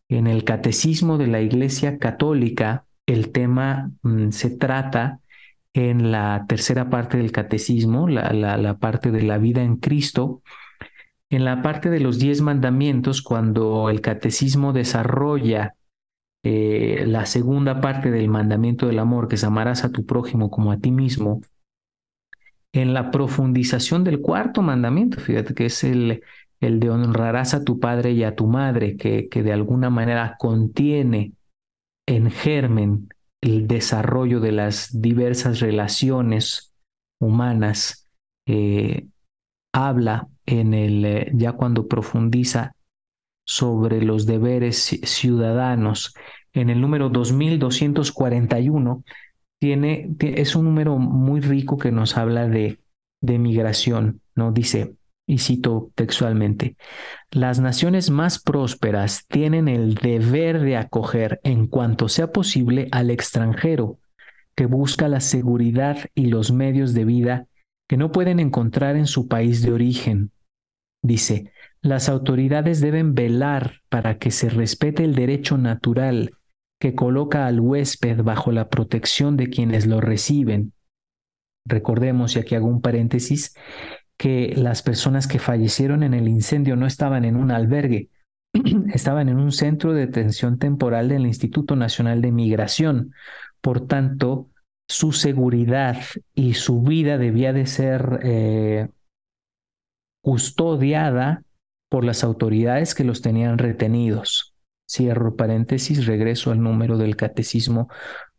en 0.07 0.27
el 0.27 0.43
catecismo 0.43 1.17
de 1.17 1.25
la 1.25 1.41
iglesia 1.41 1.97
católica, 1.97 2.85
el 3.07 3.31
tema 3.31 3.89
mm, 4.03 4.29
se 4.29 4.51
trata 4.51 5.21
en 5.73 6.11
la 6.11 6.45
tercera 6.47 6.91
parte 6.91 7.17
del 7.17 7.31
catecismo, 7.31 8.07
la, 8.07 8.31
la, 8.31 8.57
la 8.57 8.77
parte 8.77 9.09
de 9.09 9.23
la 9.23 9.39
vida 9.39 9.63
en 9.63 9.77
Cristo, 9.77 10.43
en 11.31 11.45
la 11.45 11.61
parte 11.61 11.89
de 11.89 11.99
los 11.99 12.19
diez 12.19 12.41
mandamientos, 12.41 13.21
cuando 13.21 13.89
el 13.89 14.01
catecismo 14.01 14.73
desarrolla 14.73 15.75
eh, 16.43 17.05
la 17.07 17.25
segunda 17.25 17.81
parte 17.81 18.11
del 18.11 18.27
mandamiento 18.27 18.87
del 18.87 18.99
amor, 18.99 19.27
que 19.27 19.35
es 19.35 19.43
amarás 19.43 19.83
a 19.83 19.91
tu 19.91 20.05
prójimo 20.05 20.51
como 20.51 20.71
a 20.71 20.77
ti 20.77 20.91
mismo, 20.91 21.41
en 22.73 22.93
la 22.93 23.09
profundización 23.09 24.03
del 24.03 24.21
cuarto 24.21 24.61
mandamiento, 24.61 25.19
fíjate 25.19 25.53
que 25.53 25.65
es 25.65 25.83
el, 25.83 26.21
el 26.59 26.79
de 26.79 26.89
honrarás 26.89 27.53
a 27.53 27.63
tu 27.63 27.79
padre 27.79 28.11
y 28.11 28.23
a 28.23 28.35
tu 28.35 28.47
madre, 28.47 28.97
que, 28.97 29.29
que 29.29 29.43
de 29.43 29.53
alguna 29.53 29.89
manera 29.89 30.35
contiene 30.37 31.33
en 32.07 32.29
germen 32.29 33.09
el 33.41 33.67
desarrollo 33.67 34.39
de 34.39 34.51
las 34.51 35.01
diversas 35.01 35.59
relaciones 35.59 36.73
humanas, 37.19 38.07
eh, 38.47 39.07
habla 39.73 40.27
en 40.45 40.73
el, 40.73 41.05
eh, 41.05 41.31
ya 41.33 41.53
cuando 41.53 41.87
profundiza 41.87 42.75
sobre 43.45 44.01
los 44.01 44.25
deberes 44.25 44.99
ciudadanos, 45.03 46.13
en 46.53 46.69
el 46.69 46.81
número 46.81 47.09
2241, 47.09 49.03
tiene, 49.59 50.15
es 50.19 50.55
un 50.55 50.65
número 50.65 50.97
muy 50.97 51.41
rico 51.41 51.77
que 51.77 51.91
nos 51.91 52.17
habla 52.17 52.47
de, 52.47 52.79
de 53.21 53.39
migración, 53.39 54.21
¿no? 54.35 54.51
Dice, 54.51 54.95
y 55.27 55.39
cito 55.39 55.91
textualmente, 55.95 56.75
las 57.31 57.59
naciones 57.59 58.09
más 58.09 58.39
prósperas 58.39 59.25
tienen 59.27 59.67
el 59.67 59.95
deber 59.95 60.61
de 60.61 60.77
acoger 60.77 61.39
en 61.43 61.67
cuanto 61.67 62.09
sea 62.09 62.31
posible 62.31 62.87
al 62.91 63.09
extranjero 63.09 63.99
que 64.55 64.67
busca 64.67 65.07
la 65.07 65.19
seguridad 65.19 65.97
y 66.13 66.27
los 66.27 66.51
medios 66.51 66.93
de 66.93 67.05
vida 67.05 67.47
que 67.87 67.97
no 67.97 68.11
pueden 68.11 68.39
encontrar 68.39 68.95
en 68.95 69.07
su 69.07 69.27
país 69.27 69.61
de 69.61 69.73
origen. 69.73 70.31
Dice, 71.05 71.51
las 71.83 72.09
autoridades 72.09 72.81
deben 72.81 73.13
velar 73.13 73.81
para 73.89 74.17
que 74.17 74.31
se 74.31 74.49
respete 74.49 75.03
el 75.03 75.13
derecho 75.13 75.55
natural 75.55 76.31
que 76.81 76.95
coloca 76.95 77.45
al 77.45 77.59
huésped 77.59 78.23
bajo 78.23 78.51
la 78.51 78.69
protección 78.69 79.37
de 79.37 79.49
quienes 79.49 79.85
lo 79.85 80.01
reciben. 80.01 80.73
Recordemos, 81.63 82.35
y 82.35 82.39
aquí 82.39 82.55
hago 82.55 82.65
un 82.65 82.81
paréntesis, 82.81 83.55
que 84.17 84.55
las 84.55 84.81
personas 84.81 85.27
que 85.27 85.37
fallecieron 85.37 86.01
en 86.01 86.15
el 86.15 86.27
incendio 86.27 86.75
no 86.75 86.87
estaban 86.87 87.23
en 87.23 87.35
un 87.35 87.51
albergue, 87.51 88.09
estaban 88.91 89.29
en 89.29 89.37
un 89.37 89.51
centro 89.51 89.93
de 89.93 90.07
detención 90.07 90.57
temporal 90.57 91.07
del 91.07 91.27
Instituto 91.27 91.75
Nacional 91.75 92.19
de 92.23 92.31
Migración. 92.31 93.13
Por 93.61 93.85
tanto, 93.85 94.49
su 94.89 95.11
seguridad 95.11 95.97
y 96.33 96.55
su 96.55 96.81
vida 96.81 97.19
debía 97.19 97.53
de 97.53 97.67
ser 97.67 98.21
eh, 98.23 98.87
custodiada 100.25 101.43
por 101.87 102.03
las 102.03 102.23
autoridades 102.23 102.95
que 102.95 103.03
los 103.03 103.21
tenían 103.21 103.59
retenidos. 103.59 104.55
Cierro 104.89 105.35
paréntesis, 105.35 106.07
regreso 106.07 106.49
al 106.49 106.63
número 106.63 106.97
del 106.97 107.15
catecismo 107.15 107.89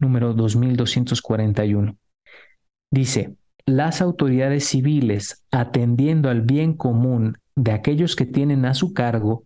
número 0.00 0.34
2241. 0.34 1.96
Dice, 2.90 3.36
las 3.66 4.00
autoridades 4.00 4.64
civiles, 4.64 5.44
atendiendo 5.52 6.28
al 6.28 6.40
bien 6.42 6.74
común 6.74 7.38
de 7.54 7.70
aquellos 7.70 8.16
que 8.16 8.26
tienen 8.26 8.64
a 8.64 8.74
su 8.74 8.92
cargo, 8.92 9.44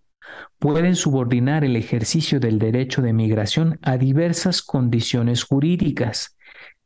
pueden 0.59 0.97
subordinar 0.97 1.63
el 1.63 1.77
ejercicio 1.77 2.41
del 2.41 2.59
derecho 2.59 3.03
de 3.03 3.13
migración 3.13 3.79
a 3.83 3.99
diversas 3.99 4.63
condiciones 4.63 5.45
jurídicas 5.45 6.39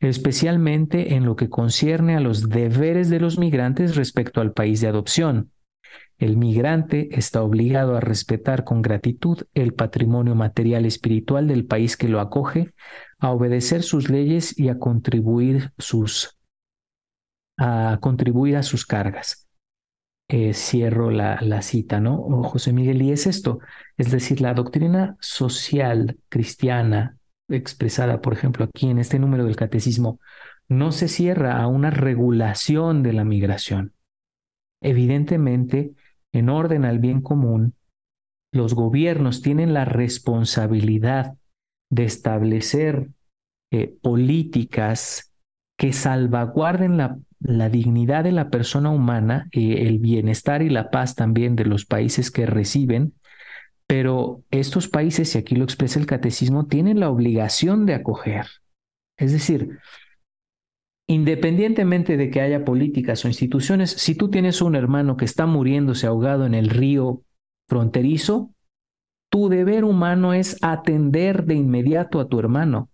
especialmente 0.09 1.14
en 1.14 1.24
lo 1.24 1.36
que 1.36 1.48
concierne 1.48 2.16
a 2.16 2.20
los 2.20 2.48
deberes 2.48 3.11
de 3.11 3.20
los 3.20 3.38
migrantes 3.38 3.96
respecto 3.96 4.40
al 4.40 4.52
país 4.52 4.80
de 4.80 4.88
adopción. 4.88 5.50
El 6.18 6.36
migrante 6.36 7.09
está 7.12 7.42
obligado 7.42 7.96
a 7.96 8.00
respetar 8.00 8.64
con 8.64 8.82
gratitud 8.82 9.42
el 9.55 9.74
patrimonio 9.74 10.34
material 10.34 10.86
espiritual 10.86 11.48
del 11.48 11.66
país 11.66 11.96
que 11.96 12.09
lo 12.09 12.20
acoge, 12.20 12.72
a 13.18 13.30
obedecer 13.30 13.82
sus 13.82 14.11
leyes 14.11 14.59
y 14.59 14.68
a 14.68 14.78
contribuir 14.78 15.72
sus 15.78 16.36
a 17.57 17.98
contribuir 18.00 18.57
a 18.57 18.62
sus 18.62 18.84
cargas. 18.84 19.48
Eh, 20.28 20.55
cierro 20.55 21.11
la, 21.11 21.38
la, 21.42 21.62
cita, 21.62 22.00
¿no? 22.00 22.42
José 22.42 22.72
Miguel, 22.72 23.02
y 23.02 23.12
es 23.12 23.26
esto, 23.26 23.61
es 23.96 24.11
decir, 24.11 24.40
la 24.40 24.55
doctrina 24.55 25.16
social 25.20 26.18
cristiana 26.28 27.18
expresada, 27.49 28.20
por 28.20 28.32
ejemplo, 28.32 28.64
aquí 28.64 28.88
en 28.88 28.99
este 28.99 29.18
número 29.18 29.45
del 29.45 29.57
catecismo, 29.57 30.20
no 30.68 30.92
se 30.92 31.09
cierra 31.09 31.61
a 31.61 31.66
una 31.66 31.90
regulación 31.90 33.03
de 33.03 33.12
la 33.12 33.24
migración. 33.24 33.92
Evidentemente, 34.82 35.92
en 36.32 36.49
orden 36.49 36.84
al 36.84 36.99
bien 36.99 37.20
común, 37.20 37.74
los 38.53 38.74
gobiernos 38.74 39.42
tienen 39.42 39.74
la 39.74 39.84
responsabilidad 39.84 41.34
de 41.90 42.05
establecer 42.05 43.09
eh, 43.72 43.95
políticas 44.01 45.32
que 45.76 45.92
salvaguarden 45.92 46.97
la, 46.97 47.18
la, 47.40 47.68
dignidad 47.68 48.24
de 48.24 48.32
la 48.32 48.49
persona 48.51 48.90
humana, 48.90 49.49
eh, 49.53 49.86
el 49.86 49.99
bienestar 49.99 50.62
y 50.62 50.70
la 50.70 50.90
paz 50.90 51.14
también 51.14 51.57
de 51.57 51.64
los 51.64 51.84
países 51.84 52.30
que 52.30 52.47
reciben, 52.47 53.14
pero 53.87 54.43
estos 54.51 54.89
países, 54.89 55.35
y 55.35 55.39
aquí 55.39 55.57
lo 55.57 55.64
expresa 55.64 55.99
el 55.99 56.07
catecismo, 56.07 56.66
tienen 56.66 57.01
la 57.01 57.11
obligación 57.11 57.87
de 57.87 57.95
acoger. 57.95 58.47
Es 59.18 59.32
decir, 59.32 59.78
independientemente 61.09 62.16
de 62.16 62.30
que 62.30 62.41
haya 62.41 62.64
políticas 62.64 63.24
o 63.24 63.28
instituciones, 63.28 63.91
si 63.91 64.14
tú 64.14 64.30
tienes 64.30 64.62
un 64.62 64.74
hermano 64.74 65.16
que 65.16 65.24
está 65.24 65.47
muriéndose 65.47 66.07
ahogado 66.07 66.47
en 66.47 66.55
el 66.55 66.70
río 66.70 67.22
fronterizo, 67.68 68.55
tu 69.30 69.49
deber 69.49 69.85
humano 69.85 70.32
es 70.32 70.57
atender 70.62 71.45
de 71.45 71.55
inmediato 71.55 72.20
a 72.20 72.28
tu 72.28 72.39
hermano. 72.39 72.89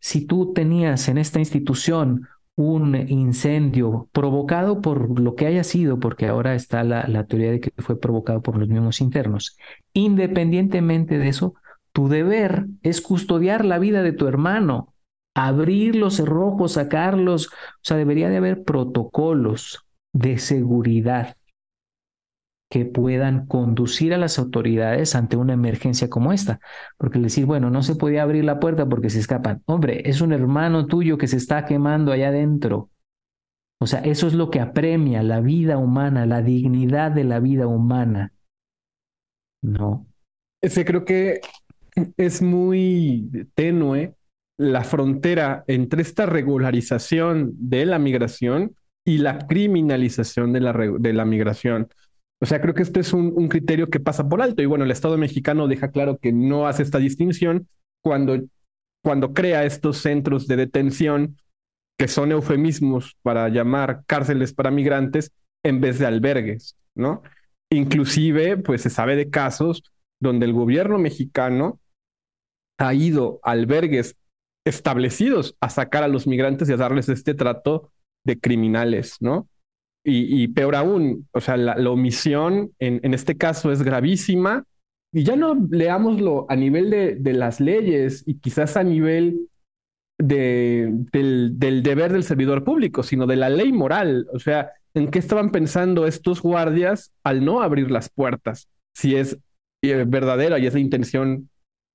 Si 0.00 0.26
tú 0.26 0.52
tenías 0.52 1.08
en 1.08 1.18
esta 1.18 1.38
institución 1.38 2.28
un 2.62 2.94
incendio 3.08 4.08
provocado 4.12 4.80
por 4.80 5.18
lo 5.20 5.34
que 5.34 5.46
haya 5.46 5.64
sido, 5.64 5.98
porque 5.98 6.26
ahora 6.26 6.54
está 6.54 6.84
la, 6.84 7.24
teoría 7.26 7.50
de 7.50 7.60
que 7.60 7.70
fue 7.78 7.98
provocado 7.98 8.42
por 8.42 8.56
los 8.56 8.68
mismos 8.68 9.00
internos. 9.00 9.56
Independientemente 9.92 11.18
de 11.18 11.28
eso, 11.28 11.54
tu 11.92 12.08
deber 12.08 12.66
es 12.82 13.00
custodiar 13.00 13.64
la 13.64 13.78
vida 13.78 14.02
de 14.02 14.12
tu 14.12 14.28
hermano, 14.28 14.94
abrir 15.34 15.96
los 15.96 16.16
cerrojos, 16.16 16.72
sacarlos. 16.72 17.48
O 17.48 17.82
sea, 17.82 17.96
debería 17.96 18.28
de 18.28 18.36
haber 18.36 18.64
protocolos 18.64 19.84
de 20.12 20.38
seguridad 20.38 21.36
que 22.72 22.86
puedan 22.86 23.44
conducir 23.48 24.14
a 24.14 24.16
las 24.16 24.38
autoridades 24.38 25.14
ante 25.14 25.36
una 25.36 25.52
emergencia 25.52 26.08
como 26.08 26.32
esta. 26.32 26.58
Porque 26.96 27.18
decir, 27.18 27.44
bueno, 27.44 27.68
no 27.68 27.82
se 27.82 27.96
puede 27.96 28.18
abrir 28.18 28.44
la 28.44 28.60
puerta 28.60 28.88
porque 28.88 29.10
se 29.10 29.18
escapan. 29.18 29.62
Hombre, 29.66 30.08
es 30.08 30.22
un 30.22 30.32
hermano 30.32 30.86
tuyo 30.86 31.18
que 31.18 31.26
se 31.26 31.36
está 31.36 31.66
quemando 31.66 32.12
allá 32.12 32.28
adentro. 32.28 32.88
O 33.78 33.86
sea, 33.86 34.00
eso 34.00 34.26
es 34.26 34.32
lo 34.32 34.48
que 34.48 34.60
apremia 34.60 35.22
la 35.22 35.42
vida 35.42 35.76
humana, 35.76 36.24
la 36.24 36.40
dignidad 36.40 37.12
de 37.12 37.24
la 37.24 37.40
vida 37.40 37.66
humana. 37.66 38.32
No. 39.60 40.06
Ese 40.62 40.86
creo 40.86 41.04
que 41.04 41.42
es 42.16 42.40
muy 42.40 43.28
tenue 43.54 44.14
la 44.56 44.82
frontera 44.82 45.62
entre 45.66 46.00
esta 46.00 46.24
regularización 46.24 47.52
de 47.54 47.84
la 47.84 47.98
migración 47.98 48.74
y 49.04 49.18
la 49.18 49.46
criminalización 49.46 50.54
de 50.54 50.60
la, 50.60 50.72
de 50.72 51.12
la 51.12 51.26
migración. 51.26 51.90
O 52.42 52.46
sea, 52.46 52.60
creo 52.60 52.74
que 52.74 52.82
este 52.82 52.98
es 52.98 53.12
un, 53.12 53.48
criterio 53.48 53.88
que 53.88 54.00
pasa 54.00 54.28
por 54.28 54.42
alto. 54.42 54.62
Y 54.62 54.66
bueno, 54.66 54.84
el 54.84 54.90
Estado 54.90 55.16
mexicano 55.16 55.68
deja 55.68 55.92
claro 55.92 56.18
que 56.18 56.32
no 56.32 56.66
hace 56.66 56.82
esta 56.82 56.98
distinción 56.98 57.68
cuando, 58.02 58.36
cuando 59.00 59.32
crea 59.32 59.64
estos 59.64 59.98
centros 59.98 60.48
de 60.48 60.56
detención 60.56 61.36
que 61.96 62.08
son 62.08 62.32
eufemismos 62.32 63.16
para 63.22 63.48
llamar 63.48 64.02
cárceles 64.06 64.52
para 64.52 64.72
migrantes 64.72 65.30
en 65.64 65.80
vez 65.80 66.00
de 66.00 66.06
albergues, 66.06 66.76
¿no? 66.96 67.22
Inclusive, 67.70 68.56
pues 68.56 68.82
se 68.82 68.90
sabe 68.90 69.14
de 69.14 69.30
casos 69.30 69.84
donde 70.20 70.44
el 70.44 70.52
gobierno 70.52 70.98
mexicano 70.98 71.78
ha 72.76 72.92
ido 72.92 73.38
a 73.44 73.52
albergues 73.52 74.16
establecidos 74.66 75.56
a 75.60 75.68
sacar 75.68 76.02
a 76.02 76.08
los 76.08 76.26
migrantes 76.26 76.68
y 76.68 76.72
a 76.72 76.76
darles 76.76 77.08
este 77.08 77.34
trato 77.34 77.92
de 78.24 78.40
criminales, 78.40 79.18
¿no? 79.20 79.48
Y, 80.04 80.48
peor 80.48 80.74
aún, 80.74 81.28
o 81.32 81.40
sea, 81.40 81.56
la, 81.56 81.90
omisión 81.90 82.72
en, 82.80 82.98
en, 83.04 83.14
este 83.14 83.36
caso 83.36 83.70
es 83.70 83.82
gravísima. 83.82 84.64
Y 85.12 85.22
ya 85.22 85.36
no 85.36 85.54
leámoslo 85.70 86.46
a 86.48 86.56
nivel 86.56 86.90
de, 86.90 87.14
de 87.14 87.32
las 87.34 87.60
leyes 87.60 88.24
y 88.26 88.38
quizás 88.40 88.76
a 88.76 88.82
nivel 88.82 89.48
de, 90.22 90.88
del, 91.12 91.82
deber 91.82 92.12
del 92.12 92.24
servidor 92.24 92.64
público, 92.64 93.02
sino 93.02 93.26
de 93.26 93.36
la 93.36 93.48
ley 93.48 93.72
moral. 93.72 94.26
O 94.32 94.38
sea, 94.38 94.72
¿en 94.94 95.10
qué 95.10 95.18
estaban 95.18 95.50
pensando 95.50 96.06
estos 96.06 96.40
guardias 96.40 97.12
al 97.24 97.44
no 97.44 97.62
abrir 97.62 97.90
las 97.90 98.08
puertas? 98.08 98.68
Si 98.96 99.16
es 99.16 99.38
eh, 99.82 100.04
verdadera 100.06 100.58
y 100.58 100.66
es 100.66 100.74
la 100.74 100.80
intención 100.80 101.50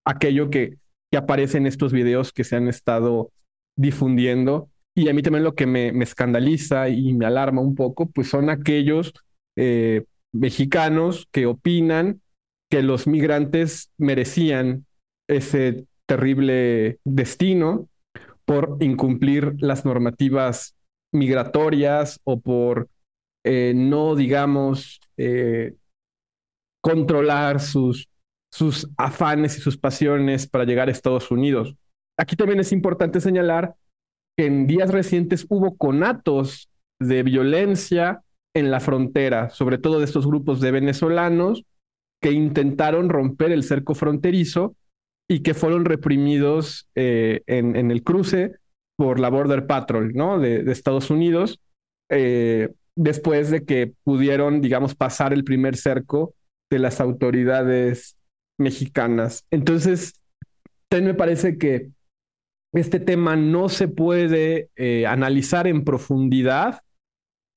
aquello 0.05 0.49
que, 0.49 0.77
que 1.11 1.17
aparece 1.17 1.57
en 1.57 1.67
estos 1.67 1.93
videos 1.93 2.33
que 2.33 2.43
se 2.43 2.55
han 2.55 2.67
estado 2.67 3.31
difundiendo 3.77 4.69
y 4.97 5.09
a 5.09 5.13
mí 5.13 5.21
también 5.21 5.43
lo 5.43 5.53
que 5.53 5.67
me, 5.67 5.89
escandaliza 6.01 6.89
y 6.89 7.13
me 7.13 7.27
alarma 7.27 7.61
un 7.61 7.75
poco, 7.75 8.09
pues 8.09 8.29
son 8.29 8.49
aquellos 8.49 9.13
eh, 9.55 10.05
mexicanos 10.33 11.27
que 11.31 11.45
opinan 11.45 12.23
que 12.67 12.81
los 12.81 13.05
migrantes 13.05 13.91
merecían 13.99 14.87
ese 15.29 15.85
terrible 16.07 16.97
destino 17.05 17.87
por 18.43 18.77
incumplir 18.79 19.53
las 19.59 19.85
normativas 19.85 20.75
migratorias 21.13 22.19
o 22.23 22.39
por 22.39 22.89
eh, 23.45 23.73
no, 23.75 24.15
digamos, 24.15 24.99
eh, 25.17 25.75
controlar 26.81 27.59
sus, 27.59 28.09
sus 28.51 28.89
afanes 28.97 29.59
y 29.59 29.61
sus 29.61 29.77
pasiones 29.77 30.47
para 30.47 30.65
llegar 30.65 30.87
a 30.87 30.91
Estados 30.91 31.29
Unidos. 31.29 31.75
Aquí 32.17 32.35
también 32.35 32.59
es 32.59 32.71
importante 32.71 33.21
señalar 33.21 33.75
en 34.37 34.67
días 34.67 34.91
recientes 34.91 35.45
hubo 35.49 35.75
conatos 35.75 36.69
de 36.99 37.23
violencia 37.23 38.21
en 38.55 38.71
la 38.71 38.79
frontera, 38.79 39.49
sobre 39.49 39.77
todo 39.77 39.99
de 39.99 40.05
estos 40.05 40.25
grupos 40.25 40.61
de 40.61 40.71
venezolanos 40.71 41.63
que 42.21 42.31
intentaron 42.31 43.09
romper 43.09 43.51
el 43.51 43.63
cerco 43.63 43.93
fronterizo 43.93 44.75
y 45.27 45.41
que 45.41 45.53
fueron 45.53 45.85
reprimidos 45.85 46.87
eh, 46.95 47.41
en, 47.47 47.91
el 47.91 48.03
cruce 48.03 48.55
por 48.95 49.19
la 49.19 49.29
Border 49.29 49.67
Patrol 49.67 50.13
¿no? 50.13 50.39
de, 50.39 50.71
Estados 50.71 51.09
Unidos, 51.11 51.59
eh, 52.09 52.69
después 52.95 53.51
de 53.51 53.65
que 53.65 53.93
pudieron, 54.03 54.61
digamos, 54.61 54.95
pasar 54.95 55.33
el 55.33 55.43
primer 55.43 55.75
cerco 55.75 56.33
de 56.71 56.79
las 56.79 56.99
autoridades 56.99 58.17
mexicanas. 58.57 59.45
Entonces, 59.51 60.13
me 60.89 61.13
parece 61.13 61.57
que 61.57 61.91
este 62.73 62.99
tema 62.99 63.35
no 63.35 63.69
se 63.69 63.87
puede 63.87 64.69
eh, 64.75 65.05
analizar 65.05 65.67
en 65.67 65.83
profundidad 65.83 66.81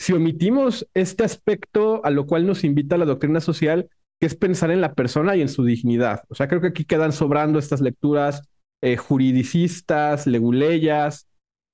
si 0.00 0.14
omitimos 0.14 0.88
este 0.94 1.24
aspecto 1.24 2.04
a 2.04 2.10
lo 2.10 2.26
cual 2.26 2.46
nos 2.46 2.64
invita 2.64 2.96
la 2.96 3.04
doctrina 3.04 3.40
social, 3.40 3.90
que 4.18 4.26
es 4.26 4.34
pensar 4.34 4.70
en 4.70 4.80
la 4.80 4.94
persona 4.94 5.36
y 5.36 5.42
en 5.42 5.48
su 5.48 5.62
dignidad. 5.64 6.22
O 6.28 6.34
sea, 6.34 6.48
creo 6.48 6.62
que 6.62 6.68
aquí 6.68 6.84
quedan 6.84 7.12
sobrando 7.12 7.58
estas 7.58 7.82
lecturas 7.82 8.42
eh, 8.82 8.96
juridicistas, 8.96 10.26
leguleyas, 10.26 11.28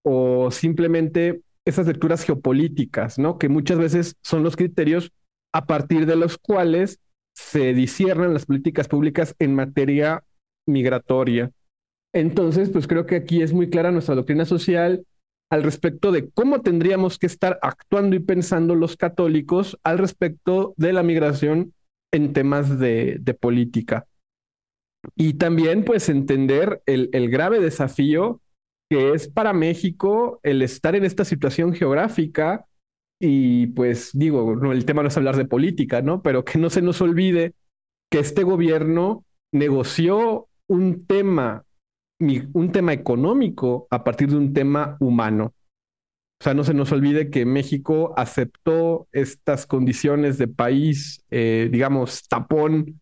o 0.05 0.51
simplemente 0.51 1.43
esas 1.65 1.87
lecturas 1.87 2.25
geopolíticas, 2.25 3.19
¿no? 3.19 3.39
Que 3.39 3.49
muchas 3.49 3.79
veces 3.79 4.17
son 4.23 4.43
los 4.43 4.57
criterios 4.57 5.13
a 5.53 5.67
partir 5.67 6.07
de 6.07 6.17
los 6.17 6.39
cuales 6.39 7.01
se 7.35 7.75
disciernen 7.75 8.33
las 8.33 8.47
políticas 8.47 8.89
públicas 8.89 9.35
en 9.39 9.55
materia 9.55 10.23
migratoria. 10.67 11.51
Entonces, 12.17 12.71
pues 12.71 12.87
creo 12.87 13.05
que 13.05 13.17
aquí 13.17 13.43
es 13.43 13.53
muy 13.53 13.69
clara 13.69 13.91
nuestra 13.91 14.15
doctrina 14.15 14.47
social 14.47 15.05
al 15.51 15.63
respecto 15.63 16.13
de 16.13 16.31
cómo 16.31 16.63
tendríamos 16.63 17.19
que 17.19 17.27
estar 17.27 17.59
actuando 17.61 18.17
y 18.17 18.21
pensando 18.21 18.75
los 18.75 18.97
católicos 18.97 19.79
al 19.85 19.99
respecto 19.99 20.73
de 20.79 20.95
la 20.95 21.03
migración 21.03 21.75
en 22.11 22.33
temas 22.33 22.79
de, 22.79 23.21
política. 23.39 24.07
Y 25.15 25.35
también, 25.35 25.85
pues, 25.85 26.09
entender 26.09 26.81
el, 26.87 27.29
grave 27.29 27.61
desafío 27.61 28.41
que 28.89 29.13
es 29.13 29.29
para 29.29 29.53
México 29.53 30.41
el 30.43 30.63
estar 30.63 30.97
en 30.97 31.05
esta 31.05 31.27
situación 31.27 31.75
geográfica 31.75 32.65
y 33.21 33.67
pues 33.69 34.11
digo, 34.15 34.73
el 34.73 34.85
tema 34.87 35.03
no 35.03 35.09
es 35.09 35.17
hablar 35.17 35.37
de 35.37 35.45
política, 35.45 36.01
¿no? 36.01 36.23
Pero 36.23 36.45
que 36.45 36.59
no 36.59 36.71
se 36.71 36.83
nos 36.83 37.03
olvide 37.03 37.53
que 38.11 38.21
este 38.21 38.43
gobierno 38.43 39.25
negoció 39.53 40.49
un 40.69 41.05
tema 41.05 41.66
un 42.19 42.73
tema 42.73 42.93
económico 42.93 43.87
a 43.91 44.03
partir 44.03 44.31
de 44.31 44.37
un 44.37 44.53
tema 44.53 44.97
humano. 45.01 45.53
O 46.41 46.45
sea, 46.45 46.55
no 46.55 46.65
se 46.65 46.75
nos 46.75 46.93
olvide 46.93 47.31
que 47.31 47.47
México 47.47 48.13
aceptó 48.17 49.09
estas 49.13 49.67
condiciones 49.67 50.37
de 50.37 50.49
país, 50.49 51.25
eh, 51.31 51.69
digamos, 51.73 52.29
tapón 52.29 53.01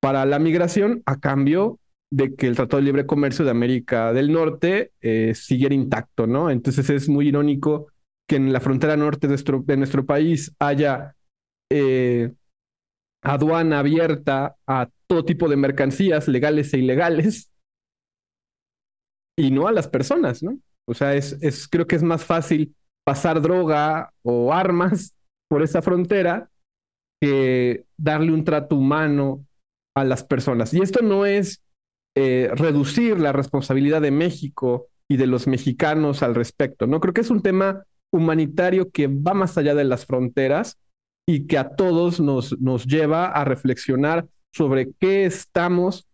para 0.00 0.24
la 0.24 0.38
migración 0.38 1.02
a 1.04 1.20
cambio 1.20 1.78
de 2.10 2.34
que 2.34 2.46
el 2.46 2.56
Tratado 2.56 2.78
de 2.78 2.84
Libre 2.84 3.06
Comercio 3.06 3.44
de 3.44 3.50
América 3.50 4.12
del 4.12 4.32
Norte 4.32 4.92
eh, 5.00 5.34
siguiera 5.34 5.74
intacto, 5.74 6.26
¿no? 6.26 6.50
Entonces 6.50 6.88
es 6.90 7.08
muy 7.08 7.28
irónico 7.28 7.88
que 8.28 8.36
en 8.36 8.52
la 8.52 8.60
frontera 8.60 8.96
norte 8.96 9.26
de 9.26 9.32
nuestro, 9.32 9.62
de 9.64 9.76
nuestro 9.76 10.06
país 10.06 10.54
haya 10.58 11.14
eh, 11.70 12.32
aduana 13.22 13.78
abierta 13.78 14.56
a 14.66 14.88
todo 15.06 15.24
tipo 15.24 15.48
de 15.48 15.56
mercancías 15.56 16.26
legales 16.28 16.72
e 16.74 16.78
ilegales, 16.78 17.51
y 19.38 19.50
no 19.50 19.66
a 19.66 19.72
las 19.72 19.88
personas, 19.88 20.42
¿no? 20.42 20.58
O 20.86 20.94
sea, 20.94 21.14
es, 21.14 21.68
creo 21.68 21.86
que 21.86 21.96
es 21.96 22.02
más 22.02 22.24
fácil 22.24 22.74
pasar 23.04 23.40
droga 23.40 24.12
o 24.22 24.52
armas 24.52 25.14
por 25.48 25.62
esa 25.62 25.82
frontera 25.82 26.50
que 27.20 27.84
darle 27.96 28.32
un 28.32 28.44
trato 28.44 28.76
humano 28.76 29.46
a 29.96 30.04
las 30.04 30.24
personas. 30.24 30.74
Y 30.74 30.80
esto 30.80 31.02
no 31.02 31.24
es 31.26 31.62
eh, 32.16 32.50
reducir 32.54 33.18
la 33.20 33.32
responsabilidad 33.32 34.02
de 34.02 34.10
México 34.10 34.88
y 35.08 35.16
de 35.16 35.26
los 35.26 35.46
mexicanos 35.46 36.22
al 36.22 36.34
respecto, 36.34 36.86
¿no? 36.86 37.00
Creo 37.00 37.14
que 37.14 37.20
es 37.20 37.30
un 37.30 37.42
tema 37.42 37.84
humanitario 38.12 38.90
que 38.90 39.06
va 39.06 39.34
más 39.34 39.56
allá 39.56 39.74
de 39.74 39.84
las 39.84 40.06
fronteras 40.06 40.78
y 41.28 41.46
que 41.46 41.58
a 41.58 41.76
todos 41.76 42.20
nos, 42.20 42.58
nos 42.60 42.86
lleva 42.86 43.26
a 43.26 43.44
reflexionar 43.44 44.26
sobre 44.54 44.92
qué 44.98 45.24
estamos 45.24 46.06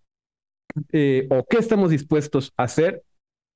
eh, 0.92 1.26
o 1.30 1.44
qué 1.48 1.58
estamos 1.58 1.90
dispuestos 1.90 2.52
a 2.56 2.64
hacer 2.64 3.02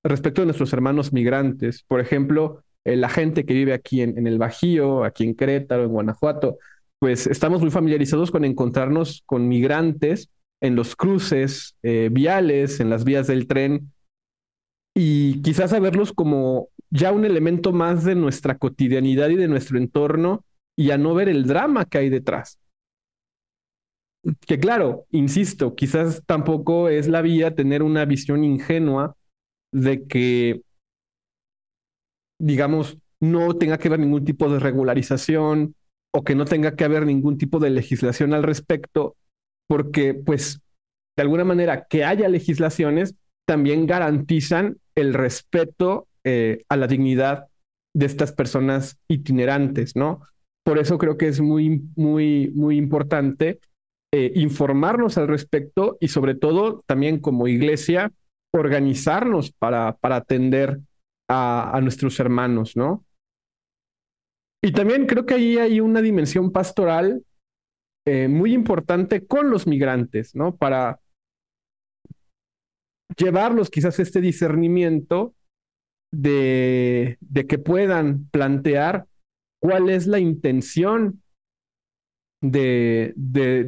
respecto 0.03 0.43
de 0.43 0.47
nuestros 0.47 0.73
hermanos 0.73 1.13
migrantes. 1.13 1.85
Por 1.87 2.01
ejemplo, 2.01 2.63
eh, 2.85 2.97
la 2.97 3.09
gente 3.09 3.45
que 3.45 3.55
vive 3.55 3.73
aquí 3.73 4.03
en, 4.03 4.27
el 4.27 4.39
Bajío, 4.39 5.05
aquí 5.05 5.25
en 5.25 5.35
Querétaro, 5.35 5.85
en 5.85 5.91
Guanajuato, 5.91 6.59
pues 6.99 7.27
estamos 7.27 7.61
muy 7.61 7.71
familiarizados 7.71 8.31
con 8.31 8.45
encontrarnos 8.45 9.23
con 9.27 9.49
migrantes 9.49 10.31
en 10.61 10.77
los 10.77 10.95
cruces 10.95 11.77
eh, 11.83 12.09
viales, 12.13 12.81
en 12.81 12.91
las 12.91 13.05
vías 13.05 13.27
del 13.27 13.47
tren, 13.47 13.93
y 14.95 15.41
quizás 15.43 15.73
a 15.73 15.81
verlos 15.81 16.13
como 16.13 16.69
ya 16.91 17.11
un 17.11 17.25
elemento 17.25 17.73
más 17.73 18.05
de 18.05 18.15
nuestra 18.15 18.59
cotidianidad 18.59 19.31
y 19.31 19.37
de 19.37 19.49
nuestro 19.49 19.79
entorno, 19.79 20.45
y 20.77 20.91
a 20.91 20.99
no 20.99 21.15
ver 21.15 21.29
el 21.29 21.47
drama 21.47 21.85
que 21.85 21.99
hay 21.99 22.11
detrás. 22.11 22.59
Que 24.47 24.61
claro, 24.61 25.07
insisto, 25.11 25.75
quizás 25.75 26.23
tampoco 26.27 26.89
es 26.89 27.09
la 27.09 27.23
vía 27.23 27.57
tener 27.57 27.83
una 27.83 28.05
visión 28.05 28.45
ingenua 28.45 29.17
de 29.73 30.07
que, 30.07 30.63
digamos, 32.39 32.99
no 33.21 33.57
tenga 33.57 33.79
que 33.79 33.89
haber 33.89 34.01
ningún 34.01 34.25
tipo 34.25 34.49
de 34.49 34.59
regularización 34.59 35.75
o 36.15 36.25
que 36.25 36.35
no 36.35 36.45
tenga 36.45 36.77
que 36.77 36.85
haber 36.85 37.07
ningún 37.07 37.39
tipo 37.39 37.59
de 37.59 37.71
legislación 37.71 38.35
al 38.35 38.43
respecto, 38.43 39.17
porque 39.69 40.15
pues 40.15 40.61
de 41.17 41.23
alguna 41.23 41.45
manera 41.45 41.87
que 41.89 42.05
haya 42.05 42.29
legislaciones 42.29 43.15
también 43.47 43.87
garantizan 43.87 44.77
el 44.95 45.15
respeto 45.15 46.07
eh, 46.25 46.65
a 46.69 46.77
la 46.77 46.87
dignidad 46.87 47.47
de 47.95 48.07
estas 48.07 48.33
personas 48.33 48.99
itinerantes, 49.09 49.97
¿no? 49.97 50.23
Por 50.65 50.79
eso 50.79 50.99
creo 50.99 51.17
que 51.19 51.29
es 51.29 51.41
muy, 51.41 51.83
muy, 51.97 52.51
muy 52.55 52.77
importante 52.77 53.61
eh, 54.13 54.33
informarnos 54.37 55.19
al 55.19 55.29
respecto 55.29 55.97
y 56.01 56.09
sobre 56.09 56.35
todo 56.35 56.83
también 56.87 57.19
como 57.19 57.49
iglesia 57.49 58.13
organizarnos 58.53 59.53
para, 59.53 59.97
para 59.97 60.17
atender 60.17 60.81
a, 61.29 61.79
nuestros 61.83 62.21
hermanos, 62.21 62.77
¿no? 62.77 63.05
Y 64.63 64.73
también 64.73 65.07
creo 65.07 65.25
que 65.25 65.35
ahí 65.35 65.59
hay 65.59 65.81
una 65.81 66.03
dimensión 66.03 66.53
pastoral 66.53 67.25
eh, 68.07 68.29
muy 68.29 68.53
importante 68.53 69.27
con 69.27 69.51
los 69.51 69.67
migrantes, 69.67 70.35
¿no? 70.35 70.57
Para 70.57 71.01
llevarlos 73.17 73.71
quizás 73.71 73.99
este 73.99 74.21
discernimiento 74.21 75.35
de, 76.13 77.17
de 77.21 77.47
que 77.47 77.59
puedan 77.59 78.27
plantear 78.31 79.07
cuál 79.61 79.89
es 79.89 80.07
la 80.07 80.19
intención 80.19 81.23
de, 82.43 83.13
de, 83.17 83.65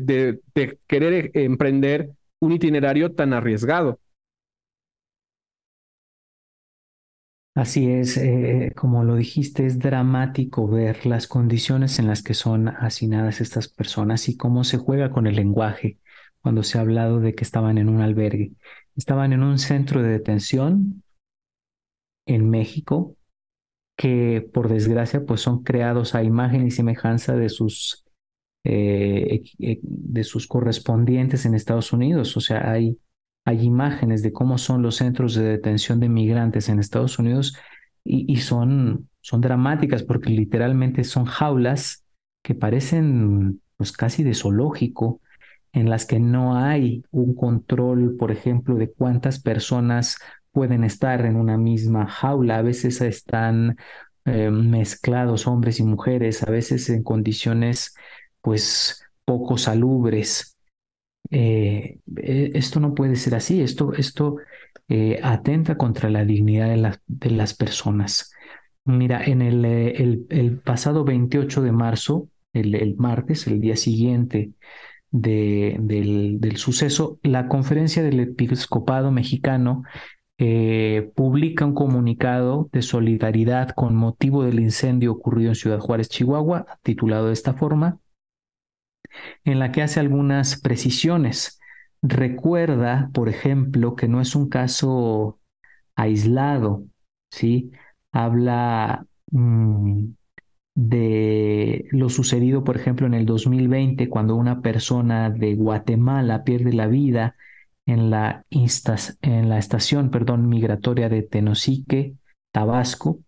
de, 0.55 0.78
querer 0.87 1.30
emprender 1.35 2.11
un 2.43 2.53
itinerario 2.53 3.12
tan 3.12 3.32
arriesgado. 3.32 4.01
Así 7.55 7.88
es, 7.88 8.16
eh, 8.16 8.72
como 8.74 9.05
lo 9.05 9.14
dijiste, 9.14 9.64
es 9.64 9.78
dramático 9.78 10.66
ver 10.66 11.07
las 11.07 11.28
condiciones 11.28 12.00
en 12.00 12.09
las 12.09 12.22
que 12.22 12.34
son 12.34 12.68
hacinadas 12.68 13.40
estas 13.40 13.68
personas 13.68 14.28
y 14.28 14.36
cómo 14.36 14.64
se 14.64 14.76
juega 14.78 15.11
con 15.11 15.28
el 15.28 15.36
lenguaje 15.36 15.98
cuando 16.40 16.64
se 16.64 16.78
ha 16.78 16.80
hablado 16.80 17.20
de 17.20 17.34
que 17.36 17.44
estaban 17.44 17.78
en 17.78 17.88
un 17.88 18.00
albergue. 18.00 18.52
Estaban 18.96 19.32
en 19.32 19.44
un 19.44 19.59
centro 19.59 20.02
de 20.02 20.09
detención 20.09 21.05
en 22.26 22.50
México 22.50 23.16
que 23.96 24.48
por 24.52 24.68
desgracia 24.68 25.24
pues 25.24 25.40
son 25.40 25.62
creados 25.62 26.16
a 26.16 26.24
imagen 26.24 26.66
y 26.66 26.72
semejanza 26.72 27.36
de 27.36 27.48
sus 27.48 28.05
eh, 28.64 29.44
de 29.59 30.24
sus 30.24 30.48
correspondientes 30.48 31.46
en 31.46 31.55
Estados 31.55 31.92
Unidos. 31.92 32.36
O 32.36 32.40
sea, 32.40 32.70
hay 32.70 32.98
hay 33.45 33.62
imágenes 33.62 34.22
de 34.22 34.32
cómo 34.32 34.59
son 34.59 34.82
los 34.82 34.97
centros 34.97 35.34
de 35.34 35.45
detención 35.45 36.01
de 36.01 36.09
migrantes 36.09 36.68
en 36.68 36.78
Estados 36.78 37.18
Unidos 37.18 37.57
y, 38.07 38.36
son, 38.36 39.09
son 39.22 39.40
dramáticas 39.40 40.03
porque 40.03 40.30
literalmente 40.30 41.05
son 41.05 41.24
jaulas 41.24 42.05
que 42.42 42.55
parecen 42.55 43.62
pues 43.76 43.92
casi 43.92 44.22
de 44.22 44.34
zoológico, 44.34 45.20
en 45.72 45.90
las 45.90 46.07
que 46.07 46.20
no 46.20 46.57
hay 46.57 47.03
un 47.11 47.34
control, 47.34 48.16
por 48.16 48.30
ejemplo, 48.30 48.76
de 48.76 48.92
cuántas 48.92 49.40
personas 49.40 50.18
pueden 50.53 50.84
estar 50.84 51.24
en 51.26 51.36
una 51.36 51.59
misma 51.59 52.07
jaula. 52.07 52.59
A 52.59 52.62
veces 52.62 53.01
están 53.01 53.76
eh, 54.24 54.51
mezclados 54.51 55.47
hombres 55.47 55.80
y 55.80 55.82
mujeres, 55.82 56.42
a 56.42 56.51
veces 56.51 56.88
en 56.90 57.03
condiciones 57.03 57.95
pues 58.40 59.05
poco 59.24 59.59
salubres. 59.59 60.53
Eh, 61.30 61.98
eh, 62.16 62.50
esto 62.54 62.80
no 62.80 62.94
puede 62.94 63.16
ser 63.16 63.34
así, 63.34 63.60
esto, 63.60 63.92
esto 63.94 64.36
eh, 64.88 65.18
atenta 65.22 65.76
contra 65.76 66.10
la 66.10 66.24
dignidad 66.24 66.68
de, 67.06 67.30
las 67.30 67.54
personas. 67.54 68.32
Mira, 68.84 69.24
en 69.24 69.40
el, 69.40 70.60
pasado 70.64 71.04
28 71.04 71.62
de 71.62 71.72
marzo, 71.72 72.28
el, 72.52 72.94
martes, 72.98 73.46
el 73.46 73.60
día 73.60 73.76
siguiente 73.76 74.52
de, 75.10 75.76
del, 75.80 76.40
del, 76.40 76.56
suceso, 76.58 77.18
la 77.22 77.48
conferencia 77.48 78.02
del 78.02 78.20
episcopado 78.20 79.10
mexicano 79.10 79.84
publica 81.14 81.64
un 81.64 81.74
comunicado 81.74 82.68
de 82.72 82.82
solidaridad 82.82 83.70
con 83.70 83.94
motivo 83.96 84.44
del 84.44 84.60
incendio 84.60 85.12
ocurrido 85.12 85.50
en 85.50 85.54
Ciudad 85.54 85.78
Juárez, 85.78 86.08
Chihuahua, 86.10 86.66
titulado 86.82 87.28
de 87.28 87.32
esta 87.32 87.54
forma, 87.54 88.00
en 89.44 89.59
la 89.59 89.72
que 89.72 89.82
hace 89.82 90.00
algunas 90.00 90.61
precisiones. 90.61 91.61
Recuerda, 92.02 93.11
por 93.14 93.28
ejemplo, 93.28 93.96
que 93.96 94.09
no 94.09 94.20
es 94.20 94.34
un 94.34 94.48
caso 94.48 95.40
aislado, 95.96 96.84
¿sí? 97.30 97.70
Habla 98.12 99.07
mm, 99.30 100.07
de 100.74 101.86
lo 101.90 102.09
sucedido, 102.09 102.64
por 102.64 102.76
ejemplo, 102.76 103.07
en 103.07 103.14
el 103.14 103.26
2020, 103.26 104.09
cuando 104.09 104.36
una 104.36 104.61
persona 104.61 105.30
de 105.30 105.55
Guatemala 105.55 106.44
pierde 106.44 106.72
la 106.72 106.86
vida 106.86 107.36
en 107.86 108.11
la, 108.11 108.44
en 108.50 109.48
la 109.48 109.59
estación 109.59 110.11
perdón, 110.11 110.48
migratoria 110.48 111.09
de 111.09 111.22
Tenosique, 111.22 112.16
Tabasco, 112.52 113.20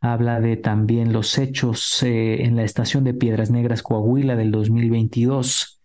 habla 0.00 0.40
de 0.40 0.56
también 0.56 1.12
los 1.12 1.38
hechos 1.38 2.02
eh, 2.02 2.44
en 2.44 2.56
la 2.56 2.64
estación 2.64 3.04
de 3.04 3.14
Piedras 3.14 3.50
Negras 3.50 3.82
Coahuila 3.82 4.36
del 4.36 4.50
2022 4.50 5.80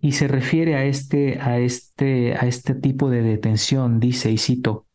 y 0.00 0.12
se 0.12 0.28
refiere 0.28 0.76
a 0.76 0.84
este, 0.84 1.40
a 1.40 1.58
este, 1.58 2.34
a 2.34 2.46
este 2.46 2.74
tipo 2.74 3.10
de 3.10 3.22
detención, 3.22 4.00
dice, 4.00 4.30
y 4.30 4.38
cito, 4.38 4.86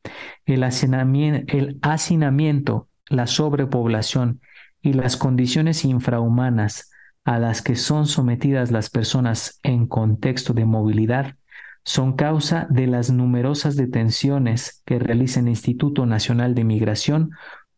el 0.45 0.63
el 0.63 1.79
hacinamiento, 1.81 2.89
la 3.09 3.27
sobrepoblación 3.27 4.41
y 4.81 4.93
las 4.93 5.15
condiciones 5.17 5.85
infrahumanas 5.85 6.91
a 7.23 7.39
las 7.39 7.61
que 7.61 7.75
son 7.75 8.07
sometidas 8.07 8.71
las 8.71 8.89
personas 8.89 9.59
en 9.63 9.87
contexto 9.87 10.53
de 10.53 10.65
movilidad 10.65 11.35
son 11.83 12.13
causa 12.15 12.67
de 12.69 12.87
las 12.87 13.11
numerosas 13.11 13.75
detenciones 13.75 14.81
que 14.85 14.97
realiza 14.97 15.39
el 15.39 15.49
Instituto 15.49 16.05
Nacional 16.07 16.55
de 16.55 16.63
Migración 16.63 17.31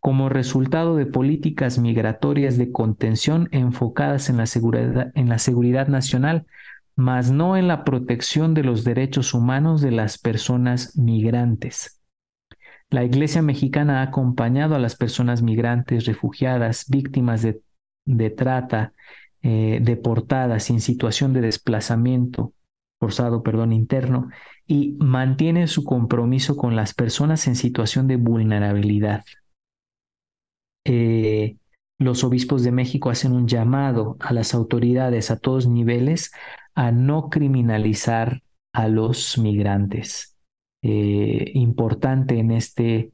como 0.07 0.29
resultado 0.29 0.95
de 0.95 1.05
políticas 1.05 1.79
migratorias 1.79 2.57
de 2.57 2.71
contención 2.71 3.49
enfocadas 3.51 4.29
en 4.29 4.37
la 4.37 4.45
seguridad, 4.45 5.87
nacional, 5.89 6.45
mas 6.95 7.29
no 7.29 7.57
en 7.57 7.67
la 7.67 7.83
protección 7.83 8.53
de 8.53 8.63
los 8.63 8.85
derechos 8.85 9.33
humanos 9.33 9.81
de 9.81 9.91
las 9.91 10.17
personas 10.17 10.97
migrantes. 10.97 12.01
La 12.89 13.03
Iglesia 13.03 13.41
mexicana 13.41 13.99
ha 13.99 14.03
acompañado 14.03 14.75
a 14.75 14.79
las 14.79 14.95
personas 14.95 15.41
migrantes, 15.41 16.05
refugiadas, 16.05 16.85
víctimas 16.87 17.45
de, 18.05 18.29
trata, 18.29 18.93
eh, 19.41 19.79
deportadas 19.81 20.69
en 20.69 20.79
situación 20.79 21.33
de 21.33 21.41
desplazamiento 21.41 22.53
forzado, 22.97 23.43
perdón, 23.43 23.73
interno, 23.73 24.29
y 24.65 24.95
mantiene 24.99 25.67
su 25.67 25.83
compromiso 25.83 26.55
con 26.55 26.77
las 26.77 26.93
personas 26.93 27.45
en 27.47 27.57
situación 27.57 28.07
de 28.07 28.15
vulnerabilidad. 28.15 29.25
Eh, 30.89 31.57
los 31.99 32.23
obispos 32.23 32.63
de 32.63 32.71
México 32.71 33.09
hacen 33.09 33.33
un 33.33 33.47
llamado 33.47 34.15
a 34.21 34.31
las 34.31 34.53
autoridades 34.53 35.31
a 35.31 35.37
todos 35.37 35.67
niveles 35.67 36.31
a 36.75 36.91
no 36.91 37.29
criminalizar 37.29 38.41
a 38.73 38.87
los 38.87 39.37
migrantes. 39.37 40.37
Eh, 40.81 41.51
importante 41.55 42.39
en 42.39 42.51
este 42.51 43.11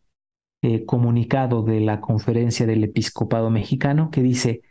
eh, 0.62 0.86
comunicado 0.86 1.64
de 1.64 1.80
la 1.80 2.00
conferencia 2.00 2.68
del 2.68 2.84
episcopado 2.84 3.50
mexicano 3.50 4.12
que 4.12 4.22
dice 4.22 4.62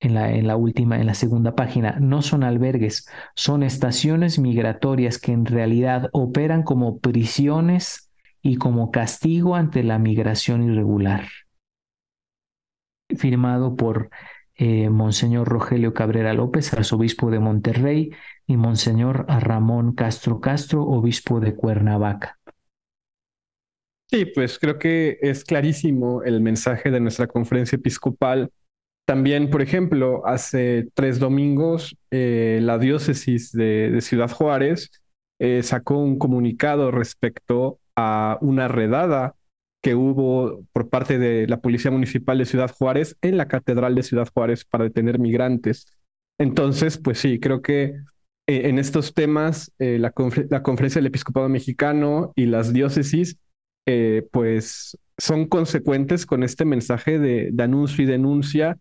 en 0.00 0.14
la, 0.14 0.32
en 0.32 0.48
la 0.48 0.56
última, 0.56 0.98
en 0.98 1.06
la 1.06 1.14
segunda 1.14 1.54
página, 1.54 1.98
no 2.00 2.22
son 2.22 2.42
albergues, 2.42 3.06
son 3.36 3.62
estaciones 3.62 4.40
migratorias 4.40 5.18
que 5.18 5.32
en 5.32 5.46
realidad 5.46 6.08
operan 6.12 6.64
como 6.64 6.98
prisiones 6.98 8.10
y 8.42 8.56
como 8.56 8.90
castigo 8.90 9.54
ante 9.54 9.84
la 9.84 9.98
migración 9.98 10.64
irregular 10.64 11.26
firmado 13.16 13.76
por 13.76 14.10
eh, 14.56 14.90
Monseñor 14.90 15.48
Rogelio 15.48 15.94
Cabrera 15.94 16.34
López, 16.34 16.72
arzobispo 16.72 17.30
de 17.30 17.38
Monterrey, 17.38 18.10
y 18.46 18.56
Monseñor 18.56 19.24
Ramón 19.26 19.94
Castro 19.94 20.40
Castro, 20.40 20.82
obispo 20.82 21.40
de 21.40 21.54
Cuernavaca. 21.54 22.38
Sí, 24.10 24.26
pues 24.26 24.58
creo 24.58 24.78
que 24.78 25.18
es 25.22 25.44
clarísimo 25.44 26.24
el 26.24 26.40
mensaje 26.40 26.90
de 26.90 26.98
nuestra 26.98 27.28
conferencia 27.28 27.76
episcopal. 27.76 28.50
También, 29.06 29.50
por 29.50 29.62
ejemplo, 29.62 30.26
hace 30.26 30.88
tres 30.94 31.20
domingos, 31.20 31.96
eh, 32.10 32.58
la 32.60 32.76
diócesis 32.78 33.52
de, 33.52 33.96
Ciudad 34.00 34.30
Juárez 34.30 34.90
eh, 35.38 35.62
sacó 35.62 35.98
un 35.98 36.18
comunicado 36.18 36.90
respecto 36.90 37.78
a 37.96 38.36
una 38.40 38.68
redada 38.68 39.36
que 39.82 39.94
hubo 39.94 40.64
por 40.72 40.88
parte 40.90 41.18
de 41.18 41.46
la 41.46 41.60
Policía 41.60 41.90
Municipal 41.90 42.38
de 42.38 42.44
Ciudad 42.44 42.70
Juárez 42.70 43.16
en 43.22 43.36
la 43.36 43.48
Catedral 43.48 43.94
de 43.94 44.02
Ciudad 44.02 44.28
Juárez 44.32 44.64
para 44.64 44.84
detener 44.84 45.18
migrantes. 45.18 45.86
Entonces, 46.38 46.98
pues 46.98 47.18
sí, 47.18 47.40
creo 47.40 47.62
que 47.62 47.94
eh, 48.46 48.68
en 48.68 48.78
estos 48.78 49.14
temas 49.14 49.72
eh, 49.78 49.98
la, 49.98 50.10
Conferencia 50.12 50.98
del 50.98 51.06
Episcopado 51.06 51.48
Mexicano 51.48 52.32
y 52.34 52.46
las 52.46 52.72
diócesis, 52.72 53.38
eh, 53.86 54.26
pues 54.32 54.98
son 55.18 55.46
consecuentes 55.46 56.26
con 56.26 56.42
este 56.42 56.64
mensaje 56.64 57.18
de, 57.18 57.52
anuncio 57.62 58.04
y 58.04 58.06
denuncia 58.06 58.78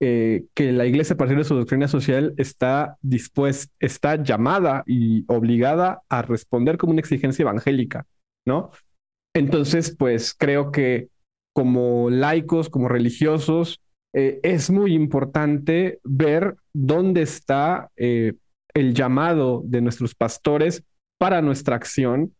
que 0.00 0.72
la 0.72 0.86
iglesia 0.86 1.14
a 1.14 1.16
partir 1.16 1.36
de 1.36 1.42
su 1.42 1.56
doctrina 1.56 1.88
social 1.88 2.32
está 2.36 2.96
dispuesta, 3.02 3.74
está 3.80 4.22
llamada 4.22 4.84
y 4.86 5.24
obligada 5.26 6.02
a 6.08 6.22
responder 6.22 6.78
como 6.78 6.92
una 6.92 7.00
exigencia 7.00 7.42
evangélica, 7.42 8.06
¿no? 8.46 8.70
Entonces, 9.38 9.94
pues 9.96 10.34
creo 10.36 10.72
que 10.72 11.10
como 11.52 12.10
laicos, 12.10 12.68
como 12.68 12.88
religiosos, 12.88 13.80
eh, 14.12 14.40
es 14.42 14.68
muy 14.68 14.94
importante 14.94 16.00
ver 16.02 16.56
dónde 16.72 17.22
está 17.22 17.88
eh, 17.96 18.32
el 18.74 18.94
llamado 18.94 19.62
de 19.64 19.80
nuestros 19.80 20.16
pastores 20.16 20.82
para 21.18 21.40
nuestra 21.40 21.76
acción 21.76 22.34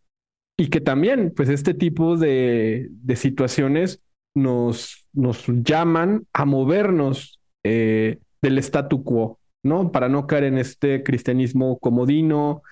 y 0.57 0.71
que 0.71 0.81
también, 0.81 1.33
pues, 1.37 1.49
este 1.51 1.73
tipo 1.73 2.17
de, 2.17 2.91
situaciones 3.15 4.01
nos, 4.35 5.05
llaman 5.13 6.27
a 6.33 6.45
movernos 6.47 7.39
eh, 7.63 8.19
del 8.43 8.59
statu 8.59 9.05
quo, 9.05 9.39
¿no? 9.63 9.93
Para 9.93 10.09
no 10.09 10.27
caer 10.27 10.45
en 10.45 10.59
este 10.59 11.05
cristianismo 11.05 11.79
comodino, 11.79 12.63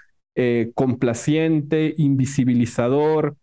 complaciente, 0.74 1.95
invisibilizador, 1.97 3.37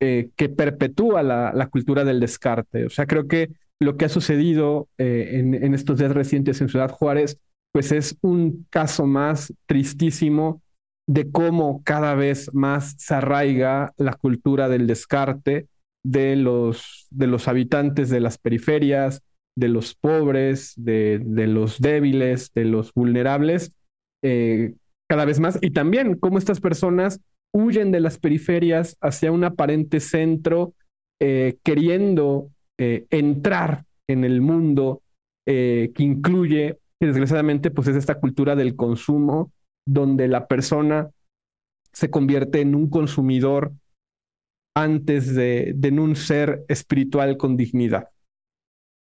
que 0.00 0.48
perpetúa 0.48 1.22
la, 1.22 1.52
la, 1.54 1.66
cultura 1.68 2.04
del 2.04 2.20
descarte. 2.20 2.86
O 2.86 2.90
sea, 2.90 3.06
creo 3.06 3.28
que 3.28 3.50
lo 3.80 3.96
que 3.96 4.04
ha 4.04 4.08
sucedido 4.08 4.88
eh, 4.98 5.30
en, 5.32 5.74
estos 5.74 5.98
días 5.98 6.12
recientes 6.12 6.60
en 6.60 6.68
Ciudad 6.68 6.90
Juárez, 6.90 7.38
pues 7.72 7.92
es 7.92 8.16
un 8.20 8.66
caso 8.68 9.06
más 9.06 9.52
tristísimo 9.66 10.62
de 11.08 11.30
cómo 11.30 11.82
cada 11.82 12.14
vez 12.14 12.52
más 12.52 12.94
se 12.98 13.14
arraiga 13.14 13.92
la 13.96 14.12
cultura 14.12 14.68
del 14.68 14.86
descarte 14.86 15.66
de 16.04 16.36
los, 16.36 17.06
de 17.10 17.26
los 17.26 17.48
habitantes 17.48 18.10
de 18.10 18.20
las 18.20 18.38
periferias, 18.38 19.22
de 19.56 19.68
los 19.68 19.94
pobres, 19.94 20.74
de, 20.76 21.20
los 21.24 21.80
débiles, 21.80 22.52
de 22.54 22.64
los 22.66 22.92
vulnerables, 22.92 23.72
eh, 24.22 24.74
cada 25.08 25.24
vez 25.24 25.40
más. 25.40 25.58
Y 25.60 25.70
también 25.70 26.16
cómo 26.16 26.38
estas 26.38 26.60
personas 26.60 27.20
huyen 27.52 27.90
de 27.90 28.00
las 28.00 28.18
periferias 28.18 28.96
hacia 29.00 29.32
un 29.32 29.44
aparente 29.44 30.00
centro, 30.00 30.74
eh, 31.20 31.58
queriendo 31.62 32.50
eh, 32.78 33.06
entrar 33.10 33.84
en 34.08 34.24
el 34.24 34.40
mundo 34.40 35.02
eh, 35.46 35.92
que 35.94 36.02
incluye, 36.02 36.78
desgraciadamente, 37.00 37.70
pues 37.70 37.88
es 37.88 37.96
esta 37.96 38.20
cultura 38.20 38.56
del 38.56 38.76
consumo, 38.76 39.52
donde 39.86 40.28
la 40.28 40.46
persona 40.46 41.10
se 41.92 42.10
convierte 42.10 42.60
en 42.60 42.74
un 42.74 42.88
consumidor 42.88 43.72
antes 44.76 45.34
de, 45.34 45.72
de 45.74 45.88
en 45.88 45.98
un 45.98 46.16
ser 46.16 46.64
espiritual 46.68 47.36
con 47.36 47.56
dignidad. 47.56 48.08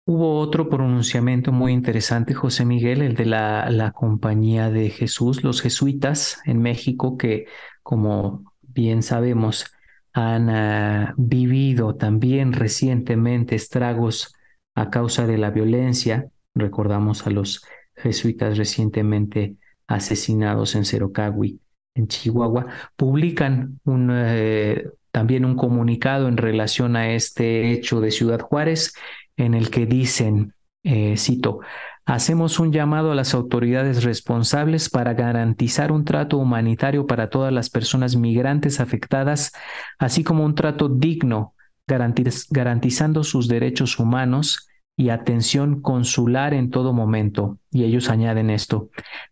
Hubo 0.08 0.38
otro 0.38 0.68
pronunciamiento 0.68 1.50
muy 1.50 1.72
interesante, 1.72 2.32
José 2.32 2.64
Miguel, 2.64 3.02
el 3.02 3.16
de 3.16 3.26
la, 3.26 3.68
la, 3.70 3.90
Compañía 3.90 4.70
de 4.70 4.88
Jesús, 4.90 5.42
los 5.42 5.60
jesuitas 5.60 6.40
en 6.44 6.62
México, 6.62 7.16
que 7.18 7.46
como 7.82 8.52
bien 8.62 9.02
sabemos, 9.02 9.66
han 10.12 10.48
ah, 10.48 11.12
vivido 11.16 11.96
también 11.96 12.52
recientemente 12.52 13.56
estragos 13.56 14.32
a 14.76 14.90
causa 14.90 15.26
de 15.26 15.38
la 15.38 15.50
violencia. 15.50 16.28
Recordamos 16.54 17.26
a 17.26 17.30
los 17.30 17.64
jesuitas 17.96 18.56
recientemente 18.58 19.56
asesinados 19.88 20.76
en 20.76 20.84
Cerocagui, 20.84 21.60
en 21.94 22.06
Chihuahua. 22.06 22.66
Publican 22.94 23.80
eh, 24.10 24.88
también 25.10 25.44
un 25.44 25.56
comunicado 25.56 26.28
en 26.28 26.36
relación 26.36 26.94
a 26.94 27.12
este 27.12 27.72
hecho 27.72 28.00
de 28.00 28.12
Ciudad 28.12 28.40
Juárez 28.40 28.94
en 29.36 29.54
el 29.54 29.70
que 29.70 29.86
dicen, 29.86 30.54
eh, 30.82 31.16
cito, 31.16 31.60
Hacemos 32.08 32.60
un 32.60 32.72
llamado 32.72 33.10
a 33.10 33.16
las 33.16 33.34
autoridades 33.34 34.04
responsables 34.04 34.88
para 34.88 35.14
garantizar 35.14 35.90
un 35.90 36.04
trato 36.04 36.38
humanitario 36.38 37.04
para 37.08 37.30
todas 37.30 37.52
las 37.52 37.68
personas 37.68 38.14
migrantes 38.14 38.78
afectadas, 38.78 39.52
así 39.98 40.22
como 40.22 40.44
un 40.44 40.54
trato 40.54 40.88
digno, 40.88 41.54
garantizando 41.88 43.24
sus 43.24 43.48
derechos 43.48 43.98
humanos 43.98 44.68
y 44.96 45.08
atención 45.08 45.82
consular 45.82 46.54
en 46.54 46.70
todo 46.70 46.92
momento. 46.92 47.58
Y 47.72 47.82
ellos 47.82 48.08
añaden 48.08 48.50
esto. 48.50 48.90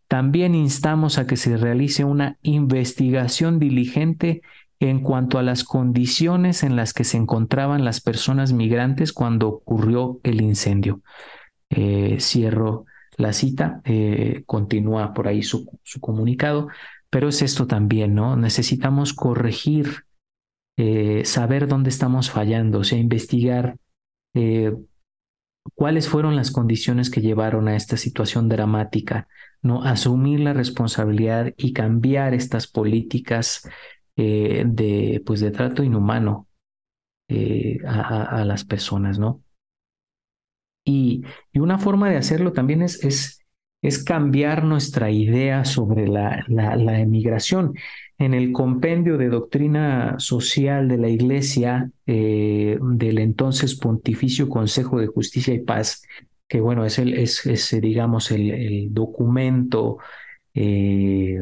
También 0.09 0.57
instamos 0.57 1.17
a 1.19 1.29
que 1.29 1.37
se 1.37 1.57
realice 1.57 2.03
una 2.03 2.39
investigación 2.43 3.61
diligente 3.61 4.43
en 4.81 5.01
cuanto 5.01 5.39
a 5.39 5.43
las 5.43 5.65
condiciones 5.65 6.63
en 6.63 6.77
las 6.77 6.93
que 6.93 7.05
se 7.05 7.17
encontraban 7.17 7.85
las 7.85 8.01
personas 8.01 8.53
migrantes 8.53 9.13
cuando 9.13 9.49
ocurrió 9.49 10.21
el 10.23 10.41
incendio. 10.41 11.01
Eh, 11.71 12.19
cierro 12.21 12.85
la 13.17 13.33
cita, 13.33 13.81
eh, 13.85 14.43
continúa 14.47 15.15
por 15.15 15.29
ahí 15.29 15.43
su, 15.43 15.69
comunicado, 16.01 16.69
pero 17.11 17.29
es 17.29 17.43
esto 17.43 17.67
también, 17.67 18.15
¿no? 18.15 18.37
Necesitamos 18.37 19.13
corregir, 19.13 20.05
eh, 20.77 21.25
saber 21.25 21.69
dónde 21.69 21.91
estamos 21.91 22.31
fallando, 22.31 22.81
o 22.81 22.85
sea, 22.85 22.99
investigar 22.99 23.77
cuáles 25.75 26.09
fueron 26.09 26.35
las 26.35 26.51
condiciones 26.51 27.09
que 27.09 27.21
llevaron 27.21 27.69
a 27.69 27.77
esta 27.77 27.97
situación 27.97 28.49
dramática, 28.49 29.29
¿no? 29.63 29.85
Asumir 29.85 30.41
la 30.41 30.53
responsabilidad 30.53 31.55
y 31.57 31.73
cambiar 31.73 32.35
estas 32.35 32.67
políticas 32.67 33.63
de, 34.17 35.23
pues, 35.27 35.41
de 35.41 35.51
trato 35.51 35.83
inhumano 35.83 36.49
a, 37.87 38.23
a 38.41 38.45
las 38.45 38.65
personas, 38.65 39.19
¿no? 39.19 39.45
Y, 40.85 41.23
una 41.55 41.79
forma 41.79 42.11
de 42.11 42.17
hacerlo 42.17 42.53
también 42.53 42.83
es, 42.83 43.03
es, 43.05 43.41
es 43.83 44.05
cambiar 44.05 44.65
nuestra 44.65 45.11
idea 45.11 45.65
sobre 45.65 46.07
la, 46.07 46.45
la, 46.49 47.01
emigración. 47.01 47.75
En 48.19 48.35
el 48.35 48.53
compendio 48.53 49.19
de 49.19 49.29
doctrina 49.29 50.17
social 50.19 50.89
de 50.89 50.99
la 50.99 51.09
Iglesia 51.09 51.91
eh, 52.07 52.79
del 52.81 53.19
entonces 53.19 53.75
Pontificio 53.77 54.49
Consejo 54.49 55.01
de 55.01 55.07
Justicia 55.07 55.55
y 55.55 55.61
Paz, 55.61 56.03
que 56.47 56.61
bueno, 56.61 56.85
es, 56.85 56.99
el, 56.99 57.15
es, 57.15 57.77
digamos, 57.81 58.31
el, 58.31 58.93
documento 58.93 59.99
eh, 60.53 61.41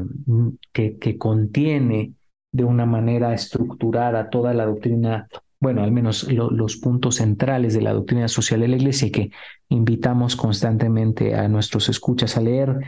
que, 0.72 0.96
que 0.98 1.18
contiene 1.18 2.12
de 2.52 2.64
una 2.64 2.86
manera 2.86 3.34
estructurada 3.34 4.30
toda 4.30 4.54
la 4.54 4.66
doctrina 4.66 5.28
bueno, 5.62 5.84
al 5.84 5.92
menos 5.92 6.26
los 6.32 6.76
puntos 6.76 7.14
centrales 7.16 7.72
de 7.72 7.82
la 7.82 7.92
doctrina 7.92 8.26
social 8.26 8.58
de 8.58 8.66
la 8.66 8.74
Iglesia 8.74 9.12
que 9.12 9.30
invitamos 9.68 10.34
constantemente 10.34 11.36
a 11.36 11.46
nuestros 11.46 11.88
escuchas 11.88 12.36
a 12.36 12.40
leer. 12.40 12.80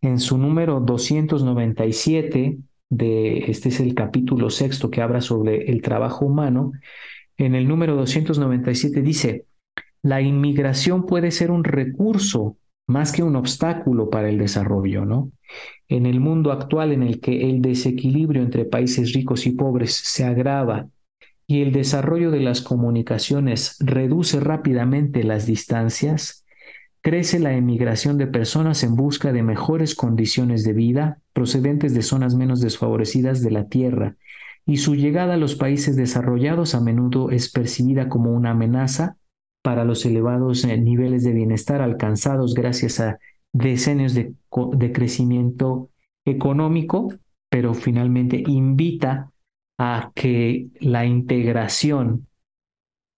En 0.00 0.20
su 0.20 0.38
número 0.38 0.78
297, 0.78 2.58
de, 2.88 3.38
este 3.48 3.70
es 3.70 3.80
el 3.80 3.96
capítulo 3.96 4.48
sexto 4.48 4.92
que 4.92 5.02
habla 5.02 5.20
sobre 5.20 5.72
el 5.72 5.82
trabajo 5.82 6.24
humano, 6.24 6.70
en 7.36 7.56
el 7.56 7.66
número 7.66 7.96
297 7.96 9.02
dice, 9.02 9.46
la 10.00 10.20
inmigración 10.20 11.06
puede 11.06 11.32
ser 11.32 11.50
un 11.50 11.64
recurso 11.64 12.58
más 12.90 13.12
que 13.12 13.22
un 13.22 13.36
obstáculo 13.36 14.10
para 14.10 14.28
el 14.28 14.38
desarrollo, 14.38 15.04
¿no? 15.04 15.30
En 15.88 16.06
el 16.06 16.20
mundo 16.20 16.52
actual 16.52 16.92
en 16.92 17.02
el 17.02 17.20
que 17.20 17.48
el 17.48 17.62
desequilibrio 17.62 18.42
entre 18.42 18.64
países 18.64 19.12
ricos 19.12 19.46
y 19.46 19.52
pobres 19.52 19.94
se 19.94 20.24
agrava 20.24 20.88
y 21.46 21.62
el 21.62 21.72
desarrollo 21.72 22.30
de 22.30 22.40
las 22.40 22.60
comunicaciones 22.60 23.76
reduce 23.80 24.38
rápidamente 24.38 25.24
las 25.24 25.46
distancias, 25.46 26.44
crece 27.00 27.40
la 27.40 27.54
emigración 27.54 28.18
de 28.18 28.26
personas 28.26 28.84
en 28.84 28.94
busca 28.94 29.32
de 29.32 29.42
mejores 29.42 29.94
condiciones 29.94 30.62
de 30.64 30.74
vida 30.74 31.18
procedentes 31.32 31.94
de 31.94 32.02
zonas 32.02 32.34
menos 32.34 32.60
desfavorecidas 32.60 33.42
de 33.42 33.50
la 33.50 33.68
Tierra, 33.68 34.16
y 34.66 34.76
su 34.76 34.94
llegada 34.94 35.34
a 35.34 35.38
los 35.38 35.56
países 35.56 35.96
desarrollados 35.96 36.74
a 36.74 36.80
menudo 36.80 37.30
es 37.30 37.50
percibida 37.50 38.08
como 38.08 38.32
una 38.32 38.50
amenaza 38.50 39.16
para 39.62 39.84
los 39.84 40.04
elevados 40.06 40.64
eh, 40.64 40.76
niveles 40.78 41.24
de 41.24 41.32
bienestar 41.32 41.82
alcanzados 41.82 42.54
gracias 42.54 43.00
a 43.00 43.18
decenios 43.52 44.14
de, 44.14 44.34
de 44.72 44.92
crecimiento 44.92 45.90
económico, 46.24 47.12
pero 47.48 47.74
finalmente 47.74 48.42
invita 48.46 49.32
a 49.78 50.12
que 50.14 50.68
la 50.80 51.06
integración 51.06 52.26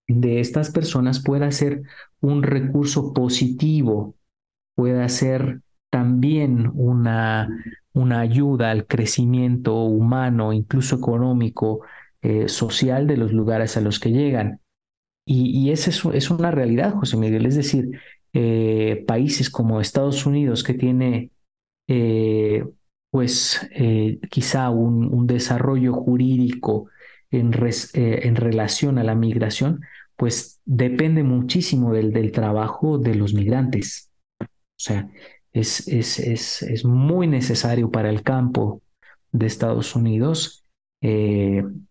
de 0.08 0.40
estas 0.40 0.70
personas 0.70 1.22
pueda 1.22 1.50
ser 1.50 1.82
un 2.20 2.42
recurso 2.42 3.12
positivo, 3.12 4.14
pueda 4.74 5.08
ser 5.08 5.60
también 5.90 6.70
una, 6.74 7.48
una 7.92 8.20
ayuda 8.20 8.70
al 8.70 8.86
crecimiento 8.86 9.74
humano, 9.84 10.52
incluso 10.52 10.96
económico, 10.96 11.80
eh, 12.22 12.48
social 12.48 13.06
de 13.06 13.16
los 13.16 13.32
lugares 13.32 13.76
a 13.76 13.80
los 13.80 14.00
que 14.00 14.10
llegan. 14.10 14.61
Y, 15.24 15.50
y 15.50 15.70
esa 15.70 15.90
es, 15.90 16.30
una 16.30 16.50
realidad, 16.50 16.94
José 16.94 17.16
Miguel. 17.16 17.46
Es 17.46 17.56
decir, 17.56 18.00
eh, 18.32 19.04
países 19.06 19.50
como 19.50 19.80
Estados 19.80 20.26
Unidos, 20.26 20.64
que 20.64 20.74
tiene 20.74 21.30
eh, 21.88 22.64
pues 23.10 23.68
eh, 23.72 24.18
quizá 24.30 24.70
un, 24.70 25.26
desarrollo 25.26 25.92
jurídico 25.92 26.88
en, 27.30 27.52
eh, 27.52 28.20
en, 28.22 28.36
relación 28.36 28.98
a 28.98 29.04
la 29.04 29.14
migración, 29.14 29.82
pues 30.16 30.60
depende 30.64 31.22
muchísimo 31.22 31.92
del, 31.92 32.12
del 32.12 32.32
trabajo 32.32 32.96
de 32.96 33.14
los 33.14 33.34
migrantes. 33.34 34.10
sea, 34.76 35.10
es, 35.52 35.86
es, 35.88 36.18
es, 36.18 36.62
es 36.62 36.84
muy 36.86 37.26
necesario 37.26 37.90
para 37.90 38.08
el 38.08 38.22
campo 38.22 38.80
de 39.32 39.46
Estados 39.46 39.94
Unidos, 39.94 40.64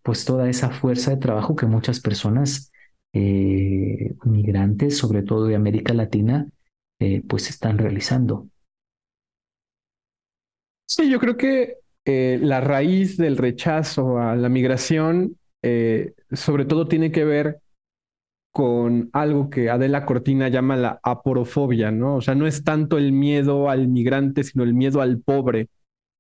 pues 0.04 0.24
toda 0.26 0.50
esa 0.50 0.70
fuerza 0.72 1.12
de 1.12 1.18
trabajo 1.18 1.56
que 1.56 1.66
muchas 1.66 2.00
personas 2.00 2.72
eh, 3.14 4.16
migrantes, 4.26 4.98
sobre 4.98 5.24
todo 5.24 5.46
de 5.46 5.56
América 5.56 5.94
Latina, 5.94 6.48
eh, 7.00 7.22
pues 7.28 7.50
están 7.50 7.78
realizando. 7.78 8.48
Sí, 10.86 11.10
yo 11.10 11.20
creo 11.20 11.38
que 11.38 11.78
la 12.04 12.60
raíz 12.60 13.16
del 13.16 13.38
rechazo 13.38 14.18
a 14.18 14.36
la 14.36 14.50
migración, 14.50 15.38
sobre 16.32 16.66
todo 16.66 16.88
tiene 16.88 17.12
que 17.12 17.24
ver 17.24 17.62
con 18.52 19.10
algo 19.14 19.50
que 19.50 19.70
Adela 19.70 20.06
Cortina 20.06 20.50
llama 20.50 20.76
la 20.76 21.00
aporofobia, 21.04 21.92
¿no? 21.92 22.18
O 22.18 22.22
sea, 22.22 22.36
no 22.36 22.48
es 22.48 22.64
tanto 22.64 22.98
el 22.98 23.14
miedo 23.14 23.70
al 23.70 23.88
migrante, 23.88 24.44
sino 24.44 24.64
el 24.64 24.74
miedo 24.74 25.02
al 25.02 25.22
pobre. 25.22 25.70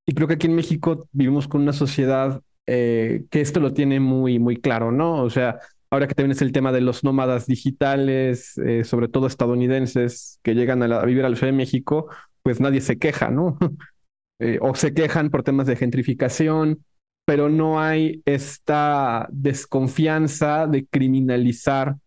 Y 0.06 0.14
creo 0.14 0.28
que 0.28 0.36
aquí 0.36 0.48
en 0.48 0.56
México 0.56 1.08
vivimos 1.12 1.48
con 1.48 1.62
una 1.62 1.74
sociedad 1.74 2.42
eh, 2.68 3.26
que 3.30 3.42
esto 3.42 3.60
lo 3.60 3.74
tiene 3.74 4.00
muy, 4.00 4.40
muy 4.40 4.58
claro, 4.58 4.92
¿no? 4.92 5.22
O 5.24 5.30
sea, 5.30 5.60
ahora 5.92 6.08
que 6.08 6.16
también 6.16 6.32
es 6.32 6.42
el 6.42 6.54
tema 6.54 6.72
de 6.72 6.82
los 6.82 7.04
nómadas 7.04 7.46
digitales, 7.46 8.58
eh, 8.58 8.84
sobre 8.86 9.10
todo 9.10 9.28
estadounidenses 9.28 10.40
que 10.42 10.56
llegan 10.56 10.82
a, 10.82 11.06
vivir 11.06 11.26
a 11.26 11.30
la 11.30 11.36
Ciudad 11.36 11.52
de 11.52 11.58
México, 11.58 12.08
pues 12.42 12.60
nadie 12.60 12.82
se 12.82 12.98
queja, 12.98 13.30
¿no? 13.30 13.58
Eh, 14.44 14.58
o 14.60 14.74
se 14.74 14.92
quejan 14.92 15.30
por 15.30 15.44
temas 15.44 15.68
de 15.68 15.76
gentrificación, 15.76 16.84
pero 17.26 17.48
no 17.48 17.80
hay 17.80 18.24
esta 18.26 19.28
desconfianza 19.32 20.66
de 20.66 20.88
criminalizar 20.88 21.98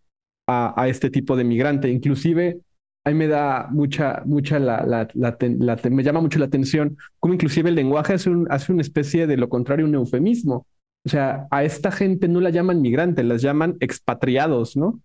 a, 0.49 0.89
este 0.89 1.11
tipo 1.11 1.37
de 1.37 1.45
migrante. 1.45 1.89
Inclusive, 1.89 2.59
a 3.05 3.11
mí 3.11 3.15
me 3.15 3.29
da 3.29 3.69
mucha, 3.71 4.23
mucha 4.27 4.59
la, 4.59 4.85
la, 4.85 5.09
la, 5.15 5.79
me 5.89 6.03
llama 6.03 6.21
mucho 6.21 6.41
la 6.41 6.47
atención 6.47 6.97
cómo 7.21 7.35
inclusive 7.35 7.69
el 7.69 7.77
lenguaje 7.77 8.15
hace, 8.15 8.31
un, 8.31 8.49
hace 8.51 8.73
una 8.73 8.83
especie 8.83 9.29
de 9.29 9.37
lo 9.37 9.49
contrario, 9.49 9.87
un 9.87 9.95
eufemismo. 9.95 10.67
O 11.07 11.09
sea, 11.09 11.47
a 11.51 11.65
esta 11.65 11.91
gente 11.91 12.29
no 12.29 12.41
la 12.41 12.51
llaman 12.51 12.81
migrante, 12.81 13.23
las 13.23 13.43
llaman 13.43 13.77
expatriados, 13.81 14.77
¿no? 14.77 15.01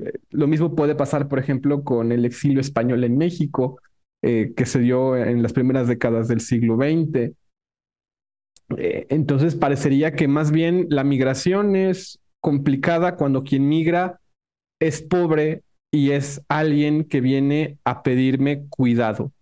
Eh, 0.00 0.12
lo 0.30 0.46
mismo 0.46 0.74
puede 0.74 0.94
pasar, 0.94 1.28
por 1.28 1.38
ejemplo, 1.38 1.82
con 1.82 2.12
el 2.12 2.24
exilio 2.24 2.60
español 2.60 3.04
en 3.04 3.16
México, 3.16 3.80
eh, 4.22 4.52
que 4.54 4.66
se 4.66 4.80
dio 4.80 5.16
en 5.16 5.42
las 5.42 5.52
primeras 5.52 5.88
décadas 5.88 6.28
del 6.28 6.40
siglo 6.40 6.76
XX. 6.76 7.32
Eh, 8.76 9.06
entonces, 9.08 9.56
parecería 9.56 10.12
que 10.12 10.28
más 10.28 10.50
bien 10.50 10.86
la 10.90 11.04
migración 11.04 11.74
es 11.74 12.20
complicada 12.40 13.16
cuando 13.16 13.44
quien 13.44 13.68
migra 13.68 14.20
es 14.80 15.00
pobre 15.02 15.62
y 15.92 16.10
es 16.10 16.42
alguien 16.48 17.04
que 17.04 17.20
viene 17.20 17.78
a 17.84 18.02
pedirme 18.02 18.66
cuidado. 18.68 19.32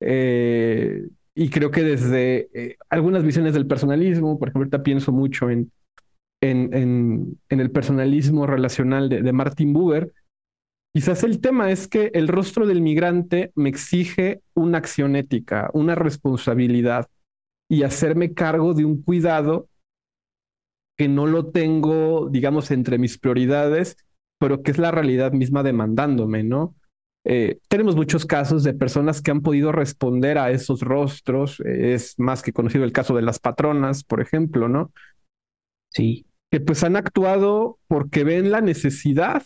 Eh, 0.00 1.08
y 1.36 1.50
creo 1.50 1.70
que 1.70 1.82
desde 1.82 2.48
eh, 2.54 2.76
algunas 2.88 3.22
visiones 3.22 3.54
del 3.54 3.66
personalismo, 3.66 4.38
por 4.38 4.48
ejemplo, 4.48 4.62
ahorita 4.62 4.82
pienso 4.82 5.12
mucho 5.12 5.50
en, 5.50 5.70
en, 6.40 7.38
el 7.48 7.70
personalismo 7.70 8.46
relacional 8.46 9.08
de, 9.08 9.22
de 9.22 9.32
Martin 9.32 9.72
Buber, 9.72 10.12
quizás 10.94 11.22
el 11.22 11.40
tema 11.40 11.70
es 11.70 11.86
que 11.86 12.10
el 12.14 12.26
rostro 12.26 12.66
del 12.66 12.80
migrante 12.80 13.52
me 13.54 13.68
exige 13.68 14.40
una 14.54 14.78
acción 14.78 15.14
ética, 15.14 15.70
una 15.74 15.94
responsabilidad 15.94 17.06
y 17.70 17.82
hacerme 17.82 18.32
cargo 18.32 18.74
de 18.74 18.84
un 18.84 19.02
cuidado 19.02 19.68
que 20.98 21.08
no 21.08 21.26
lo 21.26 21.50
tengo, 21.50 22.28
digamos, 22.30 22.70
entre 22.70 22.98
mis 22.98 23.18
prioridades 23.18 23.96
pero 24.38 24.62
que 24.62 24.70
es 24.70 24.78
la 24.78 24.90
realidad 24.90 25.32
misma 25.32 25.62
demandándome, 25.62 26.42
¿no? 26.42 26.74
Eh, 27.28 27.58
tenemos 27.68 27.96
muchos 27.96 28.24
casos 28.24 28.62
de 28.62 28.72
personas 28.72 29.20
que 29.20 29.32
han 29.32 29.40
podido 29.40 29.72
responder 29.72 30.38
a 30.38 30.52
esos 30.52 30.80
rostros. 30.80 31.60
Eh, 31.60 31.94
es 31.94 32.16
más 32.18 32.42
que 32.42 32.52
conocido 32.52 32.84
el 32.84 32.92
caso 32.92 33.16
de 33.16 33.22
las 33.22 33.40
patronas, 33.40 34.04
por 34.04 34.20
ejemplo, 34.20 34.68
¿no? 34.68 34.92
Sí. 35.92 36.24
Que 36.52 36.60
pues 36.60 36.84
han 36.84 36.94
actuado 36.94 37.78
porque 37.88 38.22
ven 38.22 38.52
la 38.52 38.60
necesidad 38.60 39.42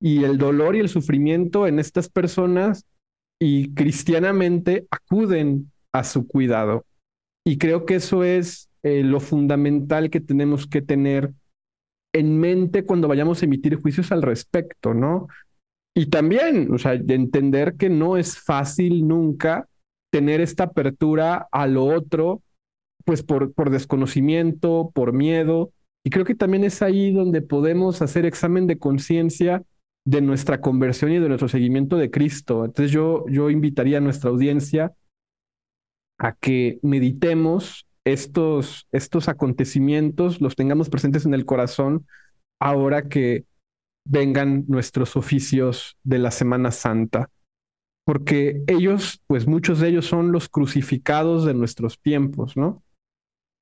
y 0.00 0.24
el 0.24 0.38
dolor 0.38 0.74
y 0.74 0.80
el 0.80 0.88
sufrimiento 0.88 1.66
en 1.66 1.78
estas 1.78 2.08
personas 2.08 2.86
y 3.38 3.74
cristianamente 3.74 4.86
acuden 4.90 5.70
a 5.92 6.02
su 6.02 6.26
cuidado. 6.26 6.86
Y 7.44 7.58
creo 7.58 7.84
que 7.84 7.96
eso 7.96 8.24
es 8.24 8.70
eh, 8.82 9.02
lo 9.02 9.20
fundamental 9.20 10.08
que 10.08 10.20
tenemos 10.20 10.66
que 10.66 10.80
tener 10.80 11.34
en 12.14 12.38
mente 12.38 12.86
cuando 12.86 13.06
vayamos 13.06 13.42
a 13.42 13.44
emitir 13.44 13.76
juicios 13.76 14.12
al 14.12 14.22
respecto, 14.22 14.94
¿no? 14.94 15.28
Y 15.94 16.06
también, 16.06 16.72
o 16.72 16.78
sea, 16.78 16.96
de 16.96 17.14
entender 17.14 17.74
que 17.74 17.88
no 17.88 18.16
es 18.16 18.38
fácil 18.38 19.06
nunca 19.06 19.68
tener 20.12 20.40
esta 20.40 20.64
apertura 20.64 21.48
a 21.50 21.66
lo 21.66 21.84
otro, 21.84 22.42
pues 23.04 23.22
por, 23.22 23.52
por 23.52 23.70
desconocimiento, 23.70 24.90
por 24.94 25.12
miedo. 25.12 25.72
Y 26.04 26.10
creo 26.10 26.24
que 26.24 26.34
también 26.34 26.64
es 26.64 26.82
ahí 26.82 27.12
donde 27.12 27.42
podemos 27.42 28.02
hacer 28.02 28.24
examen 28.24 28.66
de 28.66 28.78
conciencia 28.78 29.62
de 30.06 30.20
nuestra 30.20 30.60
conversión 30.60 31.12
y 31.12 31.18
de 31.18 31.28
nuestro 31.28 31.48
seguimiento 31.48 31.96
de 31.96 32.10
Cristo. 32.10 32.64
Entonces 32.64 32.90
yo, 32.90 33.24
yo 33.28 33.50
invitaría 33.50 33.98
a 33.98 34.00
nuestra 34.00 34.30
audiencia 34.30 34.92
a 36.18 36.34
que 36.34 36.78
meditemos 36.82 37.86
estos, 38.04 38.86
estos 38.92 39.28
acontecimientos 39.28 40.40
los 40.40 40.56
tengamos 40.56 40.88
presentes 40.88 41.26
en 41.26 41.34
el 41.34 41.44
corazón 41.44 42.06
ahora 42.60 43.08
que 43.08 43.44
vengan 44.04 44.64
nuestros 44.68 45.16
oficios 45.16 45.96
de 46.02 46.18
la 46.18 46.30
Semana 46.30 46.70
Santa, 46.70 47.30
porque 48.04 48.62
ellos, 48.66 49.20
pues 49.26 49.46
muchos 49.46 49.78
de 49.80 49.88
ellos 49.88 50.06
son 50.06 50.32
los 50.32 50.48
crucificados 50.48 51.44
de 51.44 51.54
nuestros 51.54 52.00
tiempos, 52.00 52.56
¿no? 52.56 52.82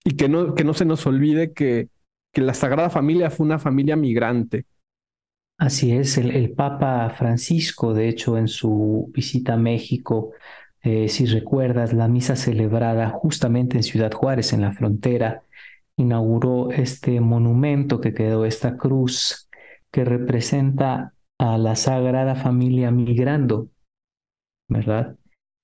Y 0.05 0.13
que 0.17 0.29
no, 0.29 0.55
que 0.55 0.65
no 0.65 0.75
se 0.75 0.85
nos 0.85 1.07
olvide 1.07 1.53
que, 1.53 1.89
que 2.33 2.41
la 2.41 2.55
Sagrada 2.55 2.89
Familia 2.89 3.31
fue 3.31 3.47
una 3.47 3.59
familia 3.59 3.97
migrante. 3.97 4.65
Así 5.59 5.93
es, 5.93 6.17
el, 6.19 6.31
el 6.31 6.53
Papa 6.53 7.11
Francisco, 7.11 7.93
de 7.93 8.09
hecho, 8.09 8.39
en 8.39 8.47
su 8.47 9.11
visita 9.13 9.55
a 9.55 9.57
México, 9.57 10.33
eh, 10.83 11.09
si 11.09 11.27
recuerdas, 11.27 11.93
la 11.93 12.09
misa 12.09 12.37
celebrada 12.37 13.11
justamente 13.11 13.77
en 13.77 13.83
Ciudad 13.83 14.13
Juárez, 14.13 14.53
en 14.53 14.61
la 14.61 14.73
frontera, 14.73 15.43
inauguró 15.97 16.71
este 16.71 17.21
monumento 17.21 18.01
que 18.01 18.15
quedó, 18.15 18.45
esta 18.45 18.77
cruz 18.77 19.48
que 19.91 20.05
representa 20.05 21.15
a 21.39 21.59
la 21.59 21.77
Sagrada 21.77 22.35
Familia 22.35 22.91
migrando, 22.91 23.71
¿verdad? 24.69 25.17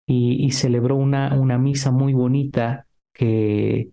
Y, 0.07 0.51
celebró 0.53 0.97
una, 0.97 1.35
una, 1.35 1.57
misa 1.59 1.91
muy 1.91 2.13
bonita 2.13 2.87
que 3.13 3.91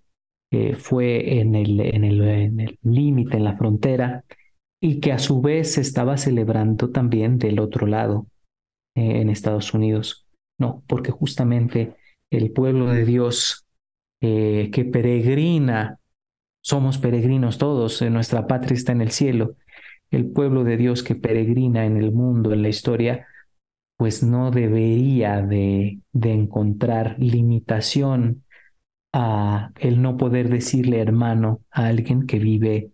fue 0.77 1.39
en 1.39 1.55
el 1.55 1.79
en 1.79 2.03
el 2.03 2.21
en 2.21 2.59
el 2.59 2.79
límite, 2.83 3.37
en 3.37 3.45
la 3.45 3.53
frontera, 3.55 4.25
y 4.81 4.99
que 4.99 5.13
a 5.13 5.19
su 5.19 5.41
vez 5.41 5.73
se 5.73 5.81
estaba 5.81 6.17
celebrando 6.17 6.89
también 6.89 7.37
del 7.37 7.59
otro 7.59 7.87
lado, 7.87 8.27
eh, 8.95 9.21
en 9.21 9.29
Estados 9.29 9.73
Unidos. 9.73 10.25
No, 10.57 10.83
porque 10.87 11.11
justamente 11.11 11.95
el 12.29 12.51
pueblo 12.51 12.87
de 12.87 13.05
Dios 13.05 13.65
eh, 14.19 14.69
que 14.73 14.83
peregrina, 14.83 15.99
somos 16.61 16.97
peregrinos 16.97 17.57
todos, 17.57 18.01
eh, 18.01 18.09
nuestra 18.09 18.47
patria 18.47 18.75
está 18.75 18.91
en 18.91 19.01
el 19.01 19.11
cielo, 19.11 19.55
el 20.11 20.29
pueblo 20.31 20.63
de 20.63 20.77
Dios 20.77 21.03
que 21.03 21.15
peregrina 21.15 21.85
en 21.85 21.97
el 21.97 22.11
mundo, 22.11 22.53
en 22.53 22.61
la 22.61 22.69
historia, 22.69 23.27
pues 23.97 24.23
no 24.23 24.51
debería 24.51 25.41
de, 25.41 25.99
encontrar 26.13 27.15
limitación 27.19 28.43
a 29.13 29.71
el 29.79 30.01
no 30.01 30.17
poder 30.17 30.49
decirle 30.49 30.99
hermano 30.99 31.61
a 31.71 31.87
alguien 31.87 32.25
que 32.25 32.39
vive 32.39 32.91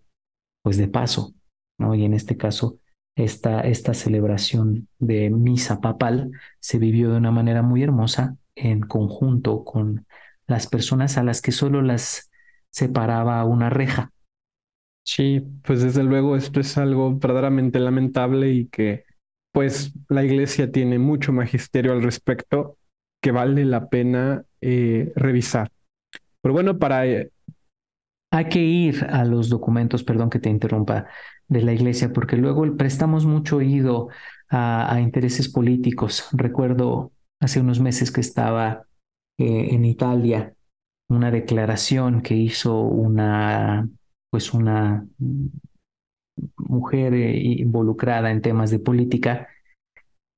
pues 0.62 0.76
de 0.76 0.88
paso, 0.88 1.34
¿no? 1.78 1.94
Y 1.94 2.04
en 2.04 2.14
este 2.14 2.36
caso, 2.36 2.78
esta, 3.16 3.62
esta 3.62 3.94
celebración 3.94 4.88
de 4.98 5.30
misa 5.30 5.80
papal 5.80 6.30
se 6.60 6.78
vivió 6.78 7.10
de 7.10 7.18
una 7.18 7.30
manera 7.30 7.62
muy 7.62 7.82
hermosa 7.82 8.36
en 8.54 8.80
conjunto 8.80 9.64
con 9.64 10.06
las 10.46 10.66
personas 10.66 11.16
a 11.18 11.24
las 11.24 11.40
que 11.40 11.52
solo 11.52 11.82
las 11.82 12.30
separaba 12.70 13.44
una 13.44 13.70
reja. 13.70 14.12
Sí, 15.08 15.40
pues 15.64 15.82
desde 15.82 16.04
luego 16.04 16.36
esto 16.36 16.60
es 16.60 16.76
algo 16.76 17.16
verdaderamente 17.16 17.80
lamentable 17.80 18.52
y 18.52 18.66
que 18.66 19.04
pues 19.54 19.94
la 20.10 20.22
iglesia 20.22 20.70
tiene 20.70 20.98
mucho 20.98 21.32
magisterio 21.32 21.92
al 21.92 22.02
respecto 22.02 22.76
que 23.22 23.32
vale 23.32 23.64
la 23.64 23.88
pena 23.88 24.44
eh, 24.60 25.10
revisar. 25.16 25.70
Pero 26.42 26.52
bueno, 26.52 26.78
para... 26.78 27.06
Eh, 27.06 27.30
Hay 28.30 28.50
que 28.50 28.58
ir 28.58 29.06
a 29.08 29.24
los 29.24 29.48
documentos, 29.48 30.04
perdón 30.04 30.28
que 30.28 30.40
te 30.40 30.50
interrumpa, 30.50 31.06
de 31.48 31.62
la 31.62 31.72
iglesia, 31.72 32.12
porque 32.12 32.36
luego 32.36 32.76
prestamos 32.76 33.24
mucho 33.24 33.56
oído 33.56 34.08
a, 34.50 35.00
intereses 35.00 35.48
políticos. 35.48 36.28
Recuerdo 36.32 37.12
hace 37.40 37.60
unos 37.60 37.80
meses 37.80 38.12
que 38.12 38.20
estaba 38.20 38.84
eh, 39.38 39.68
en 39.70 39.86
Italia 39.86 40.52
una 41.08 41.30
declaración 41.30 42.20
que 42.20 42.34
hizo 42.34 42.82
una, 42.82 43.88
pues 44.30 44.52
una 44.52 45.06
mujer 46.56 47.14
eh, 47.14 47.36
involucrada 47.36 48.30
en 48.30 48.42
temas 48.42 48.70
de 48.70 48.78
política 48.78 49.48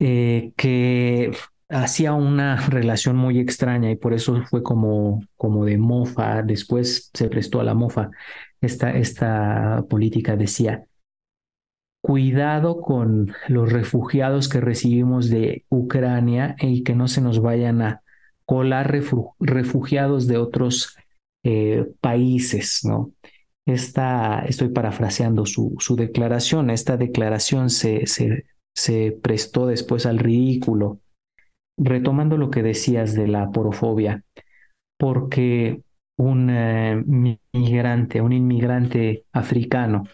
eh, 0.01 0.53
que 0.57 1.33
hacía 1.69 2.15
una 2.15 2.57
relación 2.69 3.17
muy 3.17 3.39
extraña 3.39 3.91
y 3.91 3.97
por 3.97 4.15
eso 4.15 4.43
fue 4.49 4.63
como, 4.63 5.23
como 5.37 5.65
de 5.65 5.79
mofa, 5.79 6.43
después 6.43 7.11
se 7.13 7.29
prestó 7.29 7.61
a 7.61 7.65
la 7.65 7.75
mofa. 7.75 8.11
Esta, 8.61 8.91
esta 8.93 9.85
política 9.89 10.37
decía, 10.37 10.85
cuidado 12.03 12.81
con 12.81 13.33
los 13.49 13.73
refugiados 13.73 14.49
que 14.49 14.61
recibimos 14.61 15.31
de 15.31 15.65
Ucrania 15.69 16.57
y 16.61 16.83
que 16.83 16.95
no 16.95 17.09
se 17.09 17.21
nos 17.21 17.41
vayan 17.41 17.83
a 17.83 18.03
colar 18.45 18.91
refugiados 19.39 20.27
de 20.27 20.37
otros 20.37 20.97
eh, 21.45 21.87
países, 22.01 22.81
¿no? 22.85 23.13
Estoy 23.73 24.69
parafraseando 24.69 25.47
su, 25.47 25.77
declaración, 25.97 26.71
esta 26.71 26.97
declaración 26.97 27.71
se 27.71 29.19
prestó 29.23 29.67
después 29.67 30.07
al 30.07 30.19
ridículo, 30.19 31.01
retomando 31.79 32.37
lo 32.37 32.51
que 32.51 32.63
decías 32.63 33.15
de 33.15 33.27
la 33.27 33.51
porofobia, 33.51 34.23
porque 34.99 35.83
un 36.19 36.51
eh, 36.51 37.03
migrante, 37.53 38.21
un 38.21 38.33
inmigrante 38.33 39.25
africano, 39.33 40.05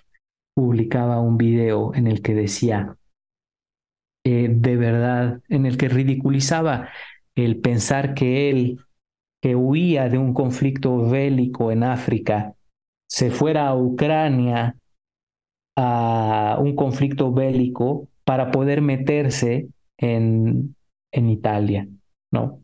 publicaba 0.54 1.20
un 1.20 1.36
video 1.36 1.94
en 1.94 2.06
el 2.06 2.22
que 2.22 2.34
decía, 2.34 2.96
eh, 4.24 4.48
de 4.50 4.76
verdad, 4.76 5.40
en 5.48 5.66
el 5.66 5.76
que 5.76 5.88
ridiculizaba 5.88 6.88
el 7.34 7.60
pensar 7.60 8.14
que 8.14 8.50
él, 8.50 8.78
que 9.42 9.54
huía 9.54 10.08
de 10.08 10.18
un 10.18 10.32
conflicto 10.32 11.08
bélico 11.08 11.70
en 11.70 11.82
África, 11.82 12.54
se 13.06 13.30
fuera 13.30 13.68
a 13.68 13.76
Ucrania 13.76 14.76
a 15.76 16.58
un 16.60 16.74
conflicto 16.74 17.32
bélico 17.32 18.08
para 18.24 18.50
poder 18.50 18.80
meterse 18.80 19.68
en, 19.98 20.74
en 21.12 21.30
Italia, 21.30 21.88
¿no? 22.30 22.62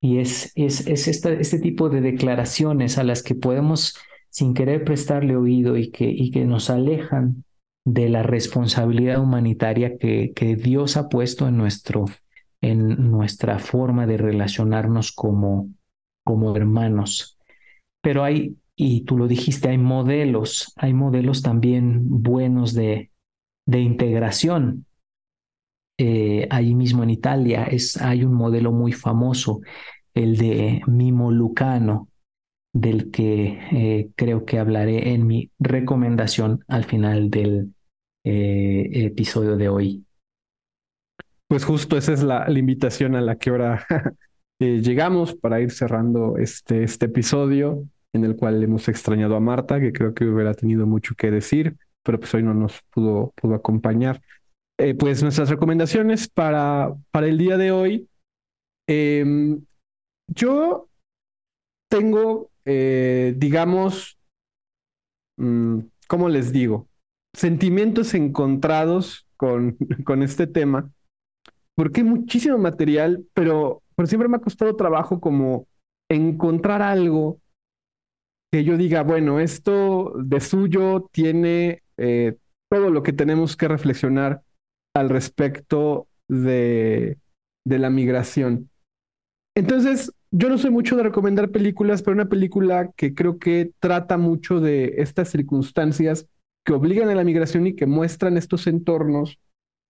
Y 0.00 0.18
es, 0.18 0.52
es, 0.54 0.86
es 0.86 1.08
este 1.08 1.58
tipo 1.58 1.88
de 1.88 2.00
declaraciones 2.00 2.98
a 2.98 3.04
las 3.04 3.22
que 3.22 3.34
podemos 3.34 3.96
sin 4.30 4.52
querer 4.52 4.84
prestarle 4.84 5.36
oído 5.36 5.76
y 5.76 5.90
que, 5.90 6.04
y 6.04 6.30
que 6.30 6.44
nos 6.44 6.68
alejan 6.68 7.44
de 7.86 8.08
la 8.08 8.22
responsabilidad 8.22 9.20
humanitaria 9.20 9.96
que, 9.96 10.32
que 10.34 10.56
Dios 10.56 10.96
ha 10.96 11.08
puesto 11.08 11.48
en, 11.48 11.56
nuestro, 11.56 12.04
en 12.60 13.10
nuestra 13.10 13.58
forma 13.58 14.06
de 14.06 14.18
relacionarnos 14.18 15.12
como, 15.12 15.70
como 16.24 16.54
hermanos. 16.56 17.38
Pero 18.02 18.24
hay, 18.24 18.56
y 18.76 19.00
tú 19.04 19.16
lo 19.16 19.26
dijiste, 19.26 19.70
hay 19.70 19.78
modelos, 19.78 20.72
hay 20.76 20.92
modelos 20.92 21.42
también 21.42 22.22
buenos 22.22 22.74
de, 22.74 23.10
de 23.64 23.80
integración. 23.80 24.84
Eh, 25.98 26.46
ahí 26.50 26.74
mismo 26.74 27.02
en 27.02 27.08
Italia 27.08 27.64
es, 27.64 27.96
hay 27.96 28.22
un 28.22 28.34
modelo 28.34 28.72
muy 28.72 28.92
famoso, 28.92 29.62
el 30.12 30.36
de 30.36 30.82
Mimo 30.86 31.32
Lucano, 31.32 32.10
del 32.74 33.10
que 33.10 33.58
eh, 33.72 34.10
creo 34.14 34.44
que 34.44 34.58
hablaré 34.58 35.14
en 35.14 35.26
mi 35.26 35.50
recomendación 35.58 36.62
al 36.68 36.84
final 36.84 37.30
del 37.30 37.74
eh, 38.24 38.90
episodio 38.92 39.56
de 39.56 39.70
hoy. 39.70 40.04
Pues 41.48 41.64
justo 41.64 41.96
esa 41.96 42.12
es 42.12 42.22
la, 42.22 42.46
invitación 42.50 43.14
a 43.14 43.22
la 43.22 43.36
que 43.36 43.50
ahora 43.50 43.86
llegamos 44.58 45.34
para 45.34 45.62
ir 45.62 45.70
cerrando 45.70 46.36
este, 46.36 46.82
este 46.82 47.06
episodio 47.06 47.88
en 48.16 48.24
el 48.24 48.36
cual 48.36 48.62
hemos 48.62 48.88
extrañado 48.88 49.36
a 49.36 49.40
Marta, 49.40 49.80
que 49.80 49.92
creo 49.92 50.14
que 50.14 50.24
hubiera 50.24 50.54
tenido 50.54 50.86
mucho 50.86 51.14
que 51.14 51.30
decir, 51.30 51.76
pero 52.02 52.18
pues 52.18 52.34
hoy 52.34 52.42
no 52.42 52.54
nos 52.54 52.82
pudo, 52.90 53.32
pudo 53.36 53.54
acompañar. 53.54 54.20
pues 54.98 55.22
nuestras 55.22 55.48
recomendaciones 55.48 56.28
para, 56.28 56.94
para 57.10 57.28
el 57.28 57.38
día 57.38 57.56
de 57.56 57.70
hoy. 57.70 58.08
Em, 58.88 59.64
yo 60.28 60.88
tengo 61.88 62.50
eh, 62.68 63.32
digamos, 63.36 64.18
mm, 65.36 65.78
¿cómo 66.08 66.28
les 66.28 66.52
digo? 66.52 66.88
Sentimientos 67.32 68.12
encontrados 68.14 69.26
con, 69.36 69.76
con 70.04 70.22
este 70.22 70.48
tema, 70.48 70.90
porque 71.76 72.00
hay 72.00 72.06
muchísimo 72.08 72.58
material, 72.58 73.24
pero, 73.34 73.82
pero 73.94 74.08
siempre 74.08 74.28
me 74.28 74.36
ha 74.36 74.40
costado 74.40 74.74
trabajo 74.74 75.20
como 75.20 75.68
encontrar 76.10 76.82
algo 76.82 77.40
que 78.56 78.64
yo 78.64 78.78
diga, 78.78 79.02
bueno, 79.02 79.38
esto 79.38 80.14
de 80.16 80.40
suyo 80.40 81.10
tiene 81.12 81.82
eh, 81.98 82.36
todo 82.70 82.88
lo 82.88 83.02
que 83.02 83.12
tenemos 83.12 83.54
que 83.54 83.68
reflexionar 83.68 84.40
al 84.94 85.10
respecto 85.10 86.08
de, 86.26 87.18
de 87.66 87.78
la 87.78 87.90
migración. 87.90 88.70
Entonces, 89.54 90.10
yo 90.30 90.48
no 90.48 90.56
soy 90.56 90.70
mucho 90.70 90.96
de 90.96 91.02
recomendar 91.02 91.50
películas, 91.50 92.00
pero 92.00 92.14
una 92.14 92.30
película 92.30 92.92
que 92.96 93.14
creo 93.14 93.38
que 93.38 93.72
trata 93.78 94.16
mucho 94.16 94.58
de 94.58 94.94
estas 95.02 95.28
circunstancias 95.28 96.26
que 96.64 96.72
obligan 96.72 97.10
a 97.10 97.14
la 97.14 97.24
migración 97.24 97.66
y 97.66 97.76
que 97.76 97.84
muestran 97.84 98.38
estos 98.38 98.66
entornos 98.66 99.38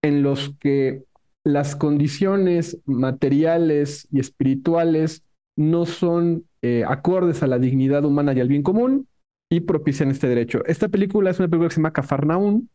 en 0.03 0.23
los 0.23 0.53
que 0.59 1.05
las 1.45 1.77
condiciones 1.77 2.79
materiales 2.83 4.09
y 4.11 4.19
espirituales 4.19 5.23
no 5.57 5.85
son 5.85 6.45
eh, 6.61 6.83
acordes 6.87 7.43
a 7.43 7.47
la 7.47 7.59
dignidad 7.59 8.05
humana 8.05 8.33
y 8.33 8.39
al 8.39 8.47
bien 8.47 8.63
común 8.63 9.07
y 9.49 9.61
propician 9.61 10.09
este 10.09 10.27
derecho. 10.27 10.63
Esta 10.65 10.87
película 10.87 11.29
es 11.29 11.39
una 11.39 11.47
película 11.49 11.67
que 11.67 11.75
se 11.75 11.81
llama 11.81 11.93
Cafarnaún, 11.93 12.69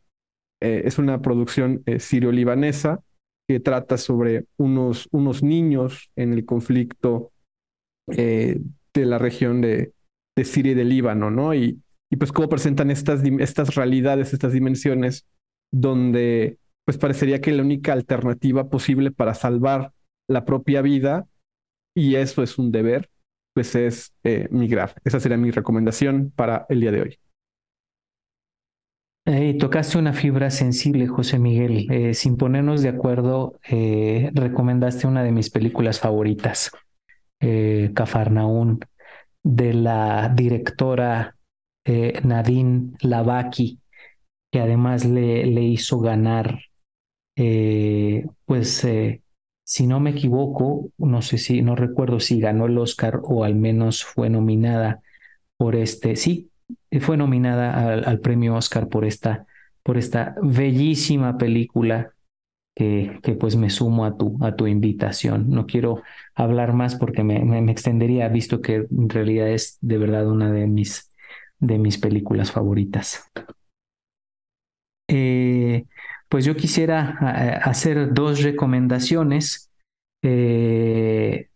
eh, 0.60 0.82
es 0.84 0.98
una 0.98 1.22
producción 1.22 1.82
eh, 1.86 1.98
sirio-libanesa 1.98 3.00
que 3.48 3.60
trata 3.60 3.96
sobre 3.96 4.46
unos, 4.56 5.08
unos 5.12 5.42
niños 5.42 6.10
en 6.16 6.32
el 6.32 6.44
conflicto 6.44 7.32
de 8.06 8.60
la 8.94 9.16
región 9.16 9.60
de, 9.60 9.92
de, 10.36 10.44
Siria 10.44 10.72
y 10.72 10.74
del 10.74 10.88
Líbano, 10.88 11.30
¿no? 11.30 11.54
Y, 11.54 11.80
y 12.10 12.16
pues 12.16 12.32
cómo 12.32 12.48
presentan 12.48 12.90
estas, 12.90 13.22
estas 13.38 13.74
realidades, 13.74 14.32
estas 14.32 14.52
dimensiones, 14.52 15.24
donde 15.70 16.58
pues 16.84 16.98
parecería 16.98 17.40
que 17.40 17.52
la 17.52 17.62
única 17.62 17.92
alternativa 17.92 18.68
posible 18.68 19.12
para 19.12 19.34
salvar 19.34 19.92
la 20.28 20.44
propia 20.44 20.82
vida, 20.82 21.26
y 21.94 22.16
eso 22.16 22.42
es 22.42 22.58
un 22.58 22.72
deber, 22.72 23.08
pues 23.54 23.74
es 23.74 24.14
eh, 24.24 24.48
migrar. 24.50 24.94
Esa 25.04 25.20
sería 25.20 25.36
mi 25.36 25.50
recomendación 25.50 26.32
para 26.34 26.66
el 26.68 26.80
día 26.80 26.92
de 26.92 27.02
hoy. 27.02 27.18
Eh, 29.24 29.56
tocaste 29.58 29.98
una 29.98 30.12
fibra 30.12 30.50
sensible, 30.50 31.06
José 31.06 31.38
Miguel. 31.38 32.14
sin 32.14 32.36
ponernos 32.36 32.82
de 32.82 32.88
acuerdo, 32.88 33.58
recomendaste 33.70 35.06
una 35.06 35.22
de 35.22 35.30
mis 35.30 35.48
películas 35.48 36.00
favoritas 36.00 36.72
eh, 37.42 37.90
Cafarnaún, 37.94 38.80
de 39.42 39.74
la 39.74 40.28
directora 40.34 41.36
eh, 41.84 42.20
Nadine 42.24 42.92
Lavaki, 43.00 43.80
que 44.50 44.60
además 44.60 45.04
le, 45.04 45.44
le 45.46 45.62
hizo 45.62 45.98
ganar, 45.98 46.60
eh, 47.36 48.24
pues, 48.44 48.84
eh, 48.84 49.21
si 49.72 49.86
no 49.86 50.00
me 50.00 50.10
equivoco, 50.10 50.90
no 50.98 51.22
sé 51.22 51.38
si, 51.38 51.62
no 51.62 51.74
recuerdo 51.74 52.20
si 52.20 52.38
ganó 52.38 52.66
el 52.66 52.76
Oscar 52.76 53.20
o 53.22 53.42
al 53.42 53.54
menos 53.54 54.04
fue 54.04 54.28
nominada 54.28 55.00
por 55.56 55.76
este, 55.76 56.16
sí, 56.16 56.50
fue 57.00 57.16
nominada 57.16 57.90
al, 57.90 58.04
al 58.04 58.20
premio 58.20 58.54
Oscar 58.54 58.90
por 58.90 59.06
esta, 59.06 59.46
por 59.82 59.96
esta 59.96 60.34
bellísima 60.42 61.38
película 61.38 62.12
que, 62.74 63.18
que, 63.22 63.32
pues 63.32 63.56
me 63.56 63.70
sumo 63.70 64.04
a 64.04 64.14
tu, 64.14 64.36
a 64.42 64.56
tu 64.56 64.66
invitación. 64.66 65.48
No 65.48 65.64
quiero 65.64 66.02
hablar 66.34 66.74
más 66.74 66.96
porque 66.96 67.24
me, 67.24 67.42
me, 67.42 67.72
extendería, 67.72 68.28
visto 68.28 68.60
que 68.60 68.74
en 68.74 69.08
realidad 69.08 69.48
es 69.48 69.78
de 69.80 69.96
verdad 69.96 70.28
una 70.28 70.52
de 70.52 70.66
mis, 70.66 71.10
de 71.60 71.78
mis 71.78 71.96
películas 71.96 72.52
favoritas. 72.52 73.24
Eh, 75.08 75.86
pues 76.32 76.46
yo 76.46 76.56
quisiera 76.56 77.18
eh, 77.20 77.60
hacer 77.62 78.14
dos 78.14 78.42
recomendaciones. 78.42 79.70
Eh, 80.24 81.50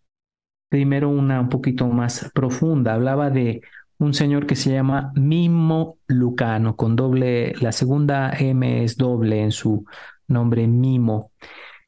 primero 0.69 1.09
una 1.09 1.41
un 1.41 1.49
poquito 1.49 1.87
más 1.87 2.29
profunda. 2.31 2.93
Hablaba 2.93 3.31
de 3.31 3.61
un 3.97 4.13
señor 4.13 4.45
que 4.45 4.55
se 4.55 4.71
llama 4.71 5.11
Mimo 5.15 5.97
Lucano, 6.05 6.75
con 6.75 6.95
doble, 6.95 7.55
la 7.59 7.71
segunda 7.71 8.31
M 8.37 8.83
es 8.83 8.97
doble 8.97 9.41
en 9.41 9.51
su 9.51 9.83
nombre 10.27 10.67
Mimo. 10.67 11.31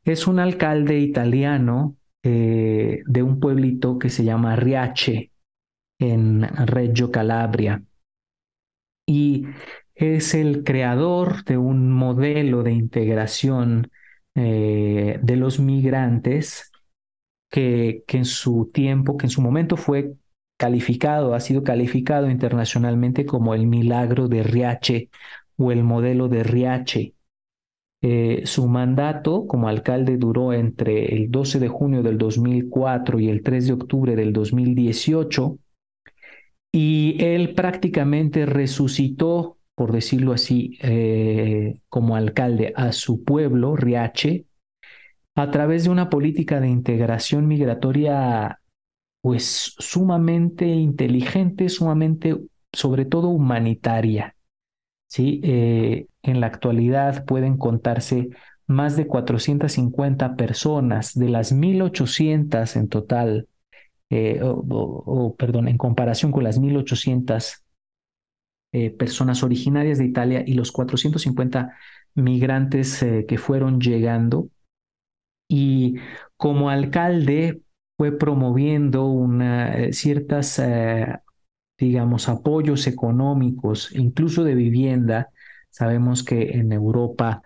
Es 0.03 0.25
un 0.25 0.39
alcalde 0.39 0.97
italiano 0.97 1.95
eh, 2.23 3.03
de 3.05 3.21
un 3.21 3.39
pueblito 3.39 3.99
que 3.99 4.09
se 4.09 4.23
llama 4.23 4.55
Riace, 4.55 5.31
en 5.99 6.41
Reggio 6.41 7.11
Calabria. 7.11 7.83
Y 9.05 9.45
es 9.99 10.33
el 10.33 10.63
creador 10.63 11.43
de 11.45 11.57
un 11.57 11.91
modelo 11.91 12.63
de 12.63 12.71
integración 12.73 13.91
eh, 14.35 15.19
de 15.21 15.35
los 15.35 15.59
migrantes 15.59 16.71
que, 17.49 18.03
que 18.07 18.17
en 18.17 18.25
su 18.25 18.71
tiempo, 18.73 19.17
que 19.17 19.27
en 19.27 19.31
su 19.31 19.41
momento 19.41 19.77
fue 19.77 20.13
calificado, 20.57 21.33
ha 21.35 21.39
sido 21.39 21.63
calificado 21.63 22.29
internacionalmente 22.29 23.25
como 23.25 23.53
el 23.55 23.67
milagro 23.67 24.27
de 24.27 24.43
Riace 24.43 25.09
o 25.57 25.71
el 25.71 25.83
modelo 25.83 26.29
de 26.29 26.43
Riace 26.43 27.15
Eh, 28.01 28.43
su 28.45 28.67
mandato 28.67 29.45
como 29.47 29.67
alcalde 29.69 30.17
duró 30.17 30.53
entre 30.53 31.15
el 31.15 31.31
12 31.31 31.59
de 31.59 31.67
junio 31.69 32.01
del 32.03 32.17
2004 32.17 33.19
y 33.19 33.29
el 33.29 33.43
3 33.43 33.67
de 33.67 33.73
octubre 33.73 34.15
del 34.15 34.31
2018 34.33 35.57
y 36.71 37.17
él 37.23 37.55
prácticamente 37.55 38.45
resucitó, 38.45 39.58
por 39.79 39.93
decirlo 39.93 40.33
así, 40.33 40.77
eh, 40.81 41.79
como 41.87 42.17
alcalde 42.17 42.73
a 42.75 42.91
su 42.91 43.23
pueblo, 43.23 43.77
Riache, 43.77 44.43
a 45.35 45.51
través 45.51 45.85
de 45.85 45.89
una 45.89 46.09
política 46.09 46.59
de 46.59 46.67
integración 46.67 47.47
migratoria 47.47 48.59
pues 49.21 49.75
sumamente 49.79 50.65
inteligente, 50.65 51.69
sumamente, 51.69 52.35
sobre 52.73 53.05
todo 53.05 53.29
humanitaria. 53.29 54.35
¿sí? 55.07 55.39
Eh, 55.45 56.07
en 56.23 56.41
la 56.41 56.47
actualidad 56.47 57.23
pueden 57.23 57.55
contarse 57.55 58.31
más 58.67 58.97
de 58.97 59.07
450 59.07 60.35
personas, 60.35 61.17
de 61.17 61.29
las 61.29 61.53
1.800 61.53 62.75
en 62.75 62.89
total, 62.89 63.47
eh, 64.09 64.41
o, 64.43 65.35
perdón, 65.37 65.69
en 65.69 65.77
comparación 65.77 66.33
con 66.33 66.43
las 66.43 66.59
1.800 66.59 67.63
eh, 68.71 68.91
personas 68.91 69.43
originarias 69.43 69.97
de 69.97 70.05
Italia 70.05 70.43
y 70.45 70.53
los 70.53 70.71
450 70.71 71.75
migrantes 72.15 73.05
que 73.27 73.37
fueron 73.37 73.79
llegando. 73.79 74.49
Y 75.47 75.95
como 76.37 76.69
alcalde 76.69 77.61
fue 77.97 78.17
promoviendo 78.17 79.05
una, 79.05 79.91
ciertas 79.91 80.59
digamos, 81.79 82.27
apoyos 82.29 82.87
económicos, 82.87 83.95
incluso 83.95 84.43
de 84.43 84.53
vivienda. 84.53 85.29
Sabemos 85.69 86.23
que 86.23 86.51
en 86.51 86.71
Europa 86.73 87.41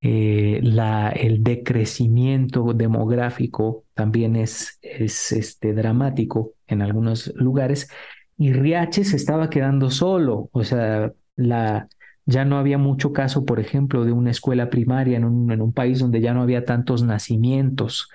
eh, 0.00 0.60
el 0.62 1.42
decrecimiento 1.42 2.72
demográfico 2.72 3.84
también 3.94 4.36
es, 4.36 4.78
es 4.82 5.32
este, 5.32 5.74
dramático 5.74 6.54
en 6.66 6.82
algunos 6.82 7.32
lugares 7.36 7.88
y 8.36 8.52
Riache 8.52 9.04
se 9.04 9.16
estaba 9.16 9.50
quedando 9.50 9.90
solo, 9.90 10.48
o 10.52 10.64
sea, 10.64 11.12
la, 11.36 11.88
ya 12.26 12.44
no 12.44 12.58
había 12.58 12.78
mucho 12.78 13.12
caso, 13.12 13.44
por 13.44 13.60
ejemplo, 13.60 14.04
de 14.04 14.12
una 14.12 14.30
escuela 14.30 14.70
primaria 14.70 15.16
en 15.16 15.24
un, 15.24 15.52
en 15.52 15.62
un 15.62 15.72
país 15.72 15.98
donde 15.98 16.20
ya 16.20 16.34
no 16.34 16.42
había 16.42 16.64
tantos 16.64 17.02
nacimientos, 17.02 18.08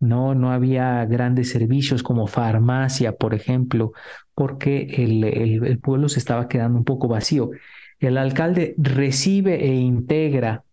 no, 0.00 0.34
no 0.34 0.50
había 0.50 1.04
grandes 1.06 1.50
servicios 1.50 2.02
como 2.02 2.26
farmacia, 2.26 3.12
por 3.12 3.34
ejemplo, 3.34 3.92
porque 4.34 4.82
el, 4.98 5.24
el, 5.24 5.78
pueblo 5.78 6.08
se 6.08 6.18
estaba 6.18 6.48
quedando 6.48 6.78
un 6.78 6.84
poco 6.84 7.06
vacío. 7.06 7.50
El 8.00 8.18
alcalde 8.18 8.74
recibe 8.78 9.64
e 9.64 9.74
integra 9.74 10.64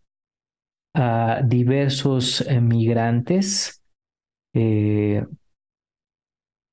a 0.96 1.42
diversos 1.46 2.42
eh, 2.42 2.60
migrantes 2.60 3.84
eh, 4.54 5.24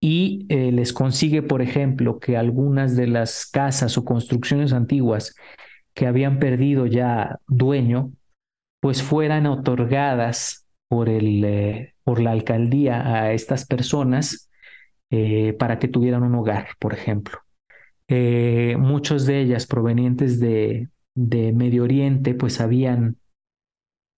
y 0.01 0.47
eh, 0.49 0.73
les 0.73 0.93
consigue, 0.93 1.43
por 1.43 1.63
ejemplo, 1.63 2.19
que 2.19 2.37
algunas 2.37 2.97
de 2.97 3.07
las 3.07 3.47
casas 3.47 3.97
o 3.99 4.05
construcciones 4.05 4.73
antiguas 4.73 5.35
que 5.95 6.07
habían 6.07 6.39
perdido 6.39 6.87
ya 6.87 7.41
dueño, 7.49 8.13
pues 8.81 9.03
fueran 9.03 9.47
otorgadas 9.47 10.67
por 10.89 11.09
el 11.09 11.95
por 12.05 12.21
la 12.21 12.31
alcaldía 12.31 13.21
a 13.21 13.33
estas 13.33 13.67
personas 13.67 14.49
eh, 15.11 15.55
para 15.55 15.81
que 15.81 15.89
tuvieran 15.89 16.23
un 16.23 16.37
hogar, 16.37 16.69
por 16.79 16.95
ejemplo. 16.95 17.41
Eh, 18.07 18.77
muchos 18.79 19.27
de 19.27 19.41
ellas 19.41 19.67
provenientes 19.67 20.39
de, 20.39 20.89
de 21.17 21.53
Medio 21.53 21.83
Oriente, 21.83 22.35
pues 22.35 22.55
sabían 22.55 23.17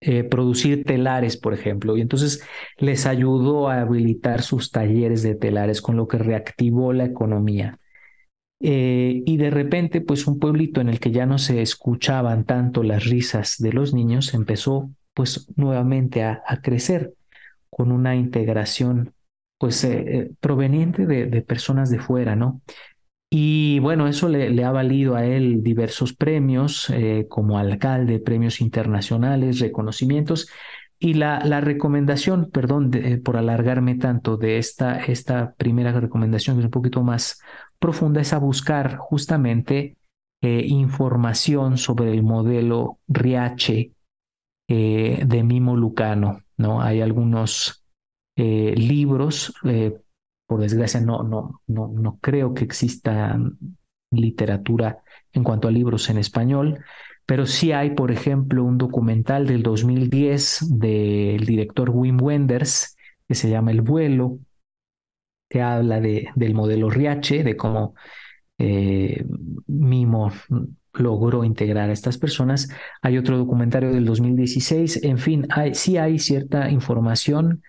eh, 0.00 0.24
producir 0.24 0.84
telares, 0.84 1.36
por 1.36 1.54
ejemplo, 1.54 1.96
y 1.96 2.00
entonces 2.00 2.42
les 2.78 3.06
ayudó 3.06 3.68
a 3.68 3.80
habilitar 3.80 4.42
sus 4.42 4.70
talleres 4.70 5.22
de 5.22 5.34
telares, 5.34 5.82
con 5.82 5.96
lo 5.96 6.08
que 6.08 6.18
reactivó 6.18 6.92
la 6.92 7.04
economía. 7.04 7.78
y 8.60 9.36
de 9.36 9.50
repente, 9.50 10.00
pues 10.00 10.26
un 10.26 10.40
pueblito 10.40 10.80
en 10.80 10.88
el 10.88 10.98
que 10.98 11.12
ya 11.12 11.26
no 11.26 11.38
se 11.38 11.62
escuchaban 11.62 12.44
tanto 12.44 12.82
las 12.82 13.04
risas 13.04 13.56
de 13.58 13.72
los 13.72 13.94
niños 13.94 14.34
empezó 14.34 14.90
pues 15.14 15.46
nuevamente 15.56 16.24
a 16.24 16.60
crecer 16.62 17.14
con 17.70 17.92
una 17.92 18.16
integración 18.16 19.14
pues 19.58 19.82
eh, 19.84 20.04
eh, 20.06 20.30
proveniente 20.40 21.04
de, 21.06 21.42
personas 21.42 21.90
de 21.90 21.98
fuera, 21.98 22.36
¿no? 22.36 22.62
Y 23.30 23.78
bueno, 23.80 24.08
eso 24.08 24.28
le, 24.28 24.64
ha 24.64 24.70
valido 24.72 25.14
a 25.14 25.24
él 25.24 25.62
diversos 25.62 26.14
premios 26.14 26.88
eh, 26.90 27.26
como 27.28 27.58
alcalde, 27.58 28.20
premios 28.20 28.60
internacionales, 28.60 29.60
reconocimientos. 29.60 30.48
Y 30.98 31.14
la, 31.14 31.44
la 31.44 31.60
recomendación, 31.60 32.50
perdón 32.50 32.90
por 33.24 33.36
alargarme 33.36 33.94
tanto 33.96 34.36
de 34.36 34.58
esta, 34.58 35.04
esta 35.04 35.54
primera 35.54 35.92
recomendación, 35.92 36.56
que 36.56 36.60
es 36.60 36.64
un 36.64 36.70
poquito 36.72 37.02
más 37.04 37.40
profunda, 37.78 38.20
es 38.20 38.32
a 38.32 38.38
buscar 38.38 38.96
justamente 38.96 39.96
información 40.40 41.78
sobre 41.78 42.12
el 42.12 42.22
modelo 42.24 42.98
Riache 43.06 43.92
de 44.66 45.42
Mimo 45.44 45.76
Lucano. 45.76 46.40
¿no? 46.56 46.82
Hay 46.82 47.00
algunos 47.00 47.84
eh, 48.36 48.74
libros, 48.76 49.54
eh, 49.64 49.96
por 50.48 50.62
desgracia 50.62 51.00
no, 51.00 51.22
no, 51.22 51.60
no, 51.66 51.88
no 51.88 52.18
creo 52.20 52.54
que 52.54 52.64
exista 52.64 53.38
literatura 54.10 55.02
en 55.32 55.44
cuanto 55.44 55.68
a 55.68 55.70
libros 55.70 56.08
en 56.08 56.16
español, 56.16 56.82
pero 57.26 57.44
sí 57.44 57.72
hay, 57.72 57.90
por 57.90 58.10
ejemplo, 58.10 58.64
un 58.64 58.78
documental 58.78 59.46
del 59.46 59.62
2010 59.62 60.78
del 60.78 61.44
director 61.44 61.90
Wim 61.90 62.20
Wenders 62.20 62.96
que 63.28 63.34
se 63.34 63.50
llama 63.50 63.70
El 63.72 63.82
vuelo, 63.82 64.38
que 65.50 65.60
habla 65.60 66.00
de, 66.00 66.28
del 66.34 66.54
modelo 66.54 66.88
Riache, 66.88 67.44
de 67.44 67.54
cómo 67.54 67.94
eh, 68.56 69.26
Mimo 69.66 70.32
logró 70.94 71.44
integrar 71.44 71.90
a 71.90 71.92
estas 71.92 72.16
personas. 72.16 72.70
Hay 73.02 73.18
otro 73.18 73.36
documentario 73.36 73.92
del 73.92 74.06
2016, 74.06 75.04
en 75.04 75.18
fin, 75.18 75.46
sí 75.74 75.98
hay 75.98 76.18
cierta 76.18 76.70
información 76.70 77.62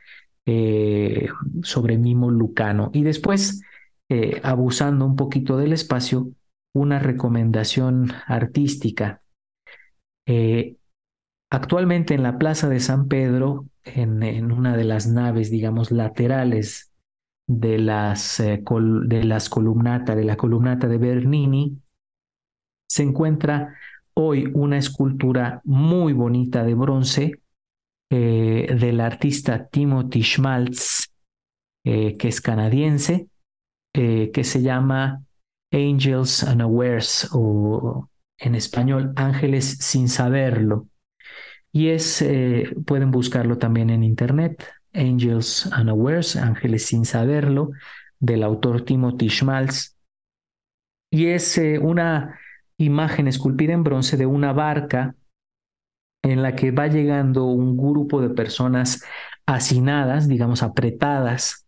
eh, 0.46 1.28
sobre 1.64 1.98
Mimo 1.98 2.32
Lucano. 2.32 2.92
Y 2.94 3.04
después, 3.04 3.62
eh, 4.10 4.40
abusando 4.44 5.06
un 5.06 5.16
poquito 5.16 5.58
del 5.58 5.74
espacio, 5.74 6.32
una 6.74 7.00
recomendación 7.00 8.12
artística. 8.28 9.22
Eh, 10.28 10.78
actualmente 11.52 12.14
en 12.14 12.24
la 12.24 12.38
Plaza 12.38 12.70
de 12.70 12.80
San 12.80 13.08
Pedro, 13.08 13.66
en, 13.84 14.52
una 14.52 14.78
de 14.78 14.84
las 14.84 15.08
naves, 15.08 15.50
digamos, 15.50 15.92
laterales 15.92 16.92
de 17.48 17.80
las, 17.80 18.38
de 18.38 19.24
las 19.24 19.50
columnata, 19.50 20.16
de 20.16 20.24
la 20.24 20.38
columnata 20.38 20.88
de 20.88 20.98
Bernini, 21.00 21.82
se 22.88 23.04
encuentra 23.04 23.76
hoy 24.14 24.52
una 24.54 24.78
escultura 24.78 25.62
muy 25.64 26.14
bonita 26.14 26.64
de 26.64 26.74
bronce 26.76 27.39
eh, 28.12 28.76
del 28.80 29.02
artista 29.02 29.68
Timothy 29.68 30.24
Schmaltz, 30.24 31.12
eh, 31.84 32.18
que 32.18 32.28
es 32.30 32.42
canadiense, 32.42 33.28
eh, 33.94 34.32
que 34.34 34.44
se 34.44 34.64
llama 34.64 35.24
Angels 35.72 36.42
Unawares 36.42 37.30
o 37.32 38.10
en 38.40 38.56
español 38.56 39.14
Ángeles 39.16 39.78
sin 39.82 40.10
saberlo. 40.10 40.88
Y 41.72 41.90
es, 41.90 42.26
pueden 42.88 43.12
buscarlo 43.12 43.60
también 43.60 43.92
en 43.92 44.04
internet, 44.04 44.68
Angels 44.92 45.68
Unawares, 45.68 46.36
Ángeles 46.36 46.88
sin 46.88 47.06
saberlo, 47.06 47.70
del 48.20 48.42
autor 48.42 48.86
Timothy 48.86 49.30
Schmaltz. 49.30 49.96
Y 51.12 51.28
es 51.28 51.62
una 51.80 52.40
imagen 52.78 53.28
esculpida 53.28 53.74
en 53.74 53.84
bronce 53.84 54.18
de 54.18 54.26
una 54.26 54.52
barca 54.52 55.16
en 56.32 56.44
la 56.44 56.56
que 56.56 56.72
va 56.72 56.88
llegando 56.88 57.46
un 57.46 57.78
grupo 57.78 58.22
de 58.22 58.30
personas 58.30 59.04
hacinadas, 59.46 60.28
digamos, 60.28 60.64
apretadas, 60.64 61.66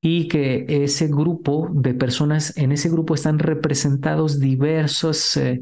y 0.00 0.28
que 0.28 0.64
ese 0.68 1.08
grupo 1.08 1.68
de 1.72 1.94
personas, 1.94 2.56
en 2.56 2.72
ese 2.72 2.88
grupo 2.88 3.14
están 3.14 3.38
representados 3.38 4.40
diversos, 4.40 5.36
eh, 5.36 5.60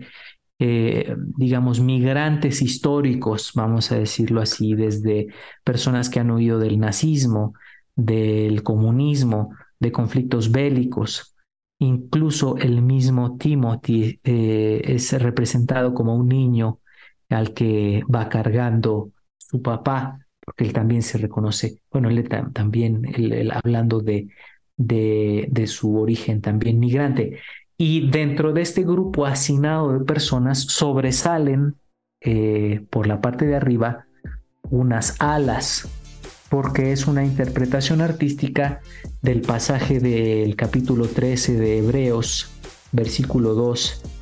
eh, 0.60 1.16
digamos, 1.36 1.80
migrantes 1.80 2.62
históricos, 2.62 3.52
vamos 3.54 3.90
a 3.90 3.98
decirlo 3.98 4.40
así, 4.40 4.74
desde 4.74 5.28
personas 5.64 6.08
que 6.08 6.20
han 6.20 6.30
huido 6.30 6.58
del 6.58 6.78
nazismo, 6.78 7.54
del 7.96 8.62
comunismo, 8.62 9.50
de 9.80 9.90
conflictos 9.92 10.52
bélicos, 10.52 11.34
Incluso 11.80 12.56
el 12.56 12.82
mismo 12.82 13.36
Timothy 13.36 14.20
eh, 14.24 14.80
es 14.84 15.12
representado 15.12 15.94
como 15.94 16.16
un 16.16 16.28
niño 16.28 16.80
al 17.28 17.54
que 17.54 18.02
va 18.12 18.28
cargando 18.28 19.10
su 19.36 19.62
papá, 19.62 20.18
porque 20.44 20.64
él 20.64 20.72
también 20.72 21.02
se 21.02 21.18
reconoce, 21.18 21.80
bueno, 21.90 22.08
él 22.08 22.28
también, 22.52 23.02
hablando 23.52 24.00
de, 24.00 24.28
de, 24.78 25.66
su 25.66 25.96
origen 25.98 26.40
también 26.40 26.78
migrante. 26.78 27.38
Y 27.76 28.10
dentro 28.10 28.52
de 28.52 28.62
este 28.62 28.82
grupo 28.82 29.26
hacinado 29.26 29.92
de 29.92 30.04
personas 30.04 30.60
sobresalen 30.62 31.76
eh, 32.20 32.84
por 32.90 33.06
la 33.06 33.20
parte 33.20 33.46
de 33.46 33.56
arriba 33.56 34.06
unas 34.70 35.20
alas, 35.20 35.88
porque 36.48 36.92
es 36.92 37.06
una 37.06 37.24
interpretación 37.24 38.00
artística 38.00 38.80
del 39.22 39.42
pasaje 39.42 40.00
del 40.00 40.56
capítulo 40.56 41.06
13 41.06 41.56
de 41.56 41.78
Hebreos, 41.78 42.50
versículo 42.92 43.54
2, 43.54 44.17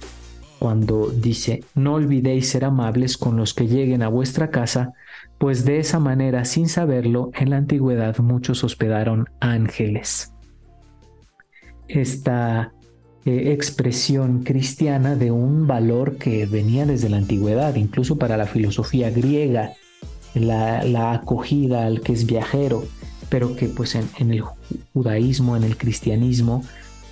cuando 0.58 1.08
dice, 1.10 1.64
no 1.74 1.94
olvidéis 1.94 2.48
ser 2.48 2.64
amables 2.64 3.16
con 3.16 3.36
los 3.36 3.54
que 3.54 3.66
lleguen 3.66 4.02
a 4.02 4.08
vuestra 4.08 4.50
casa, 4.50 4.94
pues 5.38 5.64
de 5.64 5.78
esa 5.78 5.98
manera, 5.98 6.44
sin 6.44 6.68
saberlo, 6.68 7.30
en 7.34 7.50
la 7.50 7.58
antigüedad 7.58 8.18
muchos 8.18 8.64
hospedaron 8.64 9.26
ángeles. 9.40 10.32
Esta 11.88 12.72
eh, 13.26 13.52
expresión 13.52 14.44
cristiana 14.44 15.14
de 15.14 15.30
un 15.30 15.66
valor 15.66 16.16
que 16.16 16.46
venía 16.46 16.86
desde 16.86 17.08
la 17.08 17.18
antigüedad, 17.18 17.74
incluso 17.74 18.16
para 18.16 18.36
la 18.36 18.46
filosofía 18.46 19.10
griega, 19.10 19.72
la, 20.34 21.12
acogida 21.12 21.86
al 21.86 22.02
que 22.02 22.12
es 22.12 22.26
viajero, 22.26 22.84
pero 23.28 23.56
que 23.56 23.66
pues 23.66 23.94
en, 23.94 24.30
el 24.30 24.44
judaísmo, 24.92 25.56
en 25.56 25.64
el 25.64 25.76
cristianismo, 25.76 26.62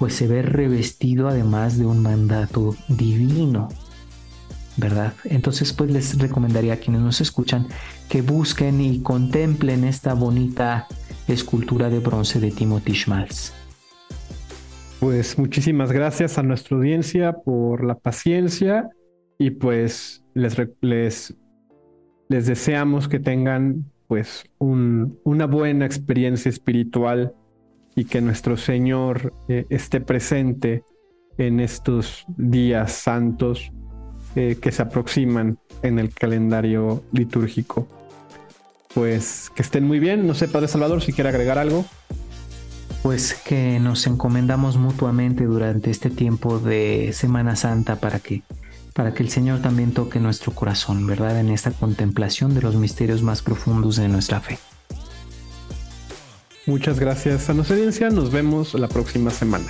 pues 0.05 0.17
se 0.17 0.27
ve 0.27 0.43
revestido 0.43 1.29
además 1.29 1.79
de 1.79 1.87
un 1.87 2.03
mandato 2.03 2.77
divino, 2.89 3.71
¿verdad? 4.77 5.15
Entonces 5.25 5.73
pues 5.73 5.91
les 5.91 6.19
recomendaría 6.19 6.75
a 6.75 6.77
quienes 6.77 7.01
nos 7.01 7.23
escuchan 7.23 7.69
que 8.11 8.21
busquen 8.21 8.83
y 8.83 9.01
contemplen 9.01 9.83
esta 9.83 10.13
bonita 10.13 10.87
escultura 11.27 11.89
de 11.89 12.01
bronce 12.01 12.39
de 12.39 12.51
Timothy 12.51 12.93
Schmalz. 12.93 13.55
Pues 15.01 15.39
muchísimas 15.39 15.91
gracias 15.91 16.37
a 16.37 16.43
nuestra 16.43 16.77
audiencia 16.77 17.33
por 17.33 17.83
la 17.83 17.95
paciencia 17.95 18.91
y 19.39 19.53
pues 19.53 20.23
les, 20.35 20.55
les 20.83 21.35
les 22.29 22.47
deseamos 22.47 23.09
que 23.09 23.21
tengan 23.21 23.91
pues 24.07 24.45
una 24.59 25.47
buena 25.47 25.87
experiencia 25.87 26.51
espiritual 26.51 27.33
y 27.95 28.05
que 28.05 28.21
nuestro 28.21 28.57
Señor 28.57 29.33
eh, 29.49 29.67
esté 29.71 30.01
presente 30.01 30.83
en 31.39 31.61
estos 31.61 32.25
días 32.37 32.93
santos 32.93 33.73
eh, 34.37 34.57
que 34.61 34.73
se 34.73 34.83
aproximan 34.83 35.59
en 35.83 35.99
el 35.99 36.13
calendario 36.13 37.05
litúrgico. 37.13 37.89
Pues 38.95 39.51
que 39.55 39.63
estén 39.63 39.85
muy 39.87 39.99
bien. 39.99 40.27
No 40.27 40.35
sé, 40.35 40.49
Padre 40.49 40.69
Salvador, 40.69 41.03
si 41.03 41.13
quiere 41.13 41.31
agregar 41.31 41.59
algo. 41.59 41.85
Pues 43.03 43.35
que 43.35 43.79
nos 43.81 44.07
encomendamos 44.07 44.77
mutuamente 44.77 45.45
durante 45.45 45.91
este 45.91 46.11
tiempo 46.11 46.59
de 46.59 47.11
Semana 47.13 47.55
Santa 47.55 47.97
para 47.97 48.19
que 48.21 48.43
para 48.95 49.13
que 49.13 49.25
el 49.25 49.29
Señor 49.29 49.61
también 49.61 49.93
toque 49.93 50.21
nuestro 50.21 50.53
corazón, 50.53 51.05
¿verdad? 51.07 51.39
En 51.41 51.49
esta 51.51 51.73
contemplación 51.73 52.55
de 52.55 52.63
los 52.63 52.77
misterios 52.77 53.23
más 53.23 53.43
profundos 53.43 53.97
de 53.97 54.09
nuestra 54.09 54.41
fe. 54.41 54.59
Muchas 56.67 56.99
gracias 56.99 57.51
a 57.51 57.55
nuestra 57.55 57.77
audiencia, 57.77 58.09
nos 58.09 58.31
vemos 58.31 58.73
la 58.75 58.89
próxima 58.89 59.31
semana. 59.31 59.67